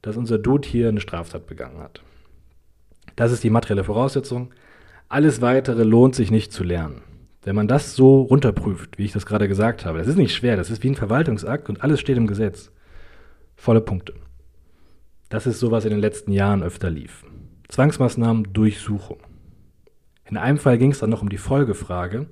dass 0.00 0.16
unser 0.16 0.38
Dude 0.38 0.66
hier 0.66 0.88
eine 0.88 1.02
Straftat 1.02 1.46
begangen 1.46 1.78
hat. 1.78 2.02
Das 3.16 3.32
ist 3.32 3.44
die 3.44 3.50
materielle 3.50 3.84
Voraussetzung. 3.84 4.54
Alles 5.10 5.42
weitere 5.42 5.82
lohnt 5.82 6.14
sich 6.14 6.30
nicht 6.30 6.54
zu 6.54 6.64
lernen. 6.64 7.02
Wenn 7.42 7.54
man 7.54 7.68
das 7.68 7.94
so 7.94 8.22
runterprüft, 8.22 8.96
wie 8.96 9.04
ich 9.04 9.12
das 9.12 9.26
gerade 9.26 9.46
gesagt 9.46 9.84
habe, 9.84 9.98
das 9.98 10.06
ist 10.06 10.16
nicht 10.16 10.34
schwer, 10.34 10.56
das 10.56 10.70
ist 10.70 10.82
wie 10.82 10.88
ein 10.88 10.94
Verwaltungsakt 10.94 11.68
und 11.68 11.82
alles 11.82 12.00
steht 12.00 12.16
im 12.16 12.26
Gesetz. 12.26 12.72
Volle 13.56 13.82
Punkte. 13.82 14.14
Das 15.28 15.46
ist 15.46 15.60
so, 15.60 15.70
was 15.70 15.84
in 15.84 15.90
den 15.90 16.00
letzten 16.00 16.32
Jahren 16.32 16.62
öfter 16.62 16.88
lief. 16.88 17.26
Zwangsmaßnahmen, 17.68 18.54
Durchsuchung. 18.54 19.18
In 20.24 20.38
einem 20.38 20.56
Fall 20.56 20.78
ging 20.78 20.92
es 20.92 21.00
dann 21.00 21.10
noch 21.10 21.20
um 21.20 21.28
die 21.28 21.36
Folgefrage, 21.36 22.26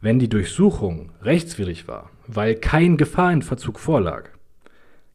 wenn 0.00 0.18
die 0.18 0.28
Durchsuchung 0.28 1.10
rechtswidrig 1.22 1.88
war, 1.88 2.10
weil 2.26 2.54
kein 2.54 2.96
Gefahrenverzug 2.96 3.78
vorlag, 3.78 4.30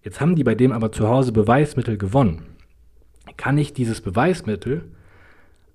jetzt 0.03 0.21
haben 0.21 0.35
die 0.35 0.43
bei 0.43 0.55
dem 0.55 0.71
aber 0.71 0.91
zu 0.91 1.07
Hause 1.07 1.31
Beweismittel 1.31 1.97
gewonnen, 1.97 2.43
kann 3.37 3.57
ich 3.57 3.73
dieses 3.73 4.01
Beweismittel 4.01 4.85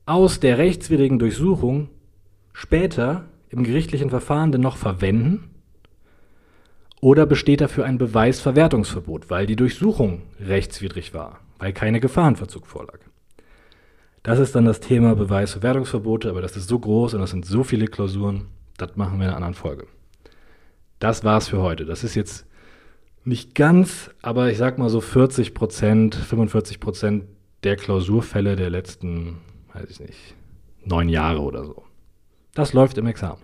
aus 0.04 0.40
der 0.40 0.58
rechtswidrigen 0.58 1.18
Durchsuchung 1.18 1.88
später 2.52 3.24
im 3.48 3.64
gerichtlichen 3.64 4.10
Verfahren 4.10 4.52
denn 4.52 4.60
noch 4.60 4.76
verwenden? 4.76 5.50
Oder 7.00 7.26
besteht 7.26 7.60
dafür 7.60 7.84
ein 7.84 7.98
Beweisverwertungsverbot, 7.98 9.30
weil 9.30 9.46
die 9.46 9.56
Durchsuchung 9.56 10.22
rechtswidrig 10.40 11.12
war, 11.14 11.40
weil 11.58 11.72
keine 11.72 12.00
Gefahrenverzug 12.00 12.66
vorlag? 12.66 12.98
Das 14.22 14.38
ist 14.38 14.56
dann 14.56 14.64
das 14.64 14.80
Thema 14.80 15.14
Beweisverwertungsverbote, 15.14 16.30
aber 16.30 16.40
das 16.40 16.56
ist 16.56 16.68
so 16.68 16.78
groß 16.78 17.14
und 17.14 17.20
das 17.20 17.30
sind 17.30 17.46
so 17.46 17.62
viele 17.62 17.86
Klausuren, 17.86 18.46
das 18.76 18.96
machen 18.96 19.18
wir 19.18 19.24
in 19.24 19.28
einer 19.28 19.36
anderen 19.36 19.54
Folge. 19.54 19.86
Das 20.98 21.24
war's 21.24 21.48
für 21.48 21.60
heute. 21.60 21.84
Das 21.84 22.04
ist 22.04 22.14
jetzt 22.14 22.46
nicht 23.24 23.54
ganz, 23.54 24.10
aber 24.22 24.50
ich 24.50 24.58
sag 24.58 24.78
mal 24.78 24.88
so 24.88 25.00
40 25.00 25.52
Prozent, 25.52 26.14
45 26.14 26.80
Prozent 26.80 27.24
der 27.64 27.76
Klausurfälle 27.76 28.56
der 28.56 28.70
letzten, 28.70 29.38
weiß 29.74 29.90
ich 29.90 30.00
nicht, 30.00 30.34
neun 30.84 31.08
Jahre 31.08 31.40
oder 31.40 31.64
so. 31.64 31.82
Das 32.54 32.72
läuft 32.72 32.96
im 32.98 33.06
Examen. 33.06 33.42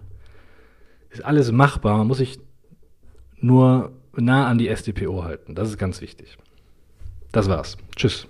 Ist 1.11 1.25
alles 1.25 1.53
machbar, 1.53 1.99
man 1.99 2.07
muss 2.07 2.19
sich 2.19 2.39
nur 3.39 3.93
nah 4.17 4.47
an 4.47 4.59
die 4.59 4.69
SDPO 4.69 5.25
halten. 5.25 5.55
Das 5.55 5.69
ist 5.69 5.79
ganz 5.79 6.01
wichtig. 6.01 6.39
Das 7.33 7.49
war's. 7.49 7.77
Tschüss. 7.97 8.27